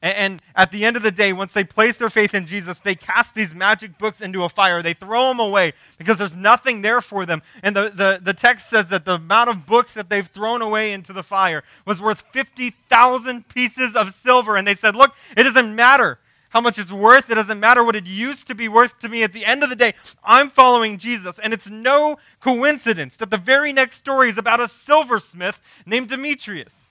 And 0.00 0.40
at 0.54 0.70
the 0.70 0.84
end 0.84 0.96
of 0.96 1.02
the 1.02 1.10
day, 1.10 1.32
once 1.32 1.52
they 1.52 1.64
place 1.64 1.96
their 1.96 2.10
faith 2.10 2.32
in 2.32 2.46
Jesus, 2.46 2.78
they 2.78 2.94
cast 2.94 3.34
these 3.34 3.52
magic 3.52 3.98
books 3.98 4.20
into 4.20 4.44
a 4.44 4.48
fire. 4.48 4.80
They 4.80 4.94
throw 4.94 5.28
them 5.28 5.40
away 5.40 5.72
because 5.98 6.18
there's 6.18 6.36
nothing 6.36 6.82
there 6.82 7.00
for 7.00 7.26
them. 7.26 7.42
And 7.64 7.74
the, 7.74 7.90
the, 7.90 8.20
the 8.22 8.34
text 8.34 8.70
says 8.70 8.88
that 8.90 9.04
the 9.04 9.14
amount 9.14 9.50
of 9.50 9.66
books 9.66 9.94
that 9.94 10.08
they've 10.08 10.26
thrown 10.26 10.62
away 10.62 10.92
into 10.92 11.12
the 11.12 11.24
fire 11.24 11.64
was 11.84 12.00
worth 12.00 12.22
50,000 12.32 13.48
pieces 13.48 13.96
of 13.96 14.14
silver. 14.14 14.56
And 14.56 14.68
they 14.68 14.74
said, 14.74 14.94
Look, 14.94 15.14
it 15.36 15.42
doesn't 15.42 15.74
matter 15.74 16.20
how 16.50 16.60
much 16.60 16.78
it's 16.78 16.92
worth. 16.92 17.28
It 17.28 17.34
doesn't 17.34 17.58
matter 17.58 17.82
what 17.82 17.96
it 17.96 18.06
used 18.06 18.46
to 18.46 18.54
be 18.54 18.68
worth 18.68 19.00
to 19.00 19.08
me. 19.08 19.24
At 19.24 19.32
the 19.32 19.44
end 19.44 19.64
of 19.64 19.68
the 19.68 19.76
day, 19.76 19.94
I'm 20.22 20.48
following 20.48 20.98
Jesus. 20.98 21.40
And 21.40 21.52
it's 21.52 21.68
no 21.68 22.18
coincidence 22.40 23.16
that 23.16 23.30
the 23.30 23.36
very 23.36 23.72
next 23.72 23.96
story 23.96 24.28
is 24.28 24.38
about 24.38 24.60
a 24.60 24.68
silversmith 24.68 25.60
named 25.84 26.08
Demetrius 26.08 26.87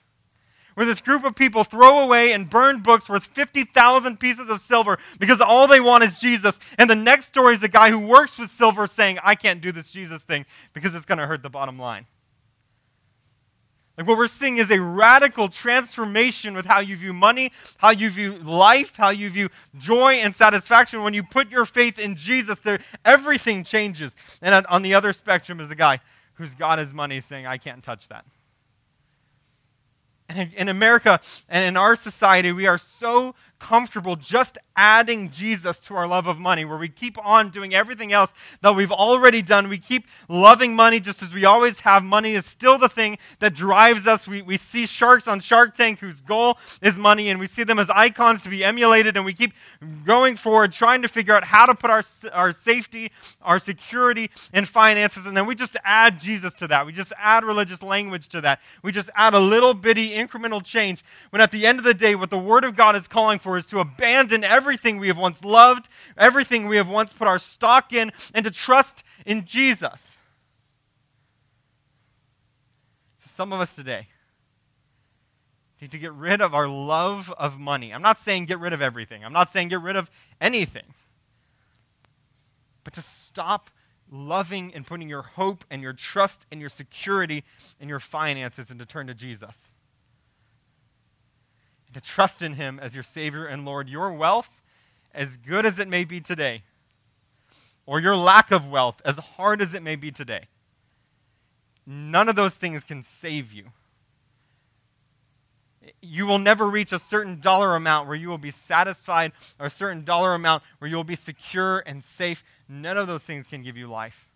where 0.78 0.86
this 0.86 1.00
group 1.00 1.24
of 1.24 1.34
people 1.34 1.64
throw 1.64 1.98
away 1.98 2.32
and 2.32 2.48
burn 2.48 2.78
books 2.78 3.08
worth 3.08 3.26
50,000 3.26 4.20
pieces 4.20 4.48
of 4.48 4.60
silver 4.60 4.96
because 5.18 5.40
all 5.40 5.66
they 5.66 5.80
want 5.80 6.04
is 6.04 6.20
Jesus. 6.20 6.60
And 6.78 6.88
the 6.88 6.94
next 6.94 7.26
story 7.26 7.54
is 7.54 7.58
the 7.58 7.68
guy 7.68 7.90
who 7.90 7.98
works 7.98 8.38
with 8.38 8.48
silver 8.48 8.86
saying, 8.86 9.18
I 9.24 9.34
can't 9.34 9.60
do 9.60 9.72
this 9.72 9.90
Jesus 9.90 10.22
thing 10.22 10.46
because 10.74 10.94
it's 10.94 11.04
going 11.04 11.18
to 11.18 11.26
hurt 11.26 11.42
the 11.42 11.50
bottom 11.50 11.80
line. 11.80 12.06
Like 13.96 14.06
what 14.06 14.16
we're 14.16 14.28
seeing 14.28 14.58
is 14.58 14.70
a 14.70 14.80
radical 14.80 15.48
transformation 15.48 16.54
with 16.54 16.66
how 16.66 16.78
you 16.78 16.96
view 16.96 17.12
money, 17.12 17.50
how 17.78 17.90
you 17.90 18.08
view 18.08 18.38
life, 18.38 18.94
how 18.94 19.10
you 19.10 19.30
view 19.30 19.48
joy 19.78 20.12
and 20.12 20.32
satisfaction. 20.32 21.02
When 21.02 21.12
you 21.12 21.24
put 21.24 21.50
your 21.50 21.66
faith 21.66 21.98
in 21.98 22.14
Jesus, 22.14 22.60
there, 22.60 22.78
everything 23.04 23.64
changes. 23.64 24.16
And 24.40 24.64
on 24.66 24.82
the 24.82 24.94
other 24.94 25.12
spectrum 25.12 25.58
is 25.58 25.70
the 25.70 25.74
guy 25.74 25.98
who's 26.34 26.54
got 26.54 26.78
his 26.78 26.94
money 26.94 27.20
saying, 27.20 27.48
I 27.48 27.58
can't 27.58 27.82
touch 27.82 28.06
that 28.10 28.24
in 30.28 30.68
America 30.68 31.20
and 31.48 31.64
in 31.64 31.76
our 31.76 31.96
society, 31.96 32.52
we 32.52 32.66
are 32.66 32.78
so 32.78 33.34
comfortable 33.58 34.16
just 34.16 34.58
adding 34.76 35.30
Jesus 35.30 35.80
to 35.80 35.94
our 35.96 36.06
love 36.06 36.26
of 36.26 36.38
money, 36.38 36.64
where 36.64 36.78
we 36.78 36.88
keep 36.88 37.18
on 37.26 37.50
doing 37.50 37.74
everything 37.74 38.12
else 38.12 38.32
that 38.60 38.76
we've 38.76 38.92
already 38.92 39.42
done. 39.42 39.68
We 39.68 39.78
keep 39.78 40.06
loving 40.28 40.76
money 40.76 41.00
just 41.00 41.22
as 41.22 41.34
we 41.34 41.44
always 41.44 41.80
have. 41.80 42.04
Money 42.04 42.34
is 42.34 42.46
still 42.46 42.78
the 42.78 42.88
thing 42.88 43.18
that 43.40 43.54
drives 43.54 44.06
us. 44.06 44.28
We, 44.28 44.42
we 44.42 44.56
see 44.56 44.86
sharks 44.86 45.26
on 45.26 45.40
Shark 45.40 45.76
Tank 45.76 45.98
whose 45.98 46.20
goal 46.20 46.58
is 46.80 46.96
money, 46.96 47.28
and 47.28 47.40
we 47.40 47.46
see 47.46 47.64
them 47.64 47.78
as 47.78 47.90
icons 47.90 48.42
to 48.42 48.48
be 48.48 48.64
emulated, 48.64 49.16
and 49.16 49.24
we 49.24 49.32
keep 49.32 49.52
going 50.04 50.36
forward 50.36 50.72
trying 50.72 51.02
to 51.02 51.08
figure 51.08 51.34
out 51.34 51.44
how 51.44 51.66
to 51.66 51.74
put 51.74 51.90
our, 51.90 52.02
our 52.32 52.52
safety, 52.52 53.10
our 53.42 53.58
security, 53.58 54.30
and 54.52 54.68
finances, 54.68 55.26
and 55.26 55.36
then 55.36 55.46
we 55.46 55.54
just 55.54 55.76
add 55.84 56.20
Jesus 56.20 56.54
to 56.54 56.68
that. 56.68 56.86
We 56.86 56.92
just 56.92 57.12
add 57.18 57.44
religious 57.44 57.82
language 57.82 58.28
to 58.28 58.40
that. 58.42 58.60
We 58.82 58.92
just 58.92 59.10
add 59.16 59.34
a 59.34 59.40
little 59.40 59.74
bitty 59.74 60.10
incremental 60.10 60.62
change, 60.62 61.02
when 61.30 61.42
at 61.42 61.50
the 61.50 61.66
end 61.66 61.78
of 61.78 61.84
the 61.84 61.94
day, 61.94 62.14
what 62.14 62.30
the 62.30 62.38
Word 62.38 62.64
of 62.64 62.76
God 62.76 62.94
is 62.94 63.08
calling 63.08 63.38
for 63.38 63.47
for 63.48 63.56
is 63.56 63.64
to 63.64 63.80
abandon 63.80 64.44
everything 64.44 64.98
we 64.98 65.08
have 65.08 65.16
once 65.16 65.42
loved, 65.42 65.88
everything 66.18 66.68
we 66.68 66.76
have 66.76 66.86
once 66.86 67.14
put 67.14 67.26
our 67.26 67.38
stock 67.38 67.94
in, 67.94 68.12
and 68.34 68.44
to 68.44 68.50
trust 68.50 69.02
in 69.24 69.46
Jesus. 69.46 70.18
So, 73.16 73.30
some 73.30 73.54
of 73.54 73.60
us 73.60 73.74
today 73.74 74.08
need 75.80 75.90
to 75.92 75.98
get 75.98 76.12
rid 76.12 76.42
of 76.42 76.54
our 76.54 76.68
love 76.68 77.32
of 77.38 77.58
money. 77.58 77.94
I'm 77.94 78.02
not 78.02 78.18
saying 78.18 78.44
get 78.44 78.58
rid 78.58 78.74
of 78.74 78.82
everything, 78.82 79.24
I'm 79.24 79.32
not 79.32 79.48
saying 79.48 79.68
get 79.68 79.80
rid 79.80 79.96
of 79.96 80.10
anything, 80.38 80.84
but 82.84 82.92
to 82.92 83.00
stop 83.00 83.70
loving 84.12 84.74
and 84.74 84.86
putting 84.86 85.08
your 85.08 85.22
hope 85.22 85.64
and 85.70 85.80
your 85.80 85.94
trust 85.94 86.44
and 86.52 86.60
your 86.60 86.68
security 86.68 87.44
in 87.80 87.88
your 87.88 88.00
finances 88.00 88.70
and 88.70 88.78
to 88.78 88.84
turn 88.84 89.06
to 89.06 89.14
Jesus 89.14 89.70
to 91.92 92.00
trust 92.00 92.42
in 92.42 92.54
Him 92.54 92.78
as 92.80 92.94
your 92.94 93.02
Savior 93.02 93.46
and 93.46 93.64
Lord. 93.64 93.88
Your 93.88 94.12
wealth, 94.12 94.60
as 95.14 95.36
good 95.36 95.66
as 95.66 95.78
it 95.78 95.88
may 95.88 96.04
be 96.04 96.20
today, 96.20 96.62
or 97.86 98.00
your 98.00 98.16
lack 98.16 98.50
of 98.50 98.68
wealth, 98.68 99.00
as 99.04 99.18
hard 99.18 99.62
as 99.62 99.74
it 99.74 99.82
may 99.82 99.96
be 99.96 100.10
today, 100.10 100.44
none 101.86 102.28
of 102.28 102.36
those 102.36 102.54
things 102.54 102.84
can 102.84 103.02
save 103.02 103.52
you. 103.52 103.64
you 106.02 106.26
will 106.26 106.38
never 106.38 106.68
reach 106.68 106.92
a 106.92 106.98
certain 106.98 107.40
dollar 107.40 107.74
amount 107.74 108.06
where 108.06 108.16
you 108.16 108.28
will 108.28 108.38
be 108.38 108.50
satisfied 108.50 109.32
or 109.58 109.66
a 109.66 109.70
certain 109.70 110.04
dollar 110.04 110.34
amount 110.34 110.62
where 110.78 110.88
you 110.88 110.96
will 110.96 111.04
be 111.04 111.16
secure 111.16 111.82
and 111.86 112.02
safe. 112.02 112.44
None 112.68 112.96
of 112.96 113.06
those 113.06 113.22
things 113.22 113.46
can 113.46 113.62
give 113.62 113.76
you 113.76 113.88
life. 113.88 114.28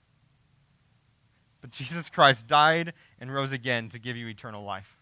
But 1.60 1.70
Jesus 1.70 2.08
Christ 2.08 2.46
died 2.46 2.92
and 3.20 3.32
rose 3.32 3.52
again 3.52 3.88
to 3.90 3.98
give 3.98 4.16
you 4.16 4.26
eternal 4.28 4.64
life. 4.64 4.96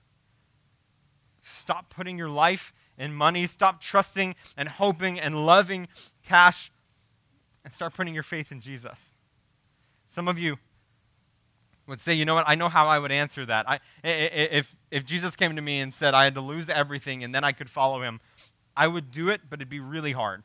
Stop 1.43 1.91
putting 1.91 2.19
your 2.19 2.29
life 2.29 2.73
in 2.99 3.15
money. 3.15 3.47
Stop 3.47 3.81
trusting 3.81 4.35
and 4.57 4.69
hoping 4.69 5.19
and 5.19 5.47
loving 5.47 5.89
cash 6.25 6.71
and 7.65 7.73
start 7.73 7.95
putting 7.95 8.15
your 8.15 8.23
faith 8.23 8.53
in 8.53 8.61
Jesus. 8.61 9.15
Some 10.07 10.29
of 10.29 10.39
you 10.39 10.59
would 11.87 12.01
say, 12.01 12.15
you 12.15 12.25
know 12.25 12.35
what, 12.35 12.49
I 12.49 12.55
know 12.55 12.69
how 12.69 12.87
I 12.87 12.99
would 12.99 13.11
answer 13.11 13.45
that. 13.47 13.69
I, 13.69 13.81
if, 14.05 14.77
if 14.91 15.05
Jesus 15.05 15.35
came 15.35 15.57
to 15.57 15.63
me 15.63 15.81
and 15.81 15.93
said 15.93 16.15
I 16.15 16.25
had 16.25 16.35
to 16.35 16.41
lose 16.41 16.69
everything 16.69 17.25
and 17.25 17.35
then 17.35 17.43
I 17.43 17.53
could 17.53 17.69
follow 17.69 18.03
him, 18.03 18.21
I 18.77 18.87
would 18.87 19.11
do 19.11 19.29
it, 19.29 19.43
but 19.51 19.59
it'd 19.59 19.69
be 19.69 19.81
really 19.81 20.13
hard. 20.13 20.43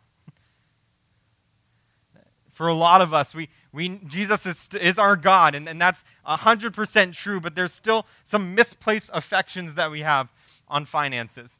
For 2.52 2.68
a 2.68 2.74
lot 2.74 3.02
of 3.02 3.14
us, 3.14 3.36
we, 3.36 3.50
we, 3.74 4.00
Jesus 4.08 4.46
is, 4.46 4.70
is 4.82 4.98
our 4.98 5.18
God, 5.18 5.56
and, 5.56 5.68
and 5.68 5.80
that's 5.80 6.06
100% 6.26 7.14
true, 7.14 7.42
but 7.42 7.54
there's 7.54 7.74
still 7.74 8.06
some 8.24 8.56
misplaced 8.56 9.10
affections 9.14 9.76
that 9.76 9.92
we 9.92 10.02
have 10.02 10.32
on 10.68 10.86
finances 10.86 11.60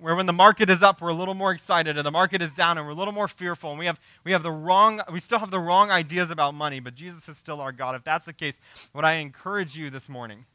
where 0.00 0.14
when 0.14 0.26
the 0.26 0.32
market 0.32 0.68
is 0.70 0.82
up, 0.82 1.00
we're 1.00 1.08
a 1.08 1.14
little 1.14 1.34
more 1.34 1.52
excited, 1.52 1.96
and 1.96 2.06
the 2.06 2.10
market 2.10 2.42
is 2.42 2.52
down, 2.52 2.78
and 2.78 2.86
we're 2.86 2.92
a 2.92 2.96
little 2.96 3.14
more 3.14 3.28
fearful, 3.28 3.70
and 3.70 3.78
we 3.78 3.86
have, 3.86 4.00
we 4.24 4.32
have 4.32 4.42
the 4.42 4.50
wrong, 4.50 5.00
we 5.12 5.20
still 5.20 5.38
have 5.38 5.50
the 5.50 5.60
wrong 5.60 5.90
ideas 5.90 6.30
about 6.30 6.54
money, 6.54 6.80
but 6.80 6.94
Jesus 6.94 7.28
is 7.28 7.36
still 7.36 7.60
our 7.60 7.72
God. 7.72 7.94
If 7.94 8.04
that's 8.04 8.24
the 8.24 8.32
case, 8.32 8.58
what 8.92 9.04
I 9.04 9.14
encourage 9.14 9.76
you 9.76 9.90
this 9.90 10.08
morning 10.08 10.46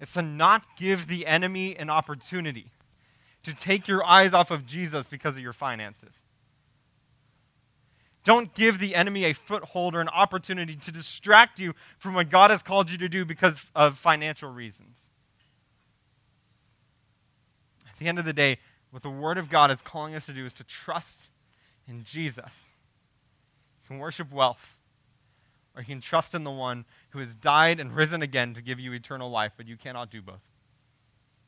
is 0.00 0.12
to 0.14 0.22
not 0.22 0.64
give 0.76 1.06
the 1.06 1.26
enemy 1.26 1.76
an 1.76 1.90
opportunity 1.90 2.72
to 3.44 3.52
take 3.52 3.86
your 3.86 4.04
eyes 4.04 4.32
off 4.32 4.50
of 4.50 4.66
Jesus 4.66 5.06
because 5.06 5.36
of 5.36 5.42
your 5.42 5.52
finances. 5.52 6.22
Don't 8.24 8.54
give 8.54 8.78
the 8.78 8.94
enemy 8.94 9.24
a 9.24 9.32
foothold 9.32 9.94
or 9.94 10.00
an 10.00 10.08
opportunity 10.08 10.76
to 10.76 10.92
distract 10.92 11.58
you 11.58 11.74
from 11.98 12.14
what 12.14 12.30
God 12.30 12.50
has 12.50 12.62
called 12.62 12.90
you 12.90 12.98
to 12.98 13.08
do 13.08 13.24
because 13.24 13.64
of 13.74 13.98
financial 13.98 14.52
reasons. 14.52 15.11
The 18.02 18.08
end 18.08 18.18
of 18.18 18.24
the 18.24 18.32
day, 18.32 18.58
what 18.90 19.04
the 19.04 19.10
Word 19.10 19.38
of 19.38 19.48
God 19.48 19.70
is 19.70 19.80
calling 19.80 20.16
us 20.16 20.26
to 20.26 20.32
do 20.32 20.44
is 20.44 20.52
to 20.54 20.64
trust 20.64 21.30
in 21.86 22.02
Jesus. 22.02 22.74
You 23.80 23.86
can 23.86 23.98
worship 23.98 24.32
wealth, 24.32 24.76
or 25.76 25.82
you 25.82 25.86
can 25.86 26.00
trust 26.00 26.34
in 26.34 26.42
the 26.42 26.50
one 26.50 26.84
who 27.10 27.20
has 27.20 27.36
died 27.36 27.78
and 27.78 27.94
risen 27.94 28.20
again 28.20 28.54
to 28.54 28.60
give 28.60 28.80
you 28.80 28.92
eternal 28.92 29.30
life, 29.30 29.52
but 29.56 29.68
you 29.68 29.76
cannot 29.76 30.10
do 30.10 30.20
both. 30.20 30.50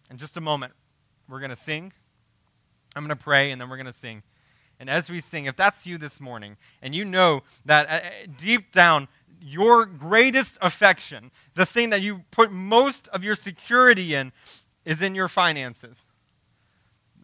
In 0.09 0.17
just 0.17 0.37
a 0.37 0.41
moment, 0.41 0.75
we're 1.29 1.41
going 1.41 1.51
to 1.51 1.57
sing. 1.57 1.93
I'm 2.95 3.05
going 3.05 3.19
to 3.19 3.21
pray, 3.21 3.51
and 3.51 3.61
then 3.61 3.69
we're 3.69 3.77
going 3.77 3.87
to 3.87 3.93
sing. 3.93 4.23
And 4.79 4.89
as 4.89 5.11
we 5.11 5.21
sing, 5.21 5.47
if 5.47 5.57
that's 5.57 5.85
you 5.85 5.99
this 5.99 6.21
morning, 6.21 6.57
and 6.81 6.95
you 6.95 7.05
know 7.05 7.43
that 7.65 7.91
uh, 7.91 8.29
deep 8.39 8.71
down, 8.71 9.09
your 9.43 9.87
greatest 9.87 10.57
affection, 10.63 11.33
the 11.55 11.67
thing 11.67 11.91
that 11.91 12.01
you 12.01 12.23
put 12.31 12.53
most 12.53 13.09
of 13.09 13.25
your 13.25 13.35
security 13.35 14.15
in, 14.15 14.31
is 14.85 15.03
in 15.03 15.17
your 15.17 15.27
finances 15.27 16.11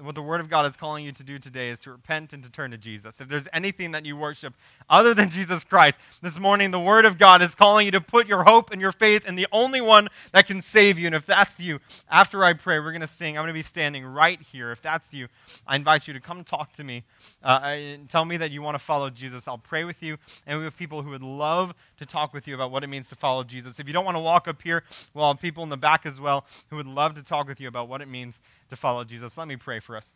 what 0.00 0.14
the 0.14 0.22
Word 0.22 0.40
of 0.40 0.48
God 0.48 0.66
is 0.66 0.76
calling 0.76 1.04
you 1.04 1.12
to 1.12 1.22
do 1.22 1.38
today 1.38 1.68
is 1.68 1.80
to 1.80 1.90
repent 1.90 2.32
and 2.32 2.42
to 2.42 2.50
turn 2.50 2.70
to 2.70 2.78
Jesus. 2.78 3.20
If 3.20 3.28
there's 3.28 3.48
anything 3.52 3.90
that 3.92 4.04
you 4.04 4.16
worship 4.16 4.54
other 4.88 5.14
than 5.14 5.30
Jesus 5.30 5.64
Christ, 5.64 6.00
this 6.22 6.38
morning 6.38 6.70
the 6.70 6.80
Word 6.80 7.04
of 7.04 7.18
God 7.18 7.42
is 7.42 7.54
calling 7.54 7.86
you 7.86 7.90
to 7.92 8.00
put 8.00 8.26
your 8.26 8.44
hope 8.44 8.70
and 8.70 8.80
your 8.80 8.92
faith 8.92 9.26
in 9.26 9.34
the 9.34 9.46
only 9.52 9.80
one 9.80 10.08
that 10.32 10.46
can 10.46 10.60
save 10.60 10.98
you. 10.98 11.06
And 11.06 11.14
if 11.14 11.26
that's 11.26 11.60
you, 11.60 11.80
after 12.10 12.44
I 12.44 12.52
pray, 12.52 12.78
we're 12.78 12.92
going 12.92 13.00
to 13.00 13.06
sing. 13.06 13.36
I'm 13.36 13.42
going 13.42 13.48
to 13.48 13.58
be 13.58 13.62
standing 13.62 14.04
right 14.04 14.40
here. 14.40 14.72
If 14.72 14.82
that's 14.82 15.12
you, 15.12 15.28
I 15.66 15.76
invite 15.76 16.08
you 16.08 16.14
to 16.14 16.20
come 16.20 16.44
talk 16.44 16.72
to 16.74 16.84
me. 16.84 17.04
Uh, 17.42 17.76
tell 18.08 18.24
me 18.24 18.36
that 18.36 18.50
you 18.50 18.62
want 18.62 18.76
to 18.76 18.84
follow 18.84 19.10
Jesus. 19.10 19.46
I'll 19.46 19.58
pray 19.58 19.84
with 19.84 20.02
you. 20.02 20.16
And 20.46 20.58
we 20.58 20.64
have 20.64 20.76
people 20.76 21.02
who 21.02 21.10
would 21.10 21.22
love 21.22 21.74
to 21.98 22.06
talk 22.06 22.32
with 22.32 22.46
you 22.46 22.54
about 22.54 22.70
what 22.70 22.84
it 22.84 22.88
means 22.88 23.08
to 23.10 23.14
follow 23.14 23.44
Jesus. 23.44 23.78
If 23.78 23.86
you 23.86 23.92
don't 23.92 24.04
want 24.04 24.16
to 24.16 24.20
walk 24.20 24.48
up 24.48 24.62
here, 24.62 24.84
well, 25.14 25.34
people 25.34 25.62
in 25.62 25.68
the 25.68 25.76
back 25.76 26.06
as 26.06 26.20
well 26.20 26.46
who 26.68 26.76
would 26.76 26.86
love 26.86 27.14
to 27.14 27.22
talk 27.22 27.46
with 27.46 27.60
you 27.60 27.68
about 27.68 27.88
what 27.88 28.00
it 28.00 28.08
means 28.08 28.42
to 28.70 28.76
follow 28.76 29.04
Jesus. 29.04 29.36
Let 29.36 29.46
me 29.46 29.56
pray 29.56 29.80
for 29.80 29.96
us. 29.96 30.14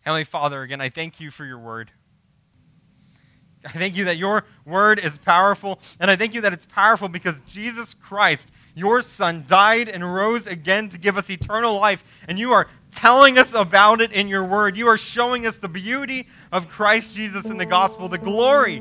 Heavenly 0.00 0.24
Father, 0.24 0.62
again, 0.62 0.80
I 0.80 0.88
thank 0.88 1.20
you 1.20 1.30
for 1.30 1.44
your 1.44 1.58
word. 1.58 1.92
I 3.64 3.72
thank 3.72 3.96
you 3.96 4.04
that 4.04 4.16
your 4.16 4.44
word 4.64 5.00
is 5.00 5.18
powerful, 5.18 5.80
and 5.98 6.10
I 6.10 6.16
thank 6.16 6.32
you 6.32 6.40
that 6.42 6.52
it's 6.52 6.66
powerful 6.66 7.08
because 7.08 7.40
Jesus 7.42 7.92
Christ, 7.92 8.52
your 8.74 9.02
Son, 9.02 9.44
died 9.48 9.88
and 9.88 10.14
rose 10.14 10.46
again 10.46 10.88
to 10.90 10.98
give 10.98 11.16
us 11.16 11.28
eternal 11.28 11.74
life, 11.78 12.04
and 12.28 12.38
you 12.38 12.52
are 12.52 12.68
telling 12.92 13.36
us 13.36 13.52
about 13.54 14.00
it 14.00 14.12
in 14.12 14.28
your 14.28 14.44
word. 14.44 14.76
You 14.76 14.86
are 14.86 14.96
showing 14.96 15.44
us 15.44 15.56
the 15.56 15.68
beauty 15.68 16.28
of 16.52 16.68
Christ 16.68 17.14
Jesus 17.14 17.46
in 17.46 17.58
the 17.58 17.66
gospel, 17.66 18.08
the 18.08 18.16
glory 18.16 18.78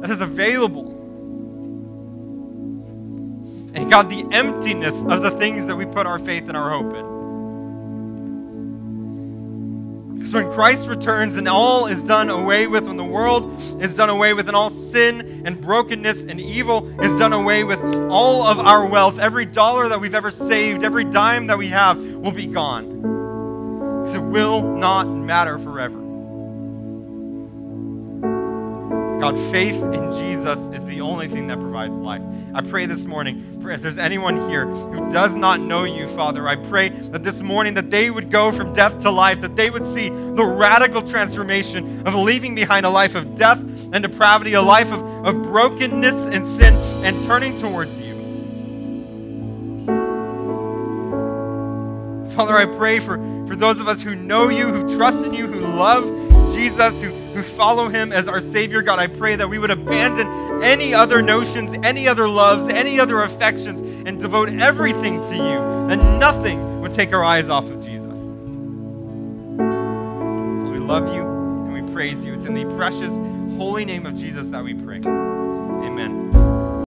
that 0.00 0.10
is 0.10 0.20
available. 0.20 0.93
And 3.74 3.90
God, 3.90 4.08
the 4.08 4.24
emptiness 4.30 5.02
of 5.02 5.20
the 5.22 5.32
things 5.32 5.66
that 5.66 5.74
we 5.74 5.84
put 5.84 6.06
our 6.06 6.18
faith 6.18 6.48
and 6.48 6.56
our 6.56 6.70
hope 6.70 6.94
in. 6.94 7.14
Because 10.14 10.32
when 10.32 10.50
Christ 10.52 10.86
returns 10.86 11.36
and 11.36 11.48
all 11.48 11.86
is 11.86 12.04
done 12.04 12.30
away 12.30 12.68
with, 12.68 12.86
when 12.86 12.96
the 12.96 13.04
world 13.04 13.82
is 13.82 13.96
done 13.96 14.10
away 14.10 14.32
with, 14.32 14.46
and 14.46 14.56
all 14.56 14.70
sin 14.70 15.42
and 15.44 15.60
brokenness 15.60 16.22
and 16.22 16.40
evil 16.40 16.88
is 17.00 17.12
done 17.18 17.32
away 17.32 17.64
with, 17.64 17.80
all 18.10 18.46
of 18.46 18.60
our 18.60 18.86
wealth, 18.86 19.18
every 19.18 19.44
dollar 19.44 19.88
that 19.88 20.00
we've 20.00 20.14
ever 20.14 20.30
saved, 20.30 20.84
every 20.84 21.04
dime 21.04 21.48
that 21.48 21.58
we 21.58 21.68
have 21.68 21.98
will 21.98 22.30
be 22.30 22.46
gone. 22.46 23.02
Because 24.02 24.14
it 24.14 24.22
will 24.22 24.62
not 24.62 25.04
matter 25.04 25.58
forever. 25.58 26.03
God, 29.20 29.36
faith 29.50 29.80
in 29.82 30.12
Jesus 30.18 30.58
is 30.74 30.84
the 30.84 31.00
only 31.00 31.28
thing 31.28 31.46
that 31.46 31.58
provides 31.58 31.94
life. 31.96 32.22
I 32.54 32.60
pray 32.60 32.86
this 32.86 33.04
morning, 33.04 33.60
for 33.62 33.70
if 33.70 33.80
there's 33.80 33.98
anyone 33.98 34.48
here 34.48 34.66
who 34.66 35.10
does 35.10 35.36
not 35.36 35.60
know 35.60 35.84
you, 35.84 36.06
Father, 36.08 36.46
I 36.46 36.56
pray 36.56 36.90
that 36.90 37.22
this 37.22 37.40
morning 37.40 37.74
that 37.74 37.90
they 37.90 38.10
would 38.10 38.30
go 38.30 38.52
from 38.52 38.72
death 38.74 39.00
to 39.02 39.10
life, 39.10 39.40
that 39.40 39.56
they 39.56 39.70
would 39.70 39.86
see 39.86 40.08
the 40.08 40.44
radical 40.44 41.02
transformation 41.02 42.06
of 42.06 42.14
leaving 42.14 42.54
behind 42.54 42.84
a 42.84 42.90
life 42.90 43.14
of 43.14 43.34
death 43.34 43.58
and 43.58 44.02
depravity, 44.02 44.52
a 44.54 44.62
life 44.62 44.92
of, 44.92 45.02
of 45.24 45.42
brokenness 45.42 46.26
and 46.26 46.46
sin, 46.46 46.74
and 47.04 47.24
turning 47.24 47.58
towards 47.58 47.98
you. 47.98 48.14
Father, 52.34 52.58
I 52.58 52.66
pray 52.66 52.98
for, 52.98 53.16
for 53.46 53.54
those 53.54 53.80
of 53.80 53.86
us 53.86 54.02
who 54.02 54.14
know 54.14 54.48
you, 54.48 54.66
who 54.66 54.96
trust 54.96 55.24
in 55.24 55.34
you, 55.34 55.46
who 55.46 55.60
love 55.60 56.04
Jesus, 56.52 57.00
who, 57.00 57.23
who 57.34 57.42
follow 57.42 57.88
him 57.88 58.12
as 58.12 58.28
our 58.28 58.40
Savior, 58.40 58.80
God, 58.80 58.98
I 58.98 59.08
pray 59.08 59.36
that 59.36 59.48
we 59.48 59.58
would 59.58 59.70
abandon 59.70 60.62
any 60.62 60.94
other 60.94 61.20
notions, 61.20 61.74
any 61.82 62.06
other 62.08 62.28
loves, 62.28 62.68
any 62.72 63.00
other 63.00 63.22
affections, 63.22 63.80
and 63.80 64.18
devote 64.18 64.48
everything 64.48 65.20
to 65.28 65.34
you, 65.34 65.88
that 65.88 65.96
nothing 66.18 66.80
would 66.80 66.92
take 66.92 67.12
our 67.12 67.24
eyes 67.24 67.48
off 67.48 67.64
of 67.64 67.84
Jesus. 67.84 68.20
We 70.70 70.78
love 70.78 71.12
you 71.12 71.22
and 71.22 71.72
we 71.72 71.92
praise 71.92 72.24
you. 72.24 72.34
It's 72.34 72.44
in 72.44 72.54
the 72.54 72.64
precious, 72.76 73.18
holy 73.56 73.84
name 73.84 74.06
of 74.06 74.16
Jesus 74.16 74.48
that 74.48 74.62
we 74.62 74.74
pray. 74.74 74.98
Amen. 74.98 76.53